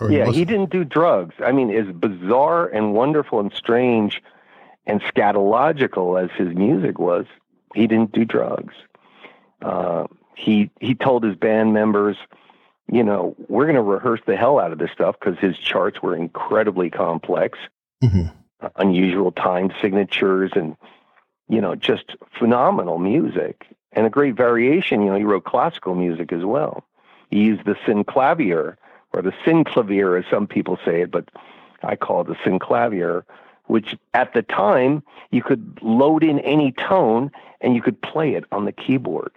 Or 0.00 0.10
yeah, 0.10 0.26
he, 0.26 0.38
he 0.38 0.44
didn't 0.44 0.70
do 0.70 0.84
drugs. 0.84 1.34
I 1.44 1.52
mean, 1.52 1.70
as 1.70 1.92
bizarre 1.94 2.66
and 2.68 2.94
wonderful 2.94 3.40
and 3.40 3.52
strange 3.52 4.22
and 4.86 5.02
scatological 5.02 6.22
as 6.22 6.30
his 6.36 6.54
music 6.54 6.98
was, 6.98 7.26
he 7.74 7.88
didn't 7.88 8.12
do 8.12 8.24
drugs. 8.24 8.74
Uh, 9.62 10.04
he 10.36 10.70
he 10.80 10.94
told 10.94 11.24
his 11.24 11.34
band 11.34 11.72
members, 11.72 12.16
you 12.92 13.02
know, 13.02 13.34
we're 13.48 13.64
going 13.64 13.74
to 13.74 13.82
rehearse 13.82 14.20
the 14.26 14.36
hell 14.36 14.60
out 14.60 14.70
of 14.70 14.78
this 14.78 14.90
stuff 14.92 15.16
because 15.18 15.38
his 15.40 15.58
charts 15.58 16.00
were 16.02 16.14
incredibly 16.14 16.90
complex, 16.90 17.58
mm-hmm. 18.04 18.28
Unusual 18.76 19.32
time 19.32 19.72
signatures, 19.80 20.52
and 20.54 20.76
you 21.48 21.60
know, 21.60 21.74
just 21.74 22.16
phenomenal 22.38 22.98
music 22.98 23.66
and 23.92 24.06
a 24.06 24.10
great 24.10 24.36
variation. 24.36 25.02
You 25.02 25.10
know, 25.10 25.16
he 25.16 25.24
wrote 25.24 25.44
classical 25.44 25.94
music 25.94 26.32
as 26.32 26.44
well. 26.44 26.84
He 27.30 27.40
used 27.40 27.64
the 27.64 27.74
synclavier 27.86 28.76
or 29.12 29.22
the 29.22 29.32
synclavier, 29.44 30.18
as 30.18 30.30
some 30.30 30.46
people 30.46 30.78
say 30.84 31.02
it, 31.02 31.10
but 31.10 31.28
I 31.82 31.96
call 31.96 32.22
it 32.22 32.28
the 32.28 32.34
synclavier, 32.34 33.24
which 33.66 33.96
at 34.14 34.32
the 34.34 34.42
time 34.42 35.02
you 35.30 35.42
could 35.42 35.78
load 35.82 36.22
in 36.22 36.38
any 36.40 36.72
tone 36.72 37.30
and 37.60 37.74
you 37.74 37.82
could 37.82 38.00
play 38.00 38.34
it 38.34 38.44
on 38.52 38.64
the 38.64 38.72
keyboard. 38.72 39.32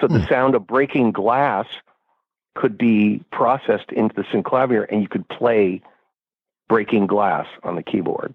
So 0.00 0.08
the 0.08 0.20
hmm. 0.20 0.28
sound 0.28 0.54
of 0.54 0.66
breaking 0.66 1.12
glass 1.12 1.66
could 2.54 2.76
be 2.76 3.22
processed 3.30 3.90
into 3.92 4.14
the 4.14 4.24
synclavier 4.24 4.86
and 4.90 5.00
you 5.00 5.08
could 5.08 5.28
play 5.28 5.80
breaking 6.68 7.06
glass 7.06 7.46
on 7.62 7.76
the 7.76 7.82
keyboard. 7.82 8.34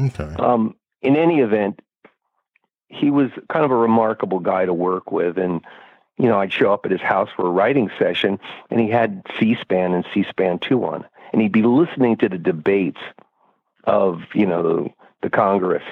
Okay. 0.00 0.34
Um, 0.38 0.76
in 1.02 1.16
any 1.16 1.40
event, 1.40 1.80
he 2.88 3.10
was 3.10 3.30
kind 3.48 3.64
of 3.64 3.70
a 3.70 3.76
remarkable 3.76 4.40
guy 4.40 4.64
to 4.64 4.72
work 4.72 5.12
with. 5.12 5.38
And, 5.38 5.60
you 6.18 6.26
know, 6.28 6.40
I'd 6.40 6.52
show 6.52 6.72
up 6.72 6.84
at 6.84 6.90
his 6.90 7.00
house 7.00 7.28
for 7.36 7.46
a 7.46 7.50
writing 7.50 7.90
session, 7.98 8.38
and 8.70 8.80
he 8.80 8.88
had 8.88 9.22
C-SPAN 9.38 9.92
and 9.92 10.04
C-SPAN 10.12 10.60
two 10.60 10.84
on, 10.84 11.04
and 11.32 11.42
he'd 11.42 11.52
be 11.52 11.62
listening 11.62 12.16
to 12.18 12.28
the 12.28 12.38
debates 12.38 13.00
of 13.84 14.22
you 14.34 14.46
know 14.46 14.62
the, 14.62 14.90
the 15.22 15.30
Congress, 15.30 15.82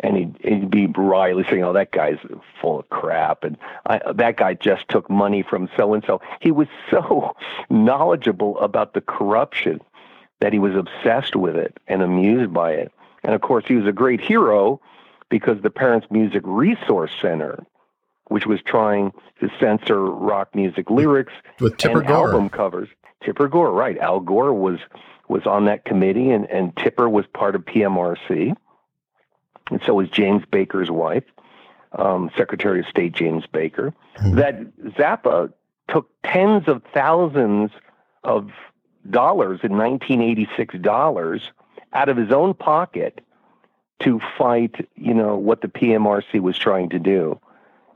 and 0.00 0.16
he'd, 0.16 0.36
he'd 0.42 0.70
be 0.70 0.86
wryly 0.86 1.44
saying, 1.48 1.64
"Oh, 1.64 1.72
that 1.72 1.90
guy's 1.90 2.18
full 2.60 2.80
of 2.80 2.88
crap," 2.88 3.44
and 3.44 3.56
I, 3.86 4.00
that 4.12 4.36
guy 4.36 4.54
just 4.54 4.88
took 4.88 5.10
money 5.10 5.42
from 5.42 5.68
so 5.76 5.94
and 5.94 6.04
so. 6.06 6.20
He 6.40 6.50
was 6.50 6.68
so 6.90 7.34
knowledgeable 7.70 8.58
about 8.60 8.94
the 8.94 9.00
corruption 9.00 9.80
that 10.40 10.52
he 10.52 10.58
was 10.58 10.74
obsessed 10.74 11.36
with 11.36 11.56
it 11.56 11.78
and 11.86 12.02
amused 12.02 12.52
by 12.52 12.72
it. 12.72 12.92
And 13.22 13.34
of 13.34 13.40
course, 13.40 13.64
he 13.66 13.74
was 13.74 13.86
a 13.86 13.92
great 13.92 14.20
hero 14.20 14.80
because 15.28 15.60
the 15.62 15.70
Parents 15.70 16.06
Music 16.10 16.42
Resource 16.44 17.12
Center, 17.20 17.64
which 18.28 18.46
was 18.46 18.60
trying 18.62 19.12
to 19.40 19.48
censor 19.58 20.04
rock 20.04 20.54
music 20.54 20.90
lyrics 20.90 21.32
with 21.60 21.76
Tipper 21.76 21.98
and 22.00 22.08
Gore. 22.08 22.28
album 22.28 22.48
covers. 22.48 22.88
Tipper 23.22 23.48
Gore, 23.48 23.72
right? 23.72 23.98
Al 23.98 24.20
Gore 24.20 24.52
was 24.54 24.78
was 25.28 25.46
on 25.46 25.66
that 25.66 25.84
committee, 25.84 26.30
and 26.30 26.46
and 26.50 26.74
Tipper 26.76 27.08
was 27.08 27.26
part 27.26 27.54
of 27.54 27.64
PMRC, 27.64 28.54
and 29.70 29.80
so 29.84 29.94
was 29.94 30.08
James 30.08 30.42
Baker's 30.50 30.90
wife, 30.90 31.24
um, 31.92 32.30
Secretary 32.36 32.80
of 32.80 32.86
State 32.86 33.12
James 33.12 33.44
Baker. 33.46 33.92
Mhm. 34.18 34.34
That 34.36 34.60
Zappa 34.96 35.52
took 35.88 36.08
tens 36.24 36.66
of 36.68 36.82
thousands 36.94 37.70
of 38.24 38.50
dollars 39.08 39.60
in 39.62 39.76
1986 39.76 40.76
dollars 40.78 41.50
out 41.92 42.08
of 42.08 42.16
his 42.16 42.30
own 42.30 42.54
pocket 42.54 43.20
to 44.00 44.20
fight, 44.38 44.88
you 44.96 45.14
know, 45.14 45.36
what 45.36 45.60
the 45.60 45.68
PMRC 45.68 46.40
was 46.40 46.58
trying 46.58 46.88
to 46.90 46.98
do. 46.98 47.38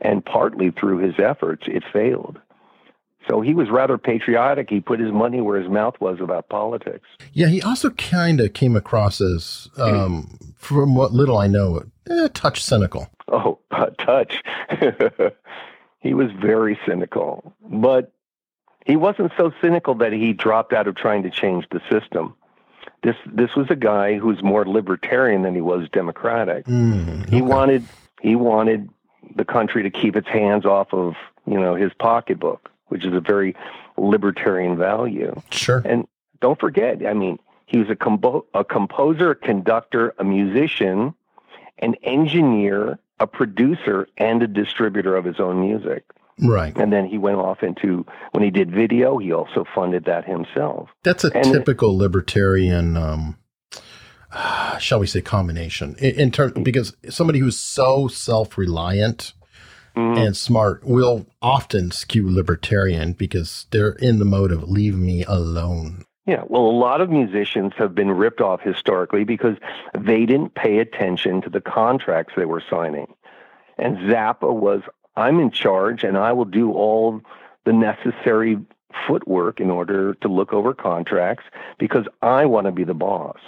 And 0.01 0.25
partly 0.25 0.71
through 0.71 0.99
his 0.99 1.15
efforts, 1.19 1.67
it 1.67 1.83
failed. 1.93 2.39
So 3.29 3.41
he 3.41 3.55
was 3.55 3.71
rather 3.71 3.97
patriotic. 3.97 4.69
He 4.69 4.81
put 4.81 5.01
his 5.01 5.13
money 5.13 5.41
where 5.41 5.59
his 5.59 5.71
mouth 5.71 5.99
was 5.99 6.21
about 6.21 6.49
politics. 6.49 7.09
Yeah, 7.33 7.47
he 7.47 7.63
also 7.63 7.91
kind 7.91 8.41
of 8.41 8.53
came 8.53 8.77
across 8.77 9.21
as, 9.21 9.69
um, 9.79 10.39
from 10.57 10.95
what 10.95 11.13
little 11.13 11.39
I 11.39 11.47
know, 11.47 11.85
a 12.07 12.29
touch 12.29 12.63
cynical. 12.63 13.09
Oh, 13.29 13.59
a 13.71 13.91
touch. 13.93 14.43
he 16.01 16.13
was 16.13 16.31
very 16.33 16.79
cynical, 16.87 17.55
but 17.63 18.13
he 18.85 18.97
wasn't 18.97 19.33
so 19.39 19.53
cynical 19.63 19.95
that 19.97 20.13
he 20.13 20.35
dropped 20.35 20.75
out 20.75 20.87
of 20.87 20.95
trying 20.95 21.23
to 21.23 21.31
change 21.31 21.67
the 21.71 21.81
system. 21.91 22.35
This 23.05 23.17
this 23.27 23.55
was 23.55 23.67
a 23.71 23.77
guy 23.77 24.15
who 24.19 24.29
was 24.29 24.43
more 24.43 24.65
libertarian 24.67 25.43
than 25.43 25.55
he 25.55 25.61
was 25.61 25.89
democratic. 25.91 26.65
Mm, 26.65 27.29
He 27.29 27.43
wanted 27.43 27.85
he 28.23 28.35
wanted 28.35 28.89
the 29.37 29.45
country 29.45 29.83
to 29.83 29.91
keep 29.91 30.17
its 30.17 30.27
hands 30.29 30.65
off 30.65 30.93
of 30.95 31.15
you 31.47 31.61
know 31.61 31.75
his 31.75 31.93
pocketbook, 31.99 32.71
which 32.89 33.05
is 33.05 33.13
a 33.13 33.21
very 33.21 33.55
libertarian 33.99 34.77
value. 34.77 35.41
Sure. 35.51 35.83
And 35.85 36.07
don't 36.41 36.59
forget, 36.59 37.07
I 37.07 37.13
mean, 37.15 37.39
he 37.67 37.79
was 37.79 37.89
a, 37.91 37.97
combo- 37.97 38.45
a 38.55 38.65
composer, 38.65 39.31
a 39.31 39.35
conductor, 39.37 40.15
a 40.19 40.25
musician, 40.25 41.15
an 41.79 41.95
engineer, 42.03 42.99
a 43.21 43.27
producer, 43.27 44.09
and 44.19 44.43
a 44.43 44.47
distributor 44.47 45.17
of 45.17 45.25
his 45.25 45.39
own 45.41 45.61
music. 45.61 46.05
Right. 46.43 46.77
And 46.77 46.93
then 46.93 47.07
he 47.07 47.17
went 47.19 47.37
off 47.37 47.63
into 47.63 48.05
when 48.33 48.43
he 48.43 48.51
did 48.51 48.71
video, 48.71 49.19
he 49.19 49.33
also 49.33 49.65
funded 49.75 50.05
that 50.07 50.25
himself. 50.25 50.89
That's 51.05 51.25
a 51.25 51.31
And- 51.35 51.45
typical 51.45 51.97
libertarian, 51.97 52.97
um, 52.97 53.37
shall 54.79 54.99
we 54.99 55.07
say, 55.07 55.21
combination. 55.21 55.95
In, 55.99 56.15
in 56.21 56.31
terms, 56.31 56.53
because 56.63 56.97
somebody 57.09 57.39
who's 57.39 57.59
so 57.59 58.09
self-reliant 58.09 59.33
Mhm. 59.97 60.19
and 60.27 60.37
smart 60.37 60.83
will 60.85 61.27
often 61.41 61.93
skew 61.93 62.29
libertarian 62.29 63.13
because 63.13 63.67
they're 63.71 63.93
in 63.93 64.19
the 64.19 64.25
mode 64.25 64.51
of 64.51 64.69
"leave 64.69 64.97
me 64.97 65.23
alone." 65.25 66.03
Yeah, 66.27 66.43
well, 66.49 66.63
a 66.63 66.73
lot 66.79 67.01
of 67.01 67.11
musicians 67.11 67.75
have 67.77 67.95
been 67.95 68.11
ripped 68.11 68.41
off 68.41 68.61
historically 68.63 69.23
because 69.23 69.57
they 69.97 70.27
didn't 70.27 70.55
pay 70.57 70.79
attention 70.79 71.43
to 71.43 71.51
the 71.51 71.61
contracts 71.61 72.33
they 72.37 72.45
were 72.47 72.63
signing. 72.69 73.07
And 73.79 73.99
Zappa 74.11 74.53
was, 74.53 74.81
I'm 75.17 75.41
in 75.41 75.51
charge 75.51 76.05
and 76.05 76.17
I 76.17 76.33
will 76.33 76.45
do 76.45 76.73
all 76.73 77.21
the 77.65 77.73
necessary 77.73 78.59
footwork 79.07 79.61
in 79.61 79.71
order 79.71 80.15
to 80.15 80.29
look 80.29 80.53
over 80.53 80.73
contracts 80.73 81.45
because 81.79 82.07
I 82.23 82.47
want 82.47 82.67
to 82.67 82.73
be 82.73 82.85
the 82.85 82.95
boss. 82.95 83.39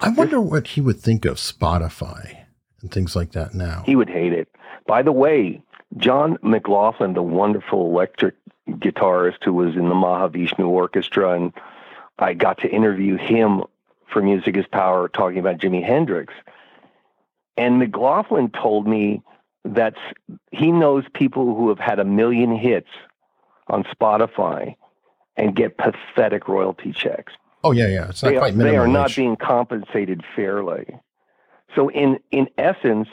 I 0.00 0.10
wonder 0.10 0.40
what 0.40 0.68
he 0.68 0.80
would 0.80 1.00
think 1.00 1.24
of 1.24 1.36
Spotify 1.36 2.44
and 2.80 2.90
things 2.90 3.16
like 3.16 3.32
that 3.32 3.54
now. 3.54 3.82
He 3.86 3.96
would 3.96 4.10
hate 4.10 4.32
it. 4.32 4.48
By 4.86 5.02
the 5.02 5.12
way, 5.12 5.62
John 5.96 6.38
McLaughlin, 6.42 7.14
the 7.14 7.22
wonderful 7.22 7.86
electric 7.86 8.34
guitarist 8.68 9.44
who 9.44 9.52
was 9.52 9.74
in 9.76 9.88
the 9.88 9.94
Mahavishnu 9.94 10.66
Orchestra, 10.66 11.32
and 11.32 11.52
I 12.18 12.34
got 12.34 12.58
to 12.58 12.68
interview 12.68 13.16
him 13.16 13.62
for 14.06 14.22
Music 14.22 14.56
is 14.56 14.66
Power 14.66 15.08
talking 15.08 15.38
about 15.38 15.58
Jimi 15.58 15.84
Hendrix. 15.84 16.32
And 17.56 17.78
McLaughlin 17.78 18.50
told 18.50 18.86
me 18.86 19.22
that 19.64 19.94
he 20.52 20.70
knows 20.70 21.04
people 21.14 21.54
who 21.54 21.68
have 21.68 21.78
had 21.78 21.98
a 21.98 22.04
million 22.04 22.54
hits 22.56 22.90
on 23.68 23.84
Spotify 23.84 24.76
and 25.36 25.56
get 25.56 25.78
pathetic 25.78 26.48
royalty 26.48 26.92
checks 26.92 27.32
oh 27.64 27.72
yeah, 27.72 27.88
yeah. 27.88 28.08
It's 28.10 28.22
not 28.22 28.28
they 28.28 28.36
are, 28.36 28.40
quite 28.40 28.56
they 28.56 28.64
minimum 28.64 28.80
are 28.80 28.88
not 28.88 29.16
being 29.16 29.36
compensated 29.36 30.22
fairly. 30.36 30.86
So 31.74 31.88
in 31.88 32.20
in 32.30 32.48
essence, 32.56 33.08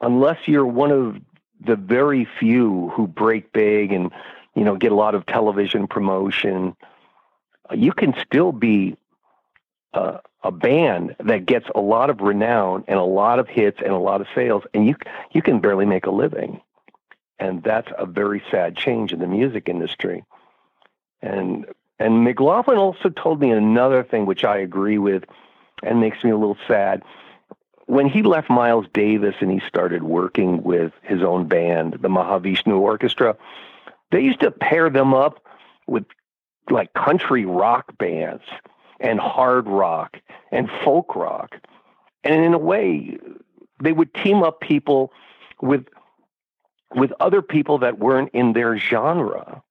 unless 0.00 0.46
you're 0.46 0.66
one 0.66 0.90
of 0.90 1.16
the 1.64 1.76
very 1.76 2.28
few 2.38 2.90
who 2.94 3.06
break 3.06 3.52
big 3.52 3.92
and 3.92 4.10
you 4.54 4.64
know 4.64 4.76
get 4.76 4.92
a 4.92 4.96
lot 4.96 5.14
of 5.14 5.24
television 5.24 5.86
promotion, 5.86 6.76
you 7.72 7.92
can 7.92 8.14
still 8.26 8.52
be 8.52 8.96
uh, 9.94 10.18
a 10.46 10.52
band 10.52 11.16
that 11.18 11.44
gets 11.44 11.66
a 11.74 11.80
lot 11.80 12.08
of 12.08 12.20
renown 12.20 12.84
and 12.86 13.00
a 13.00 13.04
lot 13.04 13.40
of 13.40 13.48
hits 13.48 13.78
and 13.84 13.92
a 13.92 13.98
lot 13.98 14.20
of 14.20 14.28
sales, 14.32 14.62
and 14.72 14.86
you 14.86 14.94
you 15.32 15.42
can 15.42 15.58
barely 15.58 15.84
make 15.84 16.06
a 16.06 16.10
living, 16.10 16.60
and 17.40 17.64
that's 17.64 17.88
a 17.98 18.06
very 18.06 18.40
sad 18.48 18.76
change 18.76 19.12
in 19.12 19.18
the 19.18 19.26
music 19.26 19.68
industry. 19.68 20.24
And 21.20 21.66
and 21.98 22.22
McLaughlin 22.22 22.78
also 22.78 23.08
told 23.08 23.40
me 23.40 23.50
another 23.50 24.04
thing 24.04 24.24
which 24.24 24.44
I 24.44 24.58
agree 24.58 24.98
with 24.98 25.24
and 25.82 26.00
makes 26.00 26.22
me 26.22 26.30
a 26.30 26.36
little 26.36 26.58
sad. 26.68 27.02
When 27.86 28.08
he 28.08 28.22
left 28.22 28.48
Miles 28.48 28.86
Davis 28.92 29.34
and 29.40 29.50
he 29.50 29.60
started 29.66 30.04
working 30.04 30.62
with 30.62 30.92
his 31.02 31.22
own 31.22 31.48
band, 31.48 31.94
the 31.94 32.08
Mahavishnu 32.08 32.78
Orchestra, 32.78 33.36
they 34.12 34.20
used 34.20 34.40
to 34.40 34.52
pair 34.52 34.90
them 34.90 35.12
up 35.12 35.44
with 35.88 36.04
like 36.70 36.92
country 36.94 37.44
rock 37.44 37.98
bands 37.98 38.44
and 39.00 39.20
hard 39.20 39.66
rock 39.66 40.18
and 40.50 40.68
folk 40.84 41.14
rock. 41.16 41.56
And 42.24 42.44
in 42.44 42.54
a 42.54 42.58
way, 42.58 43.18
they 43.82 43.92
would 43.92 44.12
team 44.14 44.42
up 44.42 44.60
people 44.60 45.12
with 45.60 45.86
with 46.94 47.12
other 47.20 47.42
people 47.42 47.78
that 47.78 47.98
weren't 47.98 48.30
in 48.32 48.52
their 48.52 48.78
genre. 48.78 49.62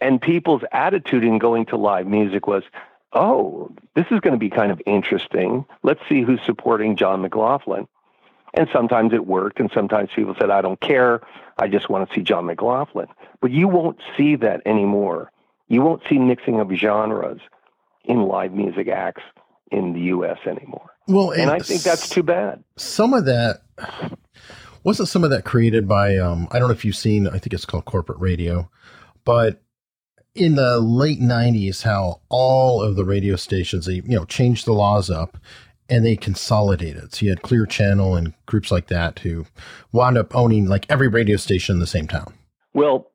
And 0.00 0.20
people's 0.20 0.62
attitude 0.72 1.24
in 1.24 1.38
going 1.38 1.66
to 1.66 1.76
live 1.76 2.06
music 2.06 2.46
was, 2.46 2.62
oh, 3.12 3.70
this 3.94 4.06
is 4.10 4.20
going 4.20 4.32
to 4.32 4.38
be 4.38 4.50
kind 4.50 4.70
of 4.70 4.80
interesting. 4.84 5.64
Let's 5.82 6.00
see 6.08 6.22
who's 6.22 6.40
supporting 6.44 6.96
John 6.96 7.22
McLaughlin. 7.22 7.88
And 8.54 8.68
sometimes 8.70 9.14
it 9.14 9.26
worked, 9.26 9.60
and 9.60 9.70
sometimes 9.72 10.10
people 10.14 10.34
said, 10.38 10.50
I 10.50 10.60
don't 10.60 10.80
care. 10.80 11.22
I 11.58 11.68
just 11.68 11.88
want 11.88 12.08
to 12.08 12.14
see 12.14 12.22
John 12.22 12.46
McLaughlin. 12.46 13.06
But 13.40 13.50
you 13.50 13.66
won't 13.66 13.98
see 14.16 14.36
that 14.36 14.60
anymore. 14.66 15.32
You 15.68 15.80
won't 15.80 16.02
see 16.08 16.18
mixing 16.18 16.60
of 16.60 16.70
genres 16.72 17.40
in 18.04 18.26
live 18.26 18.52
music 18.52 18.88
acts 18.88 19.22
in 19.70 19.92
the 19.92 20.00
U.S. 20.00 20.38
anymore. 20.46 20.90
Well, 21.08 21.30
And 21.30 21.50
I 21.50 21.58
think 21.58 21.82
that's 21.82 22.08
too 22.08 22.22
bad. 22.22 22.62
some 22.76 23.12
of 23.14 23.24
that 23.24 23.62
wasn't 24.84 25.08
some 25.08 25.24
of 25.24 25.30
that 25.30 25.44
created 25.44 25.86
by 25.88 26.16
um 26.16 26.48
I 26.50 26.58
don't 26.58 26.68
know 26.68 26.74
if 26.74 26.84
you've 26.84 26.96
seen 26.96 27.26
I 27.26 27.38
think 27.38 27.52
it's 27.52 27.64
called 27.64 27.84
corporate 27.84 28.20
radio, 28.20 28.70
but 29.24 29.62
in 30.34 30.54
the 30.54 30.80
late 30.80 31.20
90s 31.20 31.82
how 31.82 32.20
all 32.28 32.82
of 32.82 32.96
the 32.96 33.04
radio 33.04 33.36
stations 33.36 33.86
they 33.86 33.94
you 33.96 34.02
know 34.16 34.24
changed 34.24 34.64
the 34.66 34.72
laws 34.72 35.10
up 35.10 35.36
and 35.88 36.04
they 36.06 36.16
consolidated. 36.16 37.12
So 37.14 37.24
you 37.26 37.30
had 37.30 37.42
Clear 37.42 37.66
Channel 37.66 38.16
and 38.16 38.32
groups 38.46 38.70
like 38.70 38.86
that 38.86 39.18
who 39.20 39.46
wound 39.92 40.16
up 40.16 40.34
owning 40.34 40.66
like 40.66 40.86
every 40.88 41.08
radio 41.08 41.36
station 41.36 41.76
in 41.76 41.80
the 41.80 41.86
same 41.86 42.08
town. 42.08 42.32
Well, 42.72 43.10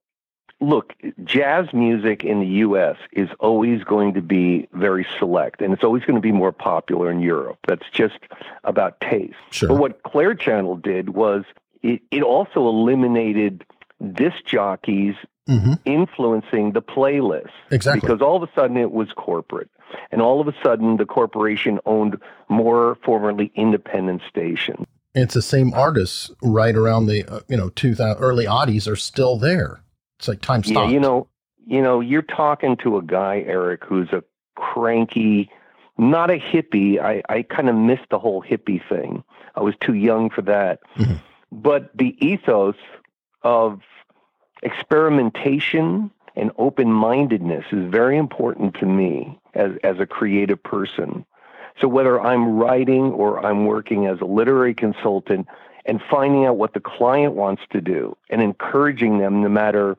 look, 0.60 0.94
jazz 1.24 1.72
music 1.74 2.24
in 2.24 2.40
the 2.40 2.48
U.S. 2.48 2.98
is 3.12 3.30
always 3.40 3.84
going 3.84 4.14
to 4.14 4.22
be 4.22 4.68
very 4.74 5.06
select, 5.20 5.62
and 5.62 5.74
it's 5.74 5.84
always 5.84 6.04
going 6.04 6.16
to 6.16 6.22
be 6.22 6.32
more 6.32 6.52
popular 6.52 7.12
in 7.12 7.22
Europe. 7.22 7.60
That's 7.68 7.90
just 7.92 8.20
about 8.64 9.00
taste. 9.02 9.36
Sure. 9.52 9.70
But 9.70 9.78
what 9.78 10.04
Clear 10.04 10.34
Channel 10.34 10.78
did 10.78 11.10
was 11.10 11.44
it, 11.84 12.02
it 12.12 12.24
also 12.24 12.68
eliminated 12.68 13.66
disc 14.14 14.46
jockeys 14.46 15.16
hmm 15.48 15.74
influencing 15.86 16.74
the 16.74 16.82
playlist. 16.82 17.52
Exactly. 17.72 18.02
Because 18.02 18.22
all 18.22 18.36
of 18.36 18.44
a 18.44 18.52
sudden 18.54 18.76
it 18.76 18.92
was 18.92 19.08
corporate. 19.16 19.70
And 20.12 20.22
all 20.22 20.42
of 20.42 20.48
a 20.50 20.54
sudden 20.62 20.98
the 20.98 21.06
corporation 21.06 21.80
owned 21.86 22.18
more 22.50 22.98
formerly 23.06 23.54
independent 23.56 24.22
stations. 24.28 24.86
It's 25.16 25.34
the 25.34 25.42
same 25.42 25.74
artists 25.74 26.30
right 26.44 26.76
around 26.76 27.06
the 27.06 27.24
uh, 27.24 27.40
you 27.48 27.56
know 27.56 27.70
2000 27.70 28.22
early 28.22 28.46
oddies 28.46 28.92
are 28.92 28.98
still 28.98 29.38
there. 29.38 29.82
It's 30.20 30.28
like 30.28 30.42
time 30.42 30.64
stopped. 30.64 30.90
Yeah, 30.90 30.94
you 30.94 31.00
know, 31.00 31.28
you 31.66 31.82
know, 31.82 32.00
you're 32.00 32.22
talking 32.22 32.78
to 32.78 32.98
a 32.98 33.02
guy, 33.02 33.44
Eric, 33.46 33.84
who's 33.84 34.10
a 34.12 34.24
cranky, 34.56 35.50
not 35.98 36.30
a 36.32 36.40
hippie. 36.40 37.00
I, 37.00 37.22
I 37.30 37.44
kind 37.44 37.70
of 37.70 37.76
missed 37.76 38.10
the 38.10 38.20
whole 38.20 38.42
hippie 38.42 38.82
thing. 38.88 39.24
I 39.56 39.62
was 39.62 39.76
too 39.82 39.94
young 39.94 40.30
for 40.30 40.42
that. 40.44 40.80
Mm-hmm. 40.98 41.16
But 41.52 41.96
the 41.96 42.16
ethos 42.26 42.76
of 43.42 43.82
experimentation 44.64 46.12
and 46.36 46.52
open 46.58 46.92
mindedness 46.92 47.66
is 47.72 47.90
very 47.90 48.18
important 48.18 48.76
to 48.76 48.86
me 48.86 49.40
as, 49.54 49.72
as 49.84 50.00
a 50.00 50.06
creative 50.06 50.62
person. 50.62 51.26
So 51.80 51.88
whether 51.88 52.20
I'm 52.20 52.58
writing 52.58 53.12
or 53.12 53.46
I'm 53.46 53.66
working 53.66 54.08
as 54.08 54.20
a 54.22 54.26
literary 54.26 54.74
consultant 54.74 55.48
and 55.88 56.02
finding 56.12 56.46
out 56.46 56.58
what 56.58 56.74
the 56.74 56.80
client 56.80 57.34
wants 57.34 57.64
to 57.72 57.82
do 57.82 58.16
and 58.30 58.42
encouraging 58.42 59.18
them 59.18 59.42
no 59.42 59.50
matter 59.50 59.96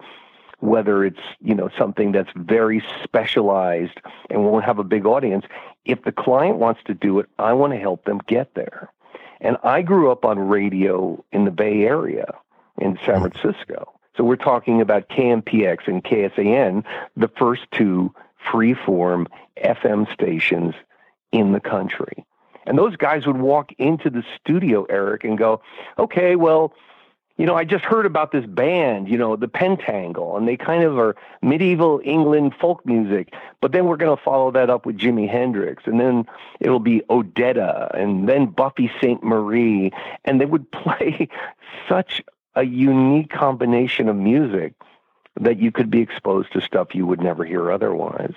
whether 0.61 1.05
it's 1.05 1.21
you 1.41 1.55
know 1.55 1.71
something 1.79 2.13
that's 2.13 2.31
very 2.37 2.85
specialized 3.03 3.99
and 4.29 4.45
won't 4.45 4.65
have 4.65 4.79
a 4.79 4.85
big 4.85 5.07
audience. 5.07 5.45
If 5.85 6.05
the 6.05 6.13
client 6.13 6.59
wants 6.59 6.81
to 6.87 6.95
do 6.95 7.19
it 7.19 7.27
i 7.39 7.53
want 7.53 7.73
to 7.73 7.79
help 7.79 8.05
them 8.05 8.21
get 8.27 8.55
there. 8.55 8.93
And 9.41 9.57
i 9.65 9.83
grew 9.83 10.13
up 10.13 10.25
on 10.25 10.39
radio 10.39 11.25
in 11.33 11.45
the 11.45 11.51
bay 11.51 11.85
area 11.85 12.27
in 12.79 12.99
san 13.05 13.17
mm-hmm. 13.17 13.29
francisco. 13.29 13.93
So 14.17 14.25
we're 14.25 14.37
talking 14.37 14.81
about 14.81 15.09
kmpx 15.09 15.87
and 15.87 16.05
ksan 16.05 16.85
the 17.17 17.31
first 17.39 17.63
two 17.73 18.13
freeform 18.53 19.27
fm 19.57 20.13
stations 20.13 20.75
in 21.33 21.53
the 21.53 21.61
country 21.61 22.25
and 22.69 22.79
those 22.79 22.95
guys 22.97 23.27
would 23.27 23.39
walk 23.39 23.73
into 23.79 24.11
the 24.11 24.23
studio 24.39 24.85
eric 24.85 25.25
and 25.25 25.39
go 25.39 25.61
okay 25.99 26.37
well 26.37 26.73
you 27.39 27.47
know, 27.47 27.55
I 27.55 27.65
just 27.65 27.85
heard 27.85 28.05
about 28.05 28.33
this 28.33 28.45
band, 28.45 29.09
you 29.09 29.17
know, 29.17 29.37
the 29.37 29.47
Pentangle, 29.47 30.37
and 30.37 30.47
they 30.49 30.57
kind 30.57 30.83
of 30.83 30.99
are 30.99 31.15
medieval 31.41 32.01
England 32.05 32.53
folk 32.61 32.85
music. 32.85 33.33
But 33.61 33.71
then 33.71 33.87
we're 33.87 33.97
going 33.97 34.15
to 34.15 34.23
follow 34.23 34.51
that 34.51 34.71
up 34.71 34.85
with 34.85 34.99
Jimi 34.99 35.31
Hendrix, 35.31 35.85
and 35.87 36.01
then 36.01 36.27
it'll 36.59 36.81
be 36.81 37.03
Odetta, 37.09 37.97
and 37.97 38.29
then 38.29 38.47
Buffy 38.47 38.91
Sainte-Marie, 39.01 39.93
and 40.25 40.41
they 40.41 40.47
would 40.47 40.71
play 40.73 41.29
such 41.89 42.23
a 42.57 42.65
unique 42.65 43.31
combination 43.31 44.09
of 44.09 44.17
music 44.17 44.75
that 45.41 45.61
you 45.61 45.71
could 45.71 45.91
be 45.91 46.01
exposed 46.01 46.53
to 46.53 46.61
stuff 46.61 46.93
you 46.93 47.07
would 47.07 47.21
never 47.21 47.45
hear 47.45 47.71
otherwise. 47.71 48.35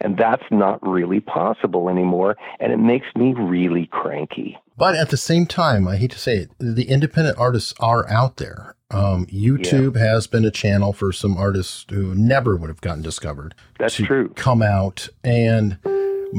And 0.00 0.16
that's 0.16 0.44
not 0.50 0.80
really 0.86 1.20
possible 1.20 1.88
anymore. 1.88 2.36
And 2.58 2.72
it 2.72 2.78
makes 2.78 3.06
me 3.14 3.34
really 3.34 3.86
cranky. 3.86 4.56
But 4.76 4.94
at 4.94 5.10
the 5.10 5.16
same 5.16 5.46
time, 5.46 5.86
I 5.86 5.96
hate 5.96 6.12
to 6.12 6.18
say 6.18 6.38
it, 6.38 6.50
the 6.58 6.88
independent 6.88 7.38
artists 7.38 7.74
are 7.80 8.08
out 8.08 8.38
there. 8.38 8.76
Um, 8.90 9.26
YouTube 9.26 9.94
yeah. 9.94 10.02
has 10.02 10.26
been 10.26 10.44
a 10.44 10.50
channel 10.50 10.92
for 10.92 11.12
some 11.12 11.36
artists 11.36 11.84
who 11.90 12.14
never 12.14 12.56
would 12.56 12.68
have 12.68 12.80
gotten 12.80 13.02
discovered. 13.02 13.54
That's 13.78 13.94
true. 13.94 14.30
Come 14.30 14.62
out 14.62 15.08
and 15.22 15.78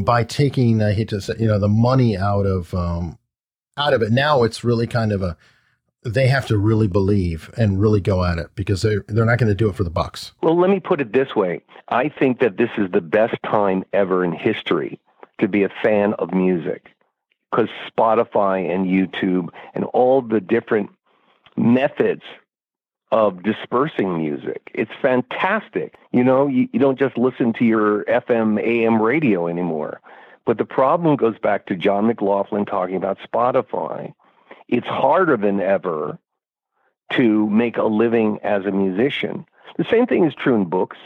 by 0.04 0.24
taking, 0.24 0.82
I 0.82 0.94
hate 0.94 1.10
to 1.10 1.22
say, 1.22 1.36
you 1.40 1.48
know, 1.48 1.60
the 1.60 1.70
money 1.70 2.18
out 2.18 2.46
of 2.46 2.74
um, 2.74 3.18
out 3.78 3.94
of 3.94 4.02
it. 4.02 4.12
Now 4.12 4.44
it's 4.44 4.64
really 4.64 4.88
kind 4.88 5.12
of 5.12 5.22
a 5.22 5.38
they 6.04 6.28
have 6.28 6.48
to 6.48 6.58
really 6.58 6.88
believe 6.88 7.52
and 7.58 7.80
really 7.80 8.02
go 8.02 8.24
at 8.24 8.38
it 8.38 8.50
because 8.56 8.82
they're, 8.82 9.06
they're 9.08 9.26
not 9.26 9.38
going 9.38 9.50
to 9.50 9.56
do 9.56 9.70
it 9.70 9.76
for 9.76 9.84
the 9.84 9.90
bucks. 9.90 10.32
Well, 10.42 10.60
let 10.60 10.70
me 10.70 10.80
put 10.80 11.00
it 11.00 11.14
this 11.14 11.36
way. 11.36 11.62
I 11.90 12.10
think 12.10 12.40
that 12.40 12.58
this 12.58 12.72
is 12.78 12.92
the 12.92 13.02
best 13.02 13.36
time 13.44 13.84
ever 13.94 14.24
in 14.24 14.32
history 14.32 15.00
to 15.40 15.48
be 15.48 15.64
a 15.64 15.70
fan 15.84 16.14
of 16.14 16.34
music 16.34 16.92
because 17.52 17.70
Spotify 17.88 18.74
and 18.74 18.86
YouTube 18.88 19.50
and 19.74 19.84
all 19.86 20.22
the 20.22 20.40
different 20.40 20.90
methods 21.58 22.24
of 23.12 23.44
dispersing 23.44 24.18
music. 24.18 24.72
It's 24.74 24.92
fantastic. 25.02 25.96
You 26.12 26.24
know, 26.24 26.48
you, 26.48 26.70
you 26.72 26.80
don't 26.80 26.98
just 26.98 27.18
listen 27.18 27.54
to 27.54 27.66
your 27.66 28.06
FM, 28.06 28.60
AM 28.62 29.02
radio 29.02 29.48
anymore. 29.48 30.00
But 30.46 30.58
the 30.58 30.66
problem 30.66 31.18
goes 31.18 31.38
back 31.38 31.68
to 31.68 31.76
John 31.76 32.08
McLaughlin 32.08 32.66
talking 32.66 32.96
about 32.96 33.20
Spotify 33.20 34.14
it's 34.72 34.88
harder 34.88 35.38
than 35.38 35.60
ever 35.60 36.18
to 37.14 37.50
make 37.50 37.78
a 37.78 37.84
living 37.84 38.40
as 38.42 38.66
a 38.66 38.72
musician. 38.72 39.46
The 39.78 39.84
same 39.84 40.08
thing 40.08 40.26
is 40.26 40.34
true 40.34 40.56
in 40.56 40.66
books. 40.66 40.98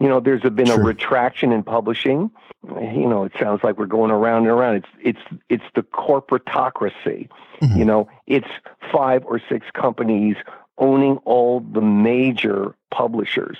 You 0.00 0.08
know, 0.08 0.20
there's 0.20 0.42
been 0.42 0.70
a 0.70 0.78
retraction 0.78 1.50
in 1.52 1.64
publishing. 1.64 2.30
You 2.64 3.08
know, 3.08 3.24
it 3.24 3.32
sounds 3.38 3.64
like 3.64 3.78
we're 3.78 3.86
going 3.86 4.12
around 4.12 4.42
and 4.42 4.52
around. 4.52 4.76
It's 4.76 4.88
it's 5.00 5.42
it's 5.48 5.64
the 5.74 5.82
corporatocracy. 5.82 7.28
Mm-hmm. 7.60 7.78
You 7.78 7.84
know, 7.84 8.08
it's 8.28 8.48
five 8.92 9.24
or 9.24 9.40
six 9.48 9.66
companies 9.74 10.36
owning 10.78 11.16
all 11.24 11.60
the 11.60 11.80
major 11.80 12.76
publishers. 12.92 13.58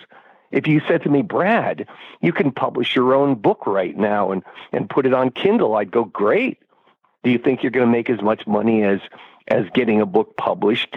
If 0.53 0.67
you 0.67 0.81
said 0.87 1.03
to 1.03 1.11
me, 1.11 1.23
Brad, 1.23 1.87
you 2.23 2.33
can 2.33 2.53
publish 2.53 2.95
your 2.95 3.15
own 3.15 3.35
book 3.35 3.67
right 3.67 3.97
now 3.97 4.31
and, 4.31 4.43
and 4.73 4.89
put 4.89 5.05
it 5.05 5.13
on 5.13 5.31
Kindle, 5.31 5.75
I'd 5.75 5.91
go, 5.91 6.05
great. 6.05 6.59
Do 7.23 7.31
you 7.31 7.39
think 7.39 7.63
you're 7.63 7.73
going 7.73 7.87
to 7.87 7.93
make 7.93 8.09
as 8.09 8.23
much 8.23 8.47
money 8.47 8.83
as 8.85 9.01
as 9.49 9.65
getting 9.75 10.01
a 10.01 10.07
book 10.07 10.37
published 10.37 10.97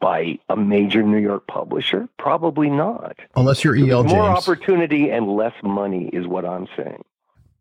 by 0.00 0.38
a 0.48 0.56
major 0.56 1.02
New 1.02 1.18
York 1.18 1.46
publisher? 1.46 2.08
Probably 2.18 2.70
not. 2.70 3.16
Unless 3.36 3.64
you're 3.64 3.76
E.L. 3.76 4.02
James. 4.02 4.12
More 4.14 4.30
opportunity 4.30 5.10
and 5.10 5.28
less 5.28 5.54
money 5.62 6.08
is 6.12 6.26
what 6.26 6.44
I'm 6.44 6.66
saying. 6.76 7.04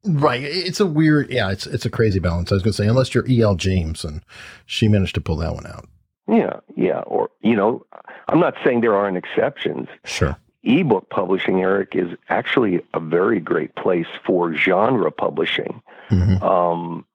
Right. 0.06 0.42
It's 0.42 0.80
a 0.80 0.86
weird, 0.86 1.30
yeah, 1.30 1.52
it's 1.52 1.68
it's 1.68 1.86
a 1.86 1.90
crazy 1.90 2.20
balance. 2.20 2.52
I 2.52 2.56
was 2.56 2.64
going 2.64 2.72
to 2.72 2.78
say, 2.78 2.88
unless 2.88 3.14
you're 3.14 3.28
E.L. 3.28 3.56
James, 3.56 4.06
and 4.06 4.22
she 4.66 4.88
managed 4.88 5.16
to 5.16 5.22
pull 5.22 5.36
that 5.38 5.54
one 5.54 5.68
out. 5.68 5.88
Yeah, 6.28 6.60
yeah. 6.76 7.00
Or, 7.02 7.30
you 7.42 7.56
know, 7.56 7.86
I'm 8.30 8.40
not 8.40 8.56
saying 8.64 8.82
there 8.82 8.96
aren't 8.96 9.18
exceptions. 9.18 9.90
Sure. 10.06 10.38
Ebook 10.64 11.10
publishing, 11.10 11.62
Eric, 11.62 11.96
is 11.96 12.16
actually 12.30 12.82
a 12.94 13.00
very 13.00 13.40
great 13.40 13.76
place 13.76 14.08
for 14.26 14.54
genre 14.54 15.12
publishing. 15.12 15.82
Mm-hmm. 16.10 16.44
Um, 16.44 17.06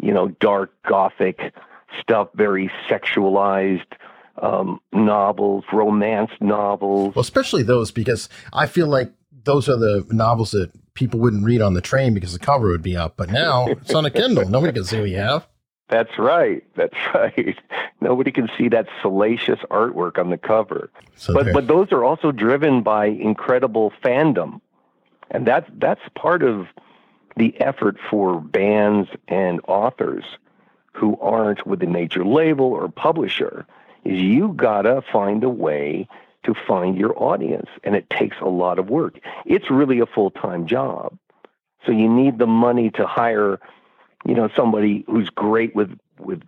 you 0.00 0.12
know, 0.12 0.28
dark 0.28 0.72
gothic 0.86 1.52
stuff, 2.00 2.28
very 2.34 2.70
sexualized 2.88 3.92
um, 4.40 4.80
novels, 4.92 5.64
romance 5.72 6.30
novels. 6.40 7.14
Well, 7.14 7.22
especially 7.22 7.62
those 7.62 7.90
because 7.90 8.28
I 8.52 8.66
feel 8.66 8.86
like 8.86 9.12
those 9.44 9.68
are 9.68 9.76
the 9.76 10.06
novels 10.10 10.52
that 10.52 10.70
people 10.94 11.20
wouldn't 11.20 11.44
read 11.44 11.62
on 11.62 11.74
the 11.74 11.80
train 11.80 12.14
because 12.14 12.32
the 12.32 12.38
cover 12.38 12.68
would 12.68 12.82
be 12.82 12.96
up. 12.96 13.16
But 13.16 13.30
now 13.30 13.66
it's 13.66 13.94
on 13.94 14.04
a 14.04 14.10
Kindle. 14.10 14.48
Nobody 14.48 14.72
can 14.72 14.84
see 14.84 15.00
what 15.00 15.10
you 15.10 15.18
have. 15.18 15.46
That's 15.88 16.18
right. 16.18 16.62
That's 16.76 16.94
right. 17.14 17.58
Nobody 18.00 18.32
can 18.32 18.48
see 18.56 18.68
that 18.68 18.86
salacious 19.02 19.58
artwork 19.70 20.18
on 20.18 20.30
the 20.30 20.38
cover. 20.38 20.90
So 21.16 21.34
but 21.34 21.44
there. 21.44 21.54
but 21.54 21.66
those 21.66 21.92
are 21.92 22.04
also 22.04 22.32
driven 22.32 22.82
by 22.82 23.06
incredible 23.06 23.92
fandom. 24.02 24.60
And 25.30 25.46
that's 25.46 25.68
that's 25.78 26.00
part 26.14 26.42
of 26.42 26.66
the 27.36 27.58
effort 27.60 27.96
for 28.10 28.40
bands 28.40 29.08
and 29.28 29.60
authors 29.68 30.24
who 30.92 31.18
aren't 31.20 31.66
with 31.66 31.82
a 31.82 31.86
major 31.86 32.24
label 32.24 32.66
or 32.66 32.88
publisher 32.88 33.66
is 34.04 34.20
you 34.20 34.52
gotta 34.54 35.02
find 35.12 35.44
a 35.44 35.48
way 35.48 36.08
to 36.44 36.54
find 36.66 36.96
your 36.96 37.20
audience 37.22 37.68
and 37.84 37.94
it 37.94 38.08
takes 38.10 38.36
a 38.40 38.48
lot 38.48 38.78
of 38.78 38.88
work 38.88 39.18
it's 39.44 39.70
really 39.70 40.00
a 40.00 40.06
full-time 40.06 40.66
job 40.66 41.16
so 41.84 41.92
you 41.92 42.08
need 42.08 42.38
the 42.38 42.46
money 42.46 42.90
to 42.90 43.06
hire 43.06 43.60
you 44.24 44.34
know 44.34 44.48
somebody 44.56 45.04
who's 45.06 45.28
great 45.30 45.74
with 45.74 45.96
with 46.18 46.42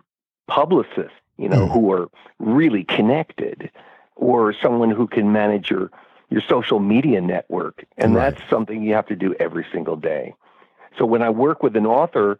publicists 0.47 1.17
you 1.37 1.47
know 1.47 1.67
mm. 1.67 1.71
who 1.71 1.91
are 1.91 2.09
really 2.39 2.83
connected 2.83 3.69
or 4.15 4.53
someone 4.53 4.89
who 4.89 5.07
can 5.07 5.31
manage 5.31 5.69
your 5.69 5.91
your 6.29 6.41
social 6.41 6.79
media 6.79 7.21
network 7.21 7.85
and 7.97 8.15
right. 8.15 8.35
that's 8.35 8.49
something 8.49 8.81
you 8.81 8.93
have 8.93 9.07
to 9.07 9.15
do 9.15 9.35
every 9.39 9.65
single 9.71 9.95
day 9.95 10.33
so 10.97 11.05
when 11.05 11.21
i 11.21 11.29
work 11.29 11.61
with 11.61 11.75
an 11.75 11.85
author 11.85 12.39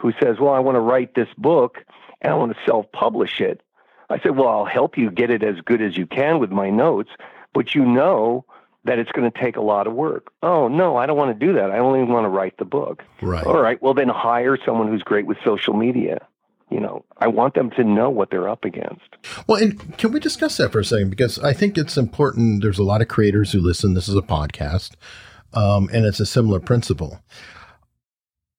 who 0.00 0.12
says, 0.22 0.38
Well, 0.40 0.52
I 0.52 0.58
want 0.60 0.76
to 0.76 0.80
write 0.80 1.14
this 1.14 1.28
book 1.36 1.78
and 2.20 2.32
I 2.32 2.36
want 2.36 2.52
to 2.52 2.58
self 2.66 2.90
publish 2.92 3.40
it. 3.40 3.60
I 4.08 4.18
said, 4.20 4.36
Well, 4.36 4.48
I'll 4.48 4.64
help 4.64 4.96
you 4.96 5.10
get 5.10 5.30
it 5.30 5.42
as 5.42 5.56
good 5.64 5.82
as 5.82 5.96
you 5.96 6.06
can 6.06 6.38
with 6.38 6.50
my 6.50 6.70
notes, 6.70 7.10
but 7.52 7.74
you 7.74 7.84
know 7.84 8.44
that 8.84 8.98
it's 8.98 9.12
going 9.12 9.30
to 9.30 9.38
take 9.38 9.56
a 9.56 9.60
lot 9.60 9.86
of 9.86 9.92
work. 9.92 10.32
Oh, 10.42 10.68
no, 10.68 10.96
I 10.96 11.04
don't 11.04 11.18
want 11.18 11.38
to 11.38 11.46
do 11.46 11.52
that. 11.54 11.70
I 11.70 11.78
only 11.78 12.02
want 12.02 12.24
to 12.24 12.30
write 12.30 12.56
the 12.56 12.64
book. 12.64 13.04
Right. 13.20 13.44
All 13.44 13.60
right. 13.60 13.80
Well, 13.82 13.92
then 13.92 14.08
hire 14.08 14.56
someone 14.64 14.88
who's 14.88 15.02
great 15.02 15.26
with 15.26 15.36
social 15.44 15.74
media. 15.74 16.26
You 16.70 16.80
know, 16.80 17.04
I 17.18 17.26
want 17.26 17.54
them 17.54 17.70
to 17.72 17.84
know 17.84 18.08
what 18.10 18.30
they're 18.30 18.48
up 18.48 18.64
against. 18.64 19.02
Well, 19.48 19.60
and 19.60 19.98
can 19.98 20.12
we 20.12 20.20
discuss 20.20 20.56
that 20.58 20.70
for 20.70 20.78
a 20.78 20.84
second? 20.84 21.10
Because 21.10 21.38
I 21.40 21.52
think 21.52 21.76
it's 21.76 21.96
important. 21.96 22.62
There's 22.62 22.78
a 22.78 22.84
lot 22.84 23.02
of 23.02 23.08
creators 23.08 23.50
who 23.50 23.60
listen. 23.60 23.94
This 23.94 24.08
is 24.08 24.14
a 24.14 24.22
podcast, 24.22 24.92
um, 25.52 25.90
and 25.92 26.06
it's 26.06 26.20
a 26.20 26.26
similar 26.26 26.60
principle. 26.60 27.20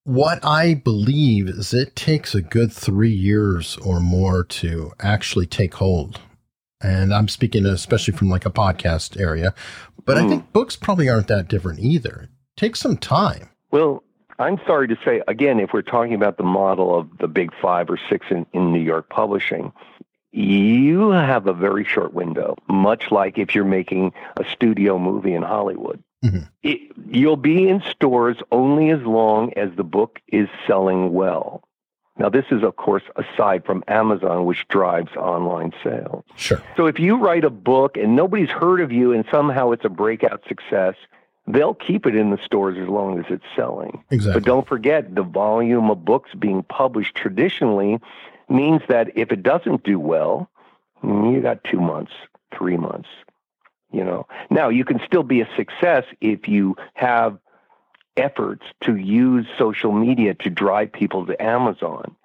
What 0.04 0.44
I 0.44 0.74
believe 0.74 1.48
is 1.48 1.76
it 1.76 1.96
takes 1.96 2.34
a 2.34 2.42
good 2.42 2.74
three 2.74 3.12
years 3.12 3.78
or 3.78 4.00
more 4.00 4.44
to 4.46 4.94
actually 5.00 5.46
take 5.46 5.76
hold. 5.76 6.20
And 6.82 7.14
I'm 7.14 7.28
speaking 7.28 7.68
especially 7.68 8.16
from 8.16 8.28
like 8.28 8.44
a 8.48 8.52
podcast 8.52 9.20
area, 9.20 9.54
but 10.04 10.18
mm. 10.18 10.20
I 10.20 10.24
hmm. 10.24 10.30
think 10.30 10.54
books 10.54 10.76
probably 10.76 11.08
aren't 11.08 11.28
that 11.28 11.48
different 11.48 11.82
either. 11.82 12.30
It 12.32 12.60
takes 12.60 12.80
some 12.80 12.98
time. 12.98 13.50
Well, 13.70 14.04
I'm 14.40 14.60
sorry 14.66 14.88
to 14.88 14.98
say, 15.06 15.22
again, 15.28 15.60
if 15.60 15.72
we're 15.72 15.84
talking 15.84 16.16
about 16.16 16.38
the 16.38 16.44
model 16.44 16.98
of 16.98 17.20
the 17.20 17.28
big 17.28 17.52
five 17.62 17.88
or 17.88 18.00
six 18.10 18.26
in, 18.32 18.48
in 18.54 18.74
New 18.74 18.82
York 18.82 19.08
publishing, 19.10 19.72
you 20.32 21.12
have 21.12 21.46
a 21.46 21.54
very 21.54 21.86
short 21.86 22.12
window, 22.12 22.56
much 22.68 23.12
like 23.12 23.38
if 23.38 23.54
you're 23.54 23.66
making 23.66 24.14
a 24.38 24.46
studio 24.46 24.98
movie 24.98 25.36
in 25.36 25.44
Hollywood. 25.44 26.04
Mhm. 26.24 26.48
It, 26.64 26.92
you'll 27.10 27.38
be 27.38 27.68
in 27.68 27.82
stores 27.90 28.38
only 28.52 28.92
as 28.92 29.02
long 29.02 29.54
as 29.54 29.70
the 29.76 29.84
book 29.84 30.20
is 30.28 30.48
selling 30.68 31.14
well. 31.14 31.64
Now, 32.18 32.30
this 32.30 32.46
is, 32.52 32.62
of 32.62 32.76
course, 32.76 33.04
aside 33.16 33.66
from 33.66 33.84
Amazon, 33.88 34.46
which 34.46 34.68
drives 34.68 35.16
online 35.16 35.72
sales. 35.84 36.24
Sure. 36.36 36.62
So 36.78 36.86
if 36.86 37.00
you 37.00 37.18
write 37.18 37.44
a 37.44 37.50
book 37.50 37.98
and 37.98 38.16
nobody's 38.16 38.50
heard 38.50 38.82
of 38.82 38.92
you 38.92 39.12
and 39.14 39.26
somehow 39.32 39.72
it's 39.72 39.86
a 39.86 39.90
breakout 39.90 40.44
success, 40.48 40.96
they'll 41.48 41.74
keep 41.74 42.06
it 42.06 42.16
in 42.16 42.30
the 42.30 42.38
stores 42.44 42.78
as 42.78 42.88
long 42.88 43.18
as 43.18 43.26
it's 43.30 43.46
selling. 43.56 44.04
Exactly. 44.12 44.40
But 44.40 44.46
don't 44.46 44.68
forget, 44.68 45.16
the 45.16 45.24
volume 45.24 45.90
of 45.90 46.06
books 46.06 46.30
being 46.38 46.62
published 46.64 47.16
traditionally 47.16 48.00
means 48.50 48.82
that 48.88 49.10
if 49.16 49.32
it 49.32 49.42
doesn't 49.42 49.84
do 49.84 50.00
well, 50.00 50.50
you 51.04 51.40
got 51.42 51.64
two 51.64 51.80
months, 51.80 52.12
three 52.56 52.78
months. 52.78 53.10
You 53.92 54.04
know. 54.04 54.28
Now 54.50 54.70
you 54.70 54.86
can 54.86 55.00
still 55.06 55.24
be 55.24 55.42
a 55.42 55.50
success 55.56 56.06
if 56.22 56.48
you 56.48 56.76
have 56.94 57.38
efforts 58.18 58.64
to 58.82 58.96
use 58.96 59.46
social 59.58 59.92
media 59.92 60.34
to 60.36 60.50
drive 60.50 60.92
people 60.92 61.26
to 61.26 61.42
Amazon. 61.42 62.16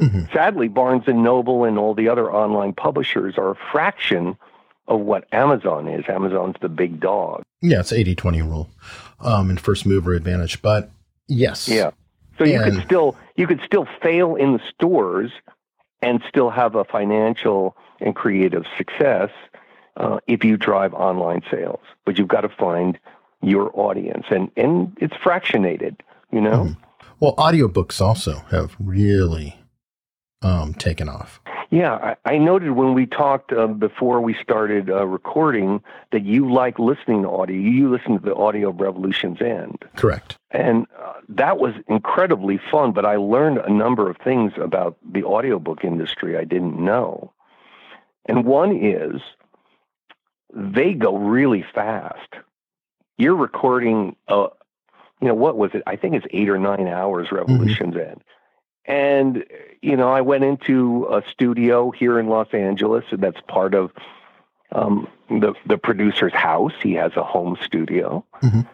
Mhm. 0.00 0.32
Sadly, 0.32 0.68
Barnes 0.68 1.04
and 1.06 1.22
Noble 1.22 1.64
and 1.64 1.78
all 1.78 1.94
the 1.94 2.08
other 2.08 2.32
online 2.32 2.72
publishers 2.72 3.38
are 3.38 3.50
a 3.50 3.56
fraction 3.70 4.36
of 4.88 5.00
what 5.00 5.26
Amazon 5.32 5.86
is. 5.88 6.04
Amazon's 6.08 6.56
the 6.60 6.68
big 6.68 6.98
dog. 7.00 7.42
Yeah, 7.62 7.80
it's 7.80 7.92
80 7.92 8.14
20 8.14 8.42
rule 8.42 8.68
um, 9.20 9.50
and 9.50 9.60
first 9.60 9.86
mover 9.86 10.12
advantage. 10.14 10.60
But 10.62 10.90
yes. 11.28 11.68
Yeah. 11.68 11.90
So 12.38 12.44
you 12.44 12.60
And- 12.60 12.74
could 12.74 12.82
still 12.84 13.16
you 13.36 13.46
could 13.46 13.60
still 13.64 13.86
fail 14.02 14.34
in 14.36 14.52
the 14.54 14.60
stores 14.74 15.30
and 16.02 16.22
still 16.28 16.50
have 16.50 16.74
a 16.74 16.84
financial 16.84 17.76
and 18.00 18.14
creative 18.16 18.64
success 18.76 19.30
uh, 19.96 20.18
if 20.26 20.44
you 20.44 20.56
drive 20.56 20.94
online 20.94 21.42
sales. 21.50 21.80
But 22.04 22.18
you've 22.18 22.28
got 22.28 22.42
to 22.42 22.48
find 22.48 22.98
your 23.42 23.70
audience, 23.78 24.26
and 24.30 24.50
and 24.56 24.96
it's 25.00 25.14
fractionated. 25.14 26.00
You 26.30 26.40
know. 26.40 26.64
Mhm. 26.64 26.76
Well, 27.20 27.36
audiobooks 27.36 28.00
also 28.00 28.42
have 28.50 28.76
really 28.78 29.56
um, 30.42 30.74
taken 30.74 31.08
off. 31.08 31.40
Yeah, 31.70 31.94
I, 31.94 32.34
I 32.34 32.38
noted 32.38 32.72
when 32.72 32.94
we 32.94 33.06
talked 33.06 33.52
uh, 33.52 33.66
before 33.66 34.20
we 34.20 34.34
started 34.34 34.90
uh, 34.90 35.06
recording 35.06 35.82
that 36.12 36.24
you 36.24 36.52
like 36.52 36.78
listening 36.78 37.22
to 37.22 37.30
audio. 37.30 37.56
You 37.56 37.90
listen 37.90 38.18
to 38.18 38.24
the 38.24 38.34
Audio 38.34 38.68
of 38.68 38.80
Revolution's 38.80 39.40
End. 39.40 39.84
Correct. 39.96 40.36
And 40.50 40.86
uh, 41.02 41.14
that 41.30 41.58
was 41.58 41.74
incredibly 41.88 42.60
fun, 42.70 42.92
but 42.92 43.04
I 43.04 43.16
learned 43.16 43.58
a 43.58 43.72
number 43.72 44.08
of 44.10 44.18
things 44.18 44.52
about 44.60 44.96
the 45.10 45.24
audiobook 45.24 45.82
industry 45.82 46.36
I 46.36 46.44
didn't 46.44 46.78
know. 46.78 47.32
And 48.26 48.44
one 48.44 48.76
is 48.76 49.20
they 50.54 50.94
go 50.94 51.16
really 51.16 51.64
fast. 51.74 52.28
You're 53.18 53.36
recording, 53.36 54.16
uh, 54.28 54.48
you 55.20 55.28
know, 55.28 55.34
what 55.34 55.56
was 55.56 55.70
it? 55.74 55.82
I 55.86 55.96
think 55.96 56.14
it's 56.14 56.26
eight 56.30 56.48
or 56.48 56.58
nine 56.58 56.88
hours, 56.88 57.30
Revolution's 57.32 57.96
End. 57.96 58.22
And, 58.86 59.44
you 59.80 59.96
know, 59.96 60.10
I 60.10 60.20
went 60.20 60.44
into 60.44 61.06
a 61.10 61.22
studio 61.30 61.90
here 61.90 62.18
in 62.18 62.28
Los 62.28 62.48
Angeles, 62.52 63.04
and 63.10 63.20
that's 63.22 63.40
part 63.48 63.74
of 63.74 63.90
um, 64.72 65.08
the, 65.30 65.54
the 65.66 65.78
producer's 65.78 66.34
house. 66.34 66.72
He 66.82 66.92
has 66.94 67.12
a 67.16 67.22
home 67.22 67.56
studio 67.64 68.24
Mhm. 68.42 68.66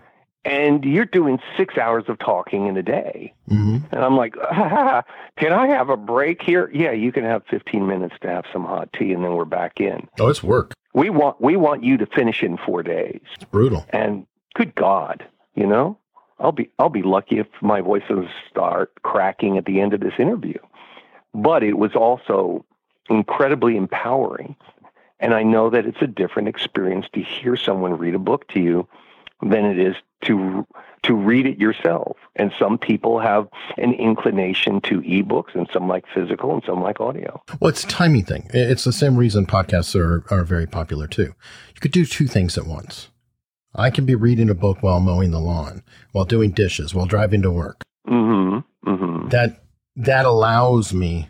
and 0.44 0.84
you're 0.84 1.04
doing 1.04 1.38
six 1.56 1.76
hours 1.76 2.04
of 2.08 2.18
talking 2.18 2.66
in 2.66 2.76
a 2.76 2.82
day. 2.82 3.34
hmm 3.46 3.78
And 3.92 4.02
I'm 4.04 4.16
like, 4.16 4.34
ah, 4.42 5.04
can 5.36 5.52
I 5.52 5.68
have 5.68 5.90
a 5.90 5.96
break 5.96 6.42
here? 6.42 6.70
Yeah, 6.72 6.92
you 6.92 7.12
can 7.12 7.24
have 7.24 7.42
15 7.50 7.86
minutes 7.86 8.14
to 8.22 8.28
have 8.28 8.46
some 8.52 8.64
hot 8.64 8.92
tea, 8.92 9.12
and 9.12 9.22
then 9.22 9.34
we're 9.34 9.44
back 9.44 9.80
in. 9.80 10.08
Oh, 10.18 10.28
it's 10.28 10.42
work. 10.42 10.72
We 10.93 11.11
want 11.11 11.41
we 11.41 11.57
want 11.57 11.84
you 11.84 11.97
to 11.99 12.07
finish 12.07 12.43
in 12.43 12.57
four 12.57 12.82
days. 12.82 13.20
It's 13.34 13.45
brutal. 13.45 13.86
And 13.91 14.26
good 14.55 14.74
God, 14.74 15.24
you 15.55 15.66
know, 15.66 15.99
I'll 16.38 16.53
be 16.53 16.70
I'll 16.78 16.88
be 16.88 17.03
lucky 17.03 17.38
if 17.38 17.47
my 17.61 17.80
voice 17.80 18.03
doesn't 18.09 18.30
start 18.51 18.93
cracking 19.03 19.57
at 19.59 19.66
the 19.66 19.80
end 19.80 19.95
of 19.95 20.01
this 20.01 20.14
interview. 20.18 20.59
But 21.32 21.62
it 21.62 21.78
was 21.78 21.95
also 21.95 22.64
incredibly 23.09 23.76
empowering. 23.76 24.57
And 25.20 25.34
I 25.34 25.43
know 25.43 25.70
that 25.70 25.86
it's 25.86 26.01
a 26.01 26.07
different 26.07 26.49
experience 26.49 27.07
to 27.12 27.22
hear 27.22 27.57
someone 27.57 27.99
read 27.99 28.14
a 28.14 28.18
book 28.18 28.49
to 28.49 28.61
you 28.61 28.88
than 29.43 29.66
it 29.66 29.78
is 29.78 29.95
to 30.24 30.66
to 31.03 31.14
read 31.14 31.46
it 31.46 31.59
yourself. 31.59 32.16
And 32.36 32.53
some 32.59 32.78
people 32.78 33.18
have 33.20 33.48
an 33.78 33.94
inclination 33.94 34.80
to 34.82 35.01
ebooks 35.03 35.55
and 35.55 35.68
some 35.72 35.88
like 35.88 36.05
physical 36.14 36.53
and 36.53 36.62
some 36.66 36.82
like 36.82 37.01
audio. 37.01 37.42
Well, 37.61 37.70
it's 37.70 37.84
a 37.84 37.88
timing 37.88 38.24
thing. 38.24 38.51
It's 38.53 38.84
the 38.84 38.92
same 38.92 39.16
reason 39.16 39.46
podcasts 39.46 39.98
are, 39.98 40.24
are 40.30 40.44
very 40.44 40.66
popular 40.66 41.07
too. 41.07 41.34
You 41.74 41.80
could 41.80 41.92
do 41.92 42.05
two 42.05 42.26
things 42.26 42.59
at 42.59 42.66
once. 42.66 43.09
I 43.74 43.90
can 43.90 44.05
be 44.05 44.14
reading 44.14 44.51
a 44.51 44.55
book 44.55 44.82
while 44.82 45.01
mowing 45.01 45.30
the 45.30 45.38
lawn, 45.38 45.82
while 46.12 46.24
doing 46.24 46.51
dishes, 46.51 46.94
while 46.94 47.07
driving 47.07 47.42
to 47.42 47.51
work. 47.51 47.82
Mhm. 48.09 48.64
Mhm. 48.84 49.30
That 49.30 49.62
that 49.96 50.24
allows 50.24 50.92
me 50.92 51.28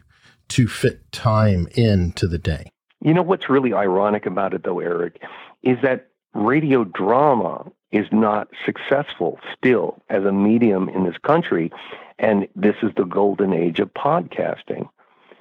to 0.49 0.68
fit 0.68 1.11
time 1.12 1.68
into 1.75 2.27
the 2.27 2.39
day. 2.39 2.71
You 3.03 3.14
know 3.14 3.23
what's 3.23 3.49
really 3.49 3.73
ironic 3.73 4.27
about 4.27 4.55
it, 4.55 4.62
though, 4.64 4.81
Eric, 4.81 5.21
is 5.62 5.79
that 5.83 6.09
radio 6.35 6.85
drama 6.85 7.71
is 7.93 8.07
not 8.12 8.49
successful 8.64 9.38
still 9.57 10.01
as 10.09 10.24
a 10.24 10.32
medium 10.32 10.88
in 10.88 11.05
this 11.05 11.18
country. 11.18 11.72
And 12.18 12.47
this 12.55 12.76
is 12.82 12.91
the 12.97 13.05
golden 13.05 13.53
age 13.53 13.80
of 13.80 13.93
podcasting. 13.95 14.88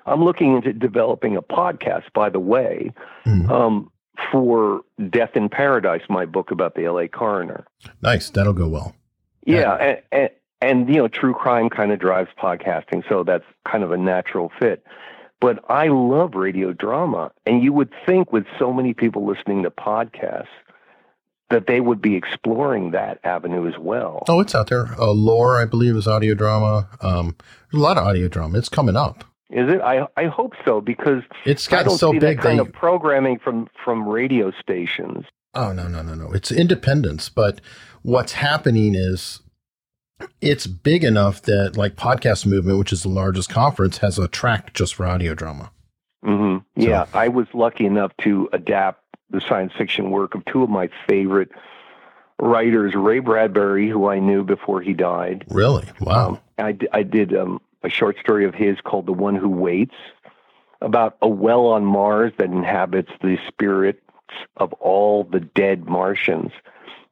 I'm 0.06 0.24
looking 0.24 0.56
into 0.56 0.74
developing 0.74 1.36
a 1.36 1.42
podcast, 1.42 2.12
by 2.14 2.30
the 2.30 2.40
way, 2.40 2.92
Mhm. 3.26 3.50
um, 3.52 3.92
for 4.32 4.82
Death 5.10 5.36
in 5.36 5.50
Paradise, 5.50 6.02
my 6.10 6.26
book 6.26 6.52
about 6.52 6.76
the 6.76 6.88
LA 6.88 7.08
coroner. 7.08 7.66
Nice. 8.02 8.30
That'll 8.30 8.54
go 8.54 8.68
well. 8.68 8.94
Yeah, 9.46 9.74
and, 9.76 10.02
and, 10.12 10.30
and 10.62 10.90
you 10.90 10.96
know, 11.02 11.08
true 11.08 11.34
crime 11.34 11.70
kind 11.70 11.92
of 11.92 12.00
drives 12.00 12.30
podcasting, 12.38 13.08
so 13.08 13.24
that's 13.24 13.46
kind 13.66 13.84
of 13.84 13.92
a 13.92 13.98
natural 13.98 14.52
fit. 14.60 14.84
But 15.40 15.64
I 15.70 15.88
love 15.88 16.36
radio 16.36 16.74
drama, 16.74 17.32
and 17.46 17.64
you 17.64 17.72
would 17.72 17.92
think 18.06 18.34
with 18.34 18.46
so 18.58 18.74
many 18.74 18.94
people 18.94 19.26
listening 19.26 19.64
to 19.64 19.72
podcasts 19.72 20.48
that 21.50 21.68
they 21.68 21.80
would 21.82 22.02
be 22.02 22.16
exploring 22.16 22.92
that 22.92 23.20
avenue 23.24 23.68
as 23.68 23.78
well. 23.80 24.24
Oh, 24.28 24.40
it's 24.40 24.54
out 24.54 24.68
there. 24.70 24.88
Uh, 25.00 25.12
Lore, 25.12 25.60
I 25.62 25.66
believe, 25.66 25.96
is 25.96 26.08
audio 26.08 26.34
drama. 26.36 26.88
Um, 27.02 27.36
there's 27.72 27.82
a 27.82 27.84
lot 27.84 27.98
of 27.98 28.04
audio 28.06 28.28
drama. 28.28 28.58
It's 28.58 28.70
coming 28.70 28.96
up. 28.96 29.24
Is 29.52 29.68
it? 29.68 29.82
I 29.82 30.08
I 30.16 30.26
hope 30.28 30.54
so 30.64 30.80
because 30.80 31.24
It's 31.46 31.72
I 31.74 31.82
don't 31.82 31.98
so 31.98 32.12
see 32.12 32.20
big. 32.20 32.38
that 32.38 32.44
kind 32.44 32.60
They, 32.60 32.62
of 32.62 32.72
programming 32.74 33.40
from 33.40 33.68
from 33.84 34.08
radio 34.08 34.52
stations. 34.62 35.26
oh 35.56 35.74
no, 35.74 35.88
no, 35.88 36.04
no, 36.04 36.14
no. 36.14 36.32
It's 36.34 36.52
independence. 36.52 37.30
But 37.30 37.60
what's 38.04 38.34
happening 38.34 38.94
is 38.94 39.42
it's 40.42 40.68
big 40.68 41.04
enough 41.04 41.42
that 41.44 41.76
like 41.78 41.96
podcast 41.96 42.46
movement, 42.46 42.78
which 42.78 42.94
is 42.94 43.02
the 43.04 43.10
largest 43.10 43.50
conference, 43.50 43.98
has 44.00 44.20
a 44.20 44.28
track 44.28 44.74
just 44.76 44.94
for 44.96 45.08
audio 45.08 45.34
drama. 45.34 45.72
hmm 46.24 46.58
So- 46.78 46.88
Yeah, 46.88 47.06
I 47.14 47.30
was 47.30 47.48
lucky 47.54 47.86
enough 47.88 48.12
to 48.22 48.50
adapt 48.54 49.02
the 49.32 49.42
science 49.42 49.74
fiction 49.78 50.12
work 50.12 50.36
of 50.36 50.44
two 50.46 50.64
of 50.64 50.70
my 50.70 50.90
favorite 51.08 51.52
writers, 52.40 52.94
Ray 52.96 53.20
Bradbury, 53.20 53.90
who 53.90 54.08
I 54.08 54.20
knew 54.20 54.44
before 54.44 54.82
he 54.82 54.94
died. 54.94 55.46
Really? 55.50 55.86
Wow. 56.00 56.28
Um, 56.28 56.40
I, 56.58 56.78
I 56.92 57.04
did 57.04 57.36
um, 57.36 57.62
a 57.84 57.90
short 57.90 58.18
story 58.20 58.46
of 58.46 58.56
his 58.56 58.78
called 58.82 59.06
The 59.06 59.14
One 59.14 59.36
Who 59.36 59.50
Waits 59.50 59.96
about 60.82 61.18
a 61.22 61.28
well 61.28 61.68
on 61.68 61.86
Mars 61.86 62.32
that 62.38 62.50
inhabits 62.50 63.12
the 63.22 63.38
spirits 63.48 64.02
of 64.58 64.74
all 64.74 65.24
the 65.24 65.40
dead 65.40 65.86
Martians. 65.86 66.52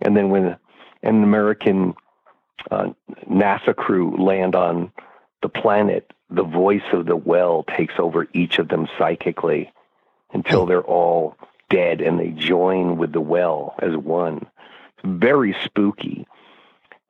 And 0.02 0.16
then 0.16 0.30
when 0.30 0.58
an 1.04 1.24
American 1.24 1.94
uh, 2.72 2.90
NASA 3.30 3.76
crew 3.76 4.24
land 4.24 4.56
on 4.56 4.92
the 5.42 5.50
planet, 5.50 6.12
the 6.30 6.44
voice 6.44 6.82
of 6.94 7.06
the 7.06 7.16
well 7.16 7.64
takes 7.76 7.96
over 7.98 8.28
each 8.34 8.60
of 8.60 8.68
them 8.70 8.88
psychically 8.98 9.72
until 10.34 10.66
they're 10.66 10.82
all 10.82 11.36
dead 11.70 12.02
and 12.02 12.20
they 12.20 12.30
join 12.30 12.98
with 12.98 13.12
the 13.14 13.22
well 13.22 13.76
as 13.80 13.96
one. 13.96 14.38
It's 14.98 15.04
very 15.06 15.56
spooky. 15.64 16.28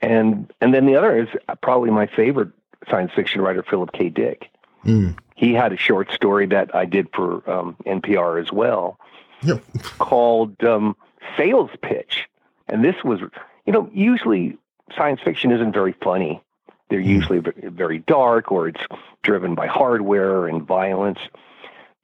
And 0.01 0.51
and 0.62 0.74
then 0.74 0.86
the 0.86 0.95
other 0.95 1.18
is 1.24 1.28
probably 1.62 1.89
my 1.91 2.08
favorite 2.08 2.49
science 2.89 3.12
fiction 3.16 3.41
writer, 3.41 3.64
Philip 3.64 3.91
K. 3.93 4.10
Dick. 4.10 4.49
Mm. 4.86 5.18
He 5.36 5.53
had 5.53 5.74
a 5.74 5.78
short 5.78 6.12
story 6.12 6.45
that 6.47 6.74
I 6.76 6.86
did 6.86 7.08
for 7.14 7.47
um, 7.49 7.76
NPR 7.86 8.41
as 8.41 8.51
well 8.51 8.99
Yep. 9.43 9.62
called 9.99 10.64
um, 10.64 10.95
Sales 11.36 11.70
Pitch. 11.82 12.28
And 12.68 12.84
this 12.84 12.95
was, 13.03 13.20
you 13.66 13.74
know, 13.74 13.89
usually 13.93 14.58
science 14.95 15.20
fiction 15.24 15.51
isn't 15.51 15.74
very 15.74 15.93
funny. 16.03 16.41
They're 16.89 17.01
Hmm. 17.01 17.08
usually 17.10 17.39
very 17.39 17.99
dark 17.99 18.51
or 18.51 18.68
it's 18.68 18.82
driven 19.24 19.55
by 19.55 19.68
hardware 19.68 20.47
and 20.47 20.62
violence. 20.64 21.20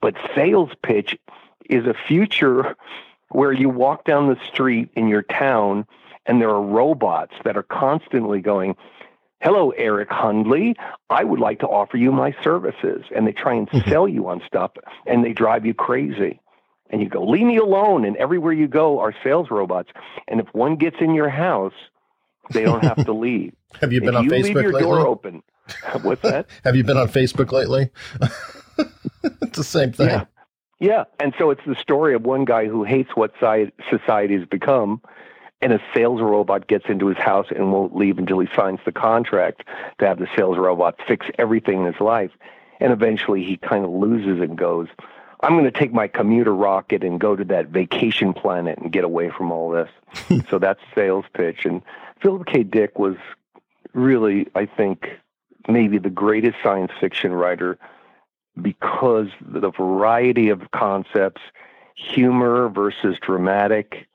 But 0.00 0.14
Sales 0.34 0.70
Pitch 0.82 1.16
is 1.70 1.86
a 1.86 1.94
future 2.06 2.76
where 3.30 3.52
you 3.52 3.68
walk 3.68 4.04
down 4.04 4.28
the 4.28 4.38
street 4.46 4.90
in 4.94 5.08
your 5.08 5.22
town 5.22 5.86
and 6.26 6.40
there 6.40 6.50
are 6.50 6.62
robots 6.62 7.34
that 7.44 7.56
are 7.56 7.62
constantly 7.64 8.40
going, 8.40 8.76
hello, 9.42 9.70
Eric 9.70 10.10
Hundley. 10.10 10.74
I 11.10 11.24
would 11.24 11.40
like 11.40 11.58
to 11.60 11.66
offer 11.66 11.96
you 11.96 12.12
my 12.12 12.34
services. 12.42 13.04
And 13.14 13.26
they 13.26 13.32
try 13.32 13.54
and 13.54 13.68
Mhm. 13.70 13.88
sell 13.90 14.08
you 14.08 14.28
on 14.28 14.40
stuff 14.46 14.70
and 15.06 15.24
they 15.24 15.32
drive 15.32 15.66
you 15.66 15.74
crazy. 15.74 16.40
And 16.90 17.02
you 17.02 17.08
go, 17.08 17.24
leave 17.24 17.46
me 17.46 17.56
alone. 17.56 18.04
And 18.04 18.16
everywhere 18.16 18.52
you 18.52 18.68
go 18.68 19.00
are 19.00 19.14
sales 19.24 19.50
robots. 19.50 19.90
And 20.28 20.40
if 20.40 20.46
one 20.54 20.76
gets 20.76 20.96
in 21.00 21.14
your 21.14 21.28
house, 21.28 21.74
they 22.52 22.62
don't 22.62 22.82
have 22.82 23.04
to 23.06 23.12
leave. 23.26 23.52
Have 23.80 23.92
you 23.92 24.00
been 24.00 24.10
if 24.10 24.14
on 24.16 24.24
you 24.24 24.30
leave 24.30 24.54
your 24.54 24.72
lately? 24.72 24.80
door 24.82 25.06
open, 25.06 25.42
what's 26.02 26.22
that? 26.22 26.46
Have 26.64 26.76
you 26.76 26.84
been 26.84 26.96
on 26.96 27.08
Facebook 27.08 27.50
lately? 27.52 27.90
it's 29.42 29.56
the 29.58 29.64
same 29.64 29.92
thing. 29.92 30.08
Yeah. 30.08 30.24
Yeah. 30.84 31.04
And 31.18 31.32
so 31.38 31.48
it's 31.48 31.64
the 31.66 31.76
story 31.76 32.14
of 32.14 32.26
one 32.26 32.44
guy 32.44 32.66
who 32.66 32.84
hates 32.84 33.10
what 33.14 33.32
society 33.38 34.38
has 34.38 34.46
become, 34.46 35.00
and 35.62 35.72
a 35.72 35.80
sales 35.94 36.20
robot 36.20 36.66
gets 36.66 36.84
into 36.90 37.06
his 37.06 37.16
house 37.16 37.46
and 37.48 37.72
won't 37.72 37.96
leave 37.96 38.18
until 38.18 38.38
he 38.38 38.48
signs 38.54 38.80
the 38.84 38.92
contract 38.92 39.64
to 39.98 40.06
have 40.06 40.18
the 40.18 40.28
sales 40.36 40.58
robot 40.58 40.96
fix 41.08 41.24
everything 41.38 41.80
in 41.80 41.86
his 41.86 42.00
life. 42.02 42.32
And 42.80 42.92
eventually 42.92 43.42
he 43.42 43.56
kind 43.56 43.82
of 43.82 43.92
loses 43.92 44.42
and 44.42 44.58
goes, 44.58 44.88
I'm 45.40 45.52
going 45.52 45.64
to 45.64 45.70
take 45.70 45.94
my 45.94 46.06
commuter 46.06 46.54
rocket 46.54 47.02
and 47.02 47.18
go 47.18 47.34
to 47.34 47.44
that 47.44 47.68
vacation 47.68 48.34
planet 48.34 48.78
and 48.78 48.92
get 48.92 49.04
away 49.04 49.30
from 49.30 49.52
all 49.52 49.70
this. 49.70 49.88
so 50.50 50.58
that's 50.58 50.80
sales 50.94 51.24
pitch. 51.32 51.64
And 51.64 51.80
Philip 52.20 52.44
K. 52.46 52.62
Dick 52.62 52.98
was 52.98 53.16
really, 53.94 54.48
I 54.54 54.66
think, 54.66 55.08
maybe 55.66 55.96
the 55.96 56.10
greatest 56.10 56.56
science 56.62 56.92
fiction 57.00 57.32
writer 57.32 57.78
because 58.60 59.28
the 59.40 59.70
variety 59.70 60.48
of 60.48 60.70
concepts, 60.72 61.42
humor 61.96 62.68
versus 62.68 63.16
dramatic. 63.20 64.06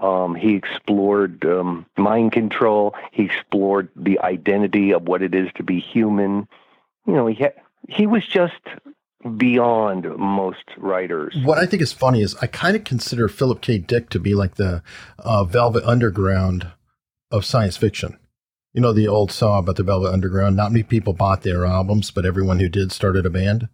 Um, 0.00 0.34
he 0.36 0.54
explored 0.54 1.44
um, 1.44 1.84
mind 1.96 2.32
control. 2.32 2.94
He 3.10 3.24
explored 3.24 3.88
the 3.96 4.20
identity 4.20 4.92
of 4.92 5.02
what 5.02 5.22
it 5.22 5.34
is 5.34 5.48
to 5.56 5.64
be 5.64 5.80
human. 5.80 6.46
You 7.06 7.14
know, 7.14 7.26
he 7.26 7.34
ha- 7.34 7.60
he 7.88 8.06
was 8.06 8.24
just 8.24 8.60
beyond 9.36 10.04
most 10.16 10.64
writers. 10.76 11.36
What 11.42 11.58
I 11.58 11.66
think 11.66 11.82
is 11.82 11.92
funny 11.92 12.22
is 12.22 12.36
I 12.36 12.46
kind 12.46 12.76
of 12.76 12.84
consider 12.84 13.28
Philip 13.28 13.60
K. 13.60 13.78
Dick 13.78 14.10
to 14.10 14.20
be 14.20 14.34
like 14.34 14.54
the 14.54 14.82
uh, 15.18 15.44
Velvet 15.44 15.84
Underground 15.84 16.70
of 17.30 17.44
science 17.44 17.76
fiction. 17.76 18.18
You 18.78 18.82
know 18.82 18.92
the 18.92 19.08
old 19.08 19.32
song 19.32 19.58
about 19.58 19.74
the 19.74 19.82
Velvet 19.82 20.12
Underground. 20.12 20.54
Not 20.54 20.70
many 20.70 20.84
people 20.84 21.12
bought 21.12 21.42
their 21.42 21.66
albums, 21.66 22.12
but 22.12 22.24
everyone 22.24 22.60
who 22.60 22.68
did 22.68 22.92
started 22.92 23.26
a 23.26 23.30
band. 23.30 23.68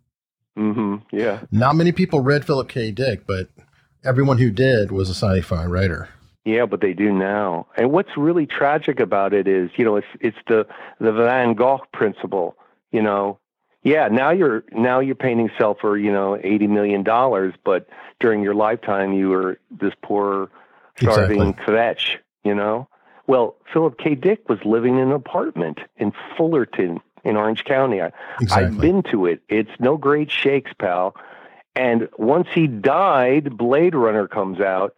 Mm-hmm. 0.56 0.94
Yeah. 1.14 1.42
Not 1.50 1.76
many 1.76 1.92
people 1.92 2.20
read 2.20 2.46
Philip 2.46 2.70
K. 2.70 2.90
Dick, 2.90 3.26
but 3.26 3.50
everyone 4.02 4.38
who 4.38 4.50
did 4.50 4.90
was 4.90 5.10
a 5.10 5.14
sci-fi 5.14 5.66
writer. 5.66 6.08
Yeah, 6.46 6.64
but 6.64 6.80
they 6.80 6.94
do 6.94 7.12
now. 7.12 7.66
And 7.76 7.92
what's 7.92 8.16
really 8.16 8.46
tragic 8.46 8.98
about 8.98 9.34
it 9.34 9.46
is, 9.46 9.68
you 9.76 9.84
know, 9.84 9.96
it's 9.96 10.06
it's 10.20 10.38
the 10.48 10.66
the 10.98 11.12
Van 11.12 11.52
Gogh 11.52 11.82
principle. 11.92 12.56
You 12.90 13.02
know, 13.02 13.38
yeah, 13.82 14.08
now 14.08 14.30
you're 14.30 14.64
now 14.72 15.00
you're 15.00 15.16
painting 15.16 15.48
yourself 15.48 15.80
for 15.82 15.98
you 15.98 16.12
know 16.12 16.38
eighty 16.42 16.66
million 16.66 17.02
dollars, 17.02 17.52
but 17.62 17.90
during 18.20 18.42
your 18.42 18.54
lifetime 18.54 19.12
you 19.12 19.28
were 19.28 19.58
this 19.70 19.92
poor 20.02 20.48
starving 20.96 21.50
Exactly. 21.50 21.74
kvetch. 21.74 22.16
You 22.42 22.54
know, 22.54 22.88
well, 23.26 23.56
Philip 23.72 23.98
K. 23.98 24.14
Dick 24.14 24.48
was 24.48 24.58
living 24.64 24.96
in 24.96 25.08
an 25.08 25.12
apartment 25.12 25.78
in 25.96 26.12
Fullerton 26.36 27.00
in 27.24 27.36
Orange 27.36 27.64
County. 27.64 28.00
I, 28.02 28.12
Exactly. 28.40 28.66
I've 28.66 28.80
been 28.80 29.02
to 29.10 29.26
it. 29.26 29.42
It's 29.48 29.70
no 29.78 29.96
great 29.96 30.30
shakes, 30.30 30.72
pal. 30.78 31.14
And 31.74 32.08
once 32.18 32.48
he 32.54 32.66
died, 32.66 33.56
Blade 33.56 33.94
Runner 33.94 34.28
comes 34.28 34.60
out, 34.60 34.94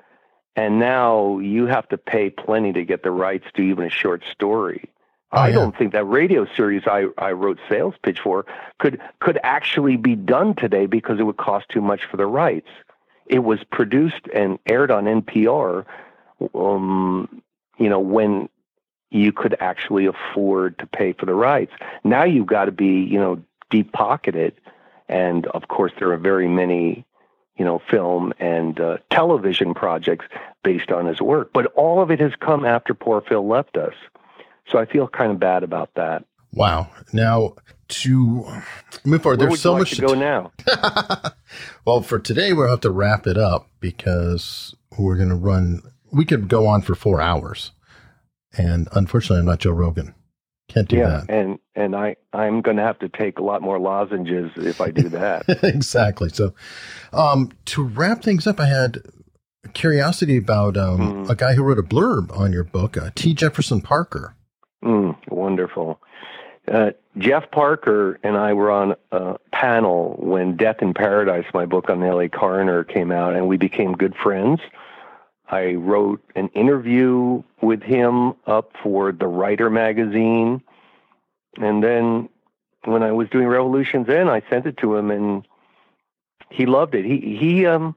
and 0.57 0.79
now 0.79 1.39
you 1.39 1.67
have 1.67 1.89
to 1.89 1.99
pay 1.99 2.31
plenty 2.31 2.73
to 2.73 2.85
get 2.85 3.03
the 3.03 3.11
rights 3.11 3.47
to 3.55 3.63
even 3.63 3.85
a 3.85 3.91
short 3.91 4.23
story. 4.31 4.91
Oh, 5.33 5.39
I 5.39 5.49
yeah. 5.49 5.55
don't 5.55 5.77
think 5.77 5.93
that 5.93 6.05
radio 6.05 6.47
series 6.57 6.83
I, 6.87 7.07
I 7.19 7.33
wrote 7.33 7.59
sales 7.69 7.95
pitch 8.03 8.21
for 8.21 8.47
could 8.79 9.01
could 9.21 9.39
actually 9.43 9.97
be 9.97 10.15
done 10.15 10.55
today 10.55 10.87
because 10.87 11.19
it 11.19 11.25
would 11.25 11.37
cost 11.37 11.69
too 11.69 11.81
much 11.81 12.03
for 12.11 12.17
the 12.17 12.27
rights. 12.27 12.69
It 13.27 13.41
was 13.41 13.59
produced 13.71 14.29
and 14.33 14.59
aired 14.67 14.93
on 14.93 15.05
NPR, 15.05 15.85
um, 16.55 17.43
you 17.79 17.89
know, 17.89 18.01
when 18.01 18.49
you 19.11 19.33
could 19.33 19.57
actually 19.61 20.07
afford 20.07 20.79
to 20.79 20.87
pay 20.87 21.13
for 21.13 21.27
the 21.27 21.35
rights. 21.35 21.73
Now 22.05 22.25
you've 22.25 22.47
got 22.47 22.67
to 22.67 22.73
be, 22.73 23.05
you 23.05 23.19
know, 23.19 23.43
deep 23.71 23.93
pocketed, 23.93 24.55
and 25.09 25.47
of 25.49 25.69
course 25.69 25.93
there 25.99 26.13
are 26.13 26.19
very 26.19 26.49
many, 26.49 27.07
you 27.57 27.65
know, 27.65 27.81
film 27.91 28.33
and 28.41 28.79
uh, 28.81 28.99
television 29.11 29.75
projects 29.75 30.27
based 30.65 30.91
on 30.91 31.07
his 31.07 31.21
work. 31.21 31.53
But 31.53 31.67
all 31.75 32.03
of 32.03 32.11
it 32.11 32.21
has 32.21 32.33
come 32.41 32.65
after 32.65 32.95
poor 32.95 33.21
Phil 33.21 33.47
left 33.47 33.77
us, 33.77 33.95
so 34.69 34.79
I 34.79 34.87
feel 34.87 35.07
kind 35.09 35.31
of 35.31 35.39
bad 35.39 35.63
about 35.63 35.91
that. 35.95 36.25
Wow. 36.53 36.89
Now 37.13 37.55
to 37.89 38.47
move 39.05 39.23
forward, 39.23 39.39
Where 39.39 39.49
there's 39.49 39.61
so 39.61 39.73
like 39.73 39.81
much 39.81 39.91
to 39.97 40.03
go 40.03 40.15
now? 40.15 40.53
well, 41.85 42.03
for 42.03 42.19
today, 42.19 42.53
we'll 42.53 42.69
have 42.69 42.81
to 42.81 42.91
wrap 42.91 43.27
it 43.27 43.39
up 43.39 43.69
because 43.81 44.75
we're 44.99 45.17
going 45.17 45.29
to 45.29 45.37
run. 45.37 45.83
We 46.13 46.25
could 46.25 46.49
go 46.49 46.67
on 46.67 46.83
for 46.83 46.95
four 46.95 47.21
hours, 47.21 47.73
and 48.57 48.89
unfortunately, 48.93 49.41
I'm 49.41 49.47
not 49.47 49.61
Joe 49.61 49.73
Rogan. 49.73 50.15
Can't 50.69 50.89
do 50.89 50.99
that 50.99 51.27
yeah, 51.29 51.35
and 51.35 51.59
and 51.77 51.95
I 51.95 52.17
I'm 52.33 52.61
going 52.61 52.77
to 52.77 52.83
have 52.83 52.99
to 52.99 53.09
take 53.09 53.39
a 53.39 53.43
lot 53.43 53.63
more 53.63 53.79
lozenges 53.79 54.51
if 54.57 54.81
I 54.81 54.91
do 54.91 55.09
that. 55.11 55.47
that. 55.47 55.63
exactly. 55.65 56.29
So, 56.29 56.55
um, 57.13 57.53
to 57.67 57.85
wrap 57.85 58.23
things 58.23 58.47
up, 58.49 58.59
I 58.59 58.67
had 58.67 58.99
a 59.65 59.69
curiosity 59.69 60.37
about 60.37 60.77
um, 60.77 60.99
Mhm. 61.27 61.31
a 61.31 61.37
guy 61.37 61.55
who 61.55 61.63
wrote 61.63 61.79
a 61.79 61.85
blurb 61.85 62.37
on 62.37 62.53
your 62.53 62.65
book, 62.65 62.97
uh, 62.97 63.11
T. 63.15 63.33
Jefferson 63.33 63.81
Parker. 63.81 64.35
Mm, 64.85 65.17
wonderful. 65.29 66.01
Uh, 66.67 66.91
Jeff 67.19 67.49
Parker 67.53 68.19
and 68.25 68.37
I 68.37 68.53
were 68.53 68.71
on 68.73 68.97
a 69.13 69.37
panel 69.53 70.17
when 70.19 70.57
Death 70.57 70.83
in 70.83 70.95
Paradise, 70.95 71.45
my 71.55 71.65
book 71.65 71.89
on 71.89 72.01
the 72.01 72.13
LA 72.13 72.27
coroner, 72.29 72.83
came 72.83 73.13
out, 73.13 73.37
and 73.37 73.47
we 73.47 73.57
became 73.57 73.93
good 73.93 74.15
friends. 74.17 74.61
I 75.49 75.75
wrote 75.75 76.23
an 76.35 76.49
interview 76.49 77.43
with 77.63 77.83
him 77.83 78.35
up 78.47 78.73
for 78.83 79.13
the 79.13 79.27
Writer 79.27 79.71
magazine. 79.71 80.63
And 81.59 81.83
then 81.83 82.29
when 82.85 83.03
I 83.03 83.13
was 83.13 83.29
doing 83.31 83.47
Revolutions 83.47 84.09
End, 84.09 84.29
I 84.29 84.43
sent 84.51 84.67
it 84.67 84.77
to 84.79 84.97
him 84.97 85.11
and 85.11 85.47
he 86.51 86.67
loved 86.67 86.95
it. 86.95 87.05
He, 87.05 87.37
he, 87.37 87.67
um, 87.67 87.95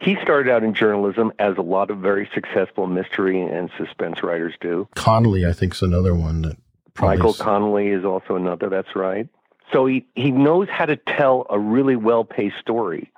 he 0.00 0.16
started 0.22 0.50
out 0.50 0.62
in 0.62 0.74
journalism 0.74 1.32
as 1.38 1.56
a 1.56 1.62
lot 1.62 1.90
of 1.90 1.98
very 1.98 2.28
successful 2.34 2.86
mystery 2.86 3.40
and 3.40 3.70
suspense 3.76 4.22
writers 4.22 4.54
do. 4.60 4.88
Connolly, 4.94 5.46
I 5.46 5.52
think, 5.52 5.74
is 5.74 5.82
another 5.82 6.14
one 6.14 6.42
that 6.42 6.56
Michael 7.00 7.30
is- 7.30 7.38
Connolly 7.38 7.88
is 7.88 8.04
also 8.04 8.36
another. 8.36 8.68
That's 8.68 8.94
right. 8.94 9.28
So 9.72 9.86
he, 9.86 10.04
he 10.14 10.30
knows 10.30 10.68
how 10.68 10.86
to 10.86 10.96
tell 10.96 11.46
a 11.48 11.58
really 11.58 11.96
well 11.96 12.24
paced 12.24 12.58
story, 12.58 13.12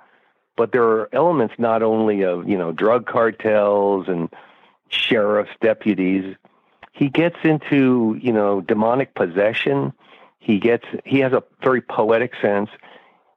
but 0.55 0.71
there 0.71 0.83
are 0.83 1.09
elements 1.13 1.55
not 1.57 1.83
only 1.83 2.23
of 2.23 2.47
you 2.47 2.57
know 2.57 2.71
drug 2.71 3.05
cartels 3.05 4.07
and 4.07 4.29
sheriff's 4.89 5.51
deputies. 5.61 6.35
He 6.91 7.09
gets 7.09 7.37
into 7.43 8.17
you 8.21 8.33
know 8.33 8.61
demonic 8.61 9.13
possession. 9.15 9.93
He 10.39 10.59
gets 10.59 10.85
he 11.05 11.19
has 11.19 11.33
a 11.33 11.43
very 11.61 11.81
poetic 11.81 12.33
sense. 12.41 12.69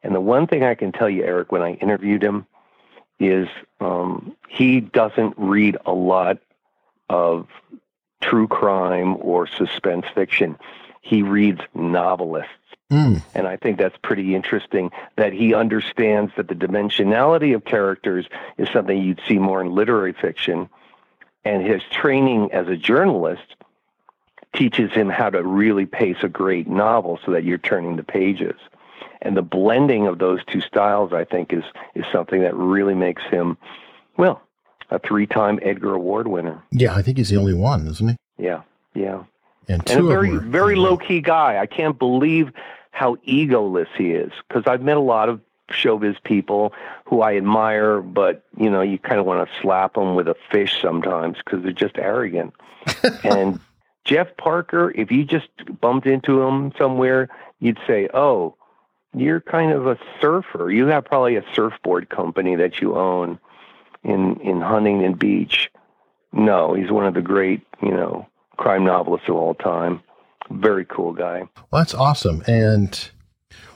And 0.03 0.15
the 0.15 0.21
one 0.21 0.47
thing 0.47 0.63
I 0.63 0.75
can 0.75 0.93
tell 0.93 1.11
you, 1.11 1.25
Eric, 1.25 1.51
when 1.51 1.63
I 1.63 1.73
interviewed 1.75 2.23
him, 2.23 2.47
is 3.19 3.49
um, 3.81 4.37
he 4.49 4.81
doesn't 4.81 5.35
read 5.37 5.79
a 5.85 5.93
lot 5.93 6.39
of 7.09 7.49
true 8.21 8.47
crime 8.47 9.17
or 9.21 9.47
suspense 9.47 10.07
fiction. 10.15 10.59
He 11.01 11.23
reads 11.23 11.61
novelists. 11.75 12.51
Mm, 12.93 13.23
And 13.35 13.49
I 13.49 13.57
think 13.57 13.79
that's 13.79 13.97
pretty 14.03 14.35
interesting 14.37 14.91
that 15.17 15.33
he 15.33 15.55
understands 15.55 16.33
that 16.37 16.47
the 16.49 16.55
dimensionality 16.55 17.55
of 17.55 17.65
characters 17.65 18.27
is 18.59 18.69
something 18.73 18.97
you'd 19.03 19.21
see 19.27 19.39
more 19.39 19.61
in 19.61 19.75
literary 19.75 20.13
fiction. 20.13 20.69
And 21.45 21.67
his 21.67 21.83
training 21.91 22.53
as 22.53 22.69
a 22.69 22.77
journalist 22.77 23.43
teaches 24.55 24.93
him 24.93 25.09
how 25.09 25.31
to 25.31 25.43
really 25.43 25.87
pace 25.87 26.17
a 26.23 26.29
great 26.29 26.67
novel 26.69 27.19
so 27.25 27.33
that 27.33 27.45
you're 27.45 27.59
turning 27.59 27.97
the 27.97 28.03
pages. 28.03 28.55
And 29.21 29.37
the 29.37 29.43
blending 29.43 30.07
of 30.07 30.19
those 30.19 30.45
two 30.47 30.61
styles, 30.61 31.13
I 31.13 31.25
think, 31.25 31.53
is, 31.53 31.65
is 31.95 32.05
something 32.13 32.41
that 32.43 32.55
really 32.55 32.95
makes 32.95 33.23
him, 33.25 33.59
well, 34.17 34.41
a 34.91 34.99
three 35.01 35.27
time 35.27 35.59
Edgar 35.63 35.95
Award 35.95 36.29
winner. 36.29 36.63
yeah, 36.71 36.95
I 36.95 37.03
think 37.03 37.19
he's 37.19 37.31
the 37.31 37.37
only 37.37 37.55
one, 37.55 37.87
isn't 37.89 38.09
he? 38.09 38.17
Yeah, 38.39 38.63
yeah. 38.95 39.25
And 39.69 39.89
and 39.91 40.01
a 40.01 40.03
very 40.07 40.37
very 40.37 40.77
low 40.77 40.97
key 40.97 41.21
guy. 41.21 41.59
I 41.59 41.67
can't 41.67 41.99
believe 41.99 42.53
how 42.91 43.17
egoless 43.29 43.89
he 43.97 44.13
is 44.13 44.33
because 44.49 44.65
I've 44.67 44.83
met 44.83 44.97
a 44.97 45.01
lot 45.01 45.29
of 45.29 45.41
showbiz 45.71 46.23
people 46.23 46.73
who 47.05 47.23
I 47.23 47.37
admire, 47.37 48.01
but 48.01 48.45
you 48.57 48.71
know 48.71 48.83
you 48.83 48.99
kind 48.99 49.19
of 49.19 49.27
want 49.27 49.49
to 49.49 49.55
slap 49.61 49.95
them 49.95 50.15
with 50.15 50.29
a 50.29 50.37
fish 50.51 50.81
sometimes 50.81 51.39
because 51.39 51.63
they're 51.63 51.73
just 51.73 51.99
arrogant. 51.99 52.55
and 53.25 53.61
Jeff 54.05 54.37
Parker, 54.37 54.93
if 54.95 55.11
you 55.11 55.25
just 55.25 55.49
bumped 55.81 56.07
into 56.07 56.43
him 56.43 56.73
somewhere, 56.79 57.29
you'd 57.59 57.81
say, 57.87 58.09
"Oh, 58.15 58.55
you're 59.15 59.41
kind 59.41 59.73
of 59.73 59.87
a 59.87 59.99
surfer. 60.21 60.71
You 60.71 60.87
have 60.87 61.05
probably 61.05 61.37
a 61.37 61.45
surfboard 61.55 62.09
company 62.09 62.55
that 62.57 62.81
you 62.81 62.97
own 62.97 63.39
in 64.05 64.37
in 64.41 64.61
Huntington 64.61 65.15
Beach." 65.15 65.71
No, 66.33 66.75
he's 66.75 66.91
one 66.91 67.07
of 67.07 67.15
the 67.15 67.23
great, 67.23 67.63
you 67.83 67.91
know, 67.91 68.29
crime 68.57 68.85
novelists 68.85 69.29
of 69.29 69.37
all 69.37 69.55
time. 69.55 70.03
Very 70.51 70.85
cool 70.85 71.13
guy. 71.13 71.43
Well, 71.71 71.83
that's 71.83 71.95
awesome. 71.95 72.43
And 72.47 73.11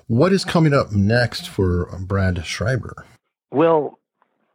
what 0.07 0.33
is 0.33 0.45
coming 0.45 0.75
up 0.75 0.93
next 0.93 1.49
for 1.49 1.87
Brad 2.01 2.45
Schreiber? 2.45 3.07
Well, 3.51 3.99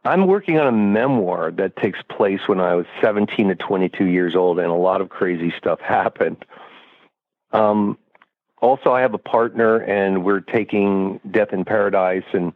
I'm 0.04 0.26
working 0.26 0.58
on 0.58 0.66
a 0.66 0.72
memoir 0.72 1.50
that 1.52 1.76
takes 1.76 1.98
place 2.10 2.40
when 2.46 2.60
I 2.60 2.74
was 2.74 2.86
17 3.02 3.48
to 3.48 3.54
22 3.54 4.04
years 4.04 4.36
old, 4.36 4.58
and 4.58 4.68
a 4.68 4.74
lot 4.74 5.00
of 5.00 5.08
crazy 5.08 5.52
stuff 5.58 5.80
happened. 5.84 6.44
Um, 7.52 7.98
also, 8.62 8.92
I 8.92 9.02
have 9.02 9.14
a 9.14 9.18
partner, 9.18 9.76
and 9.76 10.24
we're 10.24 10.40
taking 10.40 11.20
Death 11.30 11.52
in 11.52 11.64
Paradise 11.64 12.24
and 12.32 12.52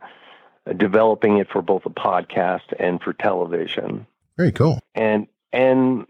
developing 0.76 1.38
it 1.38 1.48
for 1.50 1.62
both 1.62 1.84
a 1.86 1.90
podcast 1.90 2.72
and 2.78 3.00
for 3.02 3.12
television. 3.12 4.06
Very 4.36 4.52
cool. 4.52 4.78
And 4.94 5.26
and 5.52 6.06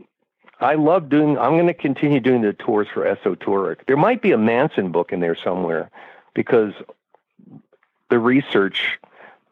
I 0.61 0.75
love 0.75 1.09
doing. 1.09 1.39
I'm 1.39 1.53
going 1.53 1.67
to 1.67 1.75
continue 1.75 2.21
doing 2.21 2.43
the 2.43 2.53
tours 2.53 2.89
for 2.93 3.05
Esotouric. 3.05 3.87
There 3.87 3.97
might 3.97 4.23
be 4.23 4.33
a 4.33 4.39
Manson 4.39 4.93
book 4.93 5.13
in 5.13 5.21
there 5.21 5.37
somewhere, 5.37 5.91
because 6.35 6.73
the 8.11 8.19
research 8.19 8.99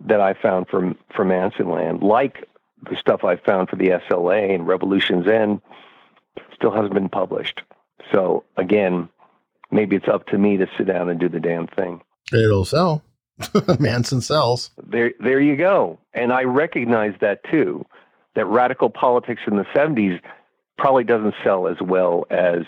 that 0.01 0.21
I 0.21 0.35
found 0.35 0.69
from 0.69 0.97
from 1.15 1.29
Manson 1.29 1.71
Land, 1.71 2.03
like 2.03 2.49
the 2.89 2.97
stuff 2.97 3.25
I 3.25 3.37
found 3.37 3.69
for 3.69 3.77
the 3.77 3.89
SLA 3.89 4.55
and 4.55 4.67
Revolution's 4.67 5.27
End, 5.27 5.61
still 6.55 6.71
hasn't 6.71 6.95
been 6.95 7.09
published. 7.09 7.63
So 8.13 8.45
again, 8.57 9.09
maybe 9.71 9.97
it's 9.97 10.09
up 10.09 10.27
to 10.29 10.39
me 10.39 10.57
to 10.59 10.67
sit 10.77 10.87
down 10.87 11.09
and 11.09 11.19
do 11.19 11.29
the 11.29 11.41
damn 11.41 11.67
thing. 11.67 12.03
It'll 12.33 12.65
sell. 12.65 13.03
Manson 13.79 14.21
sells. 14.21 14.71
There, 14.83 15.13
there 15.21 15.41
you 15.41 15.57
go. 15.57 15.99
And 16.13 16.33
I 16.33 16.43
recognize 16.43 17.15
that 17.21 17.41
too. 17.51 17.87
That 18.35 18.47
radical 18.47 18.91
politics 18.91 19.43
in 19.47 19.57
the 19.57 19.65
'70s 19.75 20.21
probably 20.79 21.05
doesn't 21.05 21.35
sell 21.45 21.69
as 21.69 21.77
well 21.81 22.25
as 22.31 22.63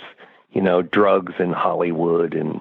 you 0.50 0.60
know 0.60 0.82
drugs 0.82 1.32
and 1.38 1.54
Hollywood 1.54 2.34
and 2.34 2.60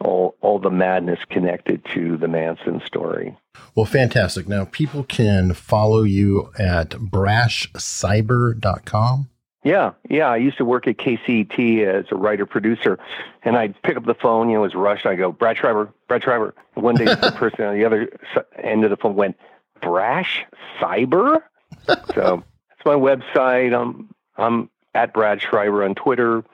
all 0.00 0.36
all 0.40 0.58
the 0.58 0.70
madness 0.70 1.18
connected 1.28 1.84
to 1.94 2.16
the 2.16 2.28
Manson 2.28 2.80
story. 2.86 3.36
Well, 3.74 3.84
fantastic. 3.86 4.46
Now 4.48 4.64
people 4.64 5.04
can 5.04 5.52
follow 5.52 6.02
you 6.02 6.50
at 6.58 6.90
brashcyber.com. 6.90 9.28
Yeah, 9.64 9.90
yeah. 10.08 10.28
I 10.28 10.36
used 10.36 10.58
to 10.58 10.64
work 10.64 10.86
at 10.86 10.98
KCET 10.98 11.84
as 11.84 12.04
a 12.12 12.16
writer 12.16 12.46
producer, 12.46 12.96
and 13.42 13.56
I'd 13.56 13.74
pick 13.82 13.96
up 13.96 14.06
the 14.06 14.14
phone. 14.14 14.48
You 14.48 14.54
know, 14.54 14.60
it 14.60 14.66
was 14.66 14.76
rushed. 14.76 15.04
I 15.04 15.16
go, 15.16 15.32
Brad 15.32 15.58
Schreiber, 15.58 15.92
Brad 16.06 16.22
Schreiber. 16.22 16.54
And 16.76 16.84
one 16.84 16.94
day, 16.94 17.04
the 17.06 17.34
person 17.36 17.64
on 17.64 17.76
the 17.76 17.84
other 17.84 18.08
end 18.56 18.84
of 18.84 18.90
the 18.90 18.96
phone 18.96 19.16
went, 19.16 19.36
Brash 19.82 20.46
Cyber. 20.80 21.42
so 22.14 22.44
it's 22.76 22.86
my 22.86 22.94
website. 22.94 23.74
I'm 23.78 24.08
I'm 24.38 24.70
at 24.94 25.12
Brad 25.12 25.42
Schreiber 25.42 25.84
on 25.84 25.94
Twitter. 25.94 26.44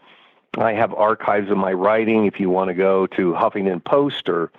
I 0.56 0.72
have 0.72 0.94
archives 0.94 1.50
of 1.50 1.56
my 1.56 1.72
writing. 1.72 2.26
If 2.26 2.40
you 2.40 2.50
want 2.50 2.68
to 2.68 2.74
go 2.74 3.06
to 3.08 3.32
Huffington 3.32 3.84
Post 3.84 4.28
or 4.28 4.50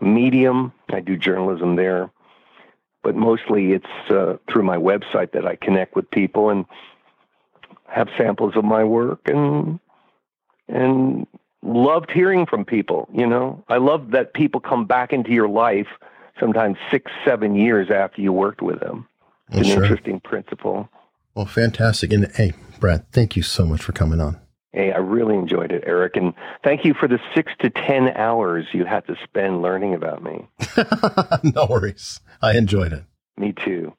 Medium, 0.00 0.72
I 0.90 1.00
do 1.00 1.16
journalism 1.16 1.76
there. 1.76 2.10
But 3.02 3.14
mostly, 3.14 3.72
it's 3.72 4.10
uh, 4.10 4.38
through 4.50 4.62
my 4.62 4.76
website 4.76 5.32
that 5.32 5.46
I 5.46 5.56
connect 5.56 5.94
with 5.94 6.10
people 6.10 6.50
and 6.50 6.64
have 7.86 8.08
samples 8.16 8.56
of 8.56 8.64
my 8.64 8.82
work 8.82 9.28
and 9.28 9.78
and 10.68 11.26
loved 11.62 12.10
hearing 12.10 12.46
from 12.46 12.64
people. 12.64 13.08
You 13.12 13.26
know, 13.26 13.62
I 13.68 13.76
love 13.76 14.10
that 14.12 14.34
people 14.34 14.60
come 14.60 14.86
back 14.86 15.12
into 15.12 15.30
your 15.30 15.48
life 15.48 15.88
sometimes 16.40 16.76
six, 16.90 17.12
seven 17.24 17.54
years 17.54 17.90
after 17.90 18.20
you 18.20 18.32
worked 18.32 18.62
with 18.62 18.80
them. 18.80 19.06
It's 19.48 19.56
well, 19.56 19.64
an 19.64 19.70
sure. 19.70 19.82
interesting 19.84 20.20
principle. 20.20 20.88
Well, 21.34 21.46
fantastic. 21.46 22.12
And 22.12 22.30
hey, 22.34 22.52
Brad, 22.80 23.10
thank 23.12 23.36
you 23.36 23.42
so 23.42 23.66
much 23.66 23.82
for 23.82 23.92
coming 23.92 24.20
on. 24.20 24.40
Hey, 24.72 24.92
I 24.92 24.98
really 24.98 25.36
enjoyed 25.36 25.70
it, 25.70 25.84
Eric. 25.86 26.16
And 26.16 26.34
thank 26.64 26.84
you 26.84 26.94
for 26.94 27.06
the 27.06 27.18
six 27.34 27.52
to 27.60 27.70
10 27.70 28.08
hours 28.16 28.66
you 28.72 28.84
had 28.84 29.06
to 29.06 29.14
spend 29.22 29.62
learning 29.62 29.94
about 29.94 30.22
me. 30.22 30.48
no 31.54 31.66
worries. 31.70 32.20
I 32.42 32.56
enjoyed 32.56 32.92
it. 32.92 33.04
Me 33.36 33.52
too. 33.64 33.92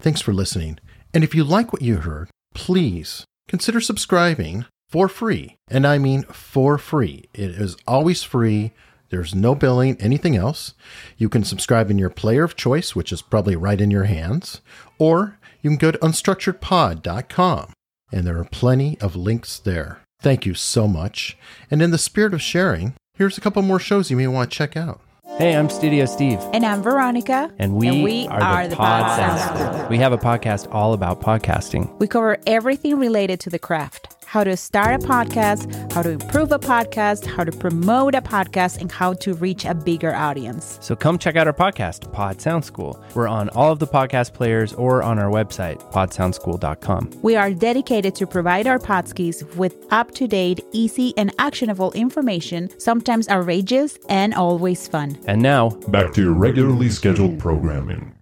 Thanks 0.00 0.20
for 0.20 0.32
listening. 0.32 0.78
And 1.12 1.24
if 1.24 1.34
you 1.34 1.44
like 1.44 1.72
what 1.72 1.82
you 1.82 1.96
heard, 1.98 2.30
please 2.54 3.24
consider 3.48 3.80
subscribing 3.80 4.66
for 4.88 5.08
free. 5.08 5.56
And 5.68 5.86
I 5.86 5.98
mean 5.98 6.22
for 6.24 6.78
free. 6.78 7.24
It 7.32 7.50
is 7.50 7.76
always 7.86 8.22
free. 8.22 8.72
There's 9.10 9.34
no 9.34 9.56
billing, 9.56 9.96
anything 10.00 10.36
else. 10.36 10.74
You 11.18 11.28
can 11.28 11.42
subscribe 11.42 11.90
in 11.90 11.98
your 11.98 12.10
player 12.10 12.44
of 12.44 12.56
choice, 12.56 12.94
which 12.94 13.12
is 13.12 13.22
probably 13.22 13.56
right 13.56 13.80
in 13.80 13.90
your 13.90 14.04
hands, 14.04 14.60
or 14.98 15.38
you 15.62 15.70
can 15.70 15.76
go 15.76 15.90
to 15.90 15.98
unstructuredpod.com, 15.98 17.72
and 18.12 18.26
there 18.26 18.38
are 18.38 18.44
plenty 18.44 18.98
of 19.00 19.16
links 19.16 19.58
there. 19.58 20.00
Thank 20.22 20.46
you 20.46 20.54
so 20.54 20.86
much. 20.86 21.36
And 21.70 21.82
in 21.82 21.90
the 21.90 21.98
spirit 21.98 22.34
of 22.34 22.40
sharing, 22.40 22.94
here's 23.14 23.36
a 23.36 23.40
couple 23.40 23.62
more 23.62 23.80
shows 23.80 24.10
you 24.10 24.16
may 24.16 24.28
want 24.28 24.50
to 24.50 24.56
check 24.56 24.76
out. 24.76 25.00
Hey, 25.38 25.56
I'm 25.56 25.70
Studio 25.70 26.04
Steve. 26.04 26.38
And 26.52 26.66
I'm 26.66 26.82
Veronica. 26.82 27.50
And 27.58 27.74
we, 27.74 27.88
and 27.88 28.04
we 28.04 28.26
are, 28.28 28.40
are, 28.40 28.64
the, 28.64 28.70
the 28.70 28.76
Pod 28.76 29.16
Sound 29.16 29.40
School. 29.40 29.88
We 29.88 29.96
have 29.98 30.12
a 30.12 30.18
podcast 30.18 30.68
all 30.70 30.92
about 30.92 31.20
podcasting. 31.20 31.98
We 31.98 32.06
cover 32.06 32.36
everything 32.46 32.98
related 32.98 33.40
to 33.40 33.50
the 33.50 33.58
craft 33.58 34.19
how 34.30 34.44
to 34.44 34.56
start 34.56 34.94
a 34.94 34.98
podcast, 35.04 35.92
how 35.92 36.02
to 36.02 36.10
improve 36.10 36.52
a 36.52 36.58
podcast, 36.60 37.26
how 37.26 37.42
to 37.42 37.50
promote 37.50 38.14
a 38.14 38.22
podcast, 38.22 38.80
and 38.80 38.92
how 38.92 39.12
to 39.12 39.34
reach 39.34 39.64
a 39.64 39.74
bigger 39.74 40.14
audience. 40.14 40.78
So 40.80 40.94
come 40.94 41.18
check 41.18 41.34
out 41.34 41.48
our 41.48 41.52
podcast, 41.52 42.12
Pod 42.12 42.40
Sound 42.40 42.64
School. 42.64 43.02
We're 43.16 43.26
on 43.26 43.48
all 43.48 43.72
of 43.72 43.80
the 43.80 43.88
podcast 43.88 44.32
players 44.32 44.72
or 44.74 45.02
on 45.02 45.18
our 45.18 45.32
website, 45.32 45.78
podsoundschool.com. 45.90 47.10
We 47.22 47.34
are 47.34 47.52
dedicated 47.52 48.14
to 48.14 48.26
provide 48.28 48.68
our 48.68 48.78
podskis 48.78 49.42
with 49.56 49.74
up 49.90 50.12
to 50.12 50.28
date, 50.28 50.60
easy, 50.70 51.12
and 51.16 51.34
actionable 51.40 51.90
information, 51.94 52.70
sometimes 52.78 53.28
outrageous 53.28 53.98
and 54.08 54.32
always 54.34 54.86
fun. 54.86 55.18
And 55.26 55.42
now, 55.42 55.70
back 55.88 56.12
to 56.14 56.22
your 56.22 56.34
regularly 56.34 56.88
scheduled 56.88 57.40
programming. 57.40 58.14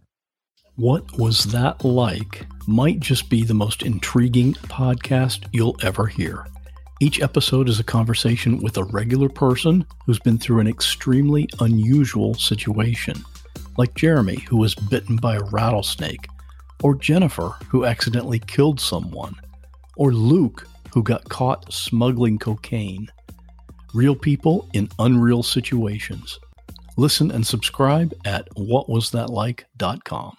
What 0.78 1.18
Was 1.18 1.42
That 1.46 1.84
Like 1.84 2.46
might 2.68 3.00
just 3.00 3.28
be 3.28 3.42
the 3.42 3.52
most 3.52 3.82
intriguing 3.82 4.52
podcast 4.52 5.44
you'll 5.50 5.76
ever 5.82 6.06
hear. 6.06 6.46
Each 7.00 7.20
episode 7.20 7.68
is 7.68 7.80
a 7.80 7.84
conversation 7.84 8.62
with 8.62 8.76
a 8.76 8.84
regular 8.84 9.28
person 9.28 9.84
who's 10.06 10.20
been 10.20 10.38
through 10.38 10.60
an 10.60 10.68
extremely 10.68 11.48
unusual 11.58 12.34
situation, 12.34 13.24
like 13.76 13.96
Jeremy, 13.96 14.36
who 14.48 14.56
was 14.56 14.76
bitten 14.76 15.16
by 15.16 15.34
a 15.34 15.42
rattlesnake, 15.50 16.28
or 16.84 16.94
Jennifer, 16.94 17.56
who 17.66 17.84
accidentally 17.84 18.38
killed 18.38 18.78
someone, 18.78 19.34
or 19.96 20.12
Luke, 20.12 20.68
who 20.94 21.02
got 21.02 21.28
caught 21.28 21.72
smuggling 21.72 22.38
cocaine. 22.38 23.08
Real 23.94 24.14
people 24.14 24.70
in 24.74 24.88
unreal 25.00 25.42
situations. 25.42 26.38
Listen 26.96 27.32
and 27.32 27.44
subscribe 27.44 28.14
at 28.24 28.48
whatwasthatlike.com. 28.50 30.36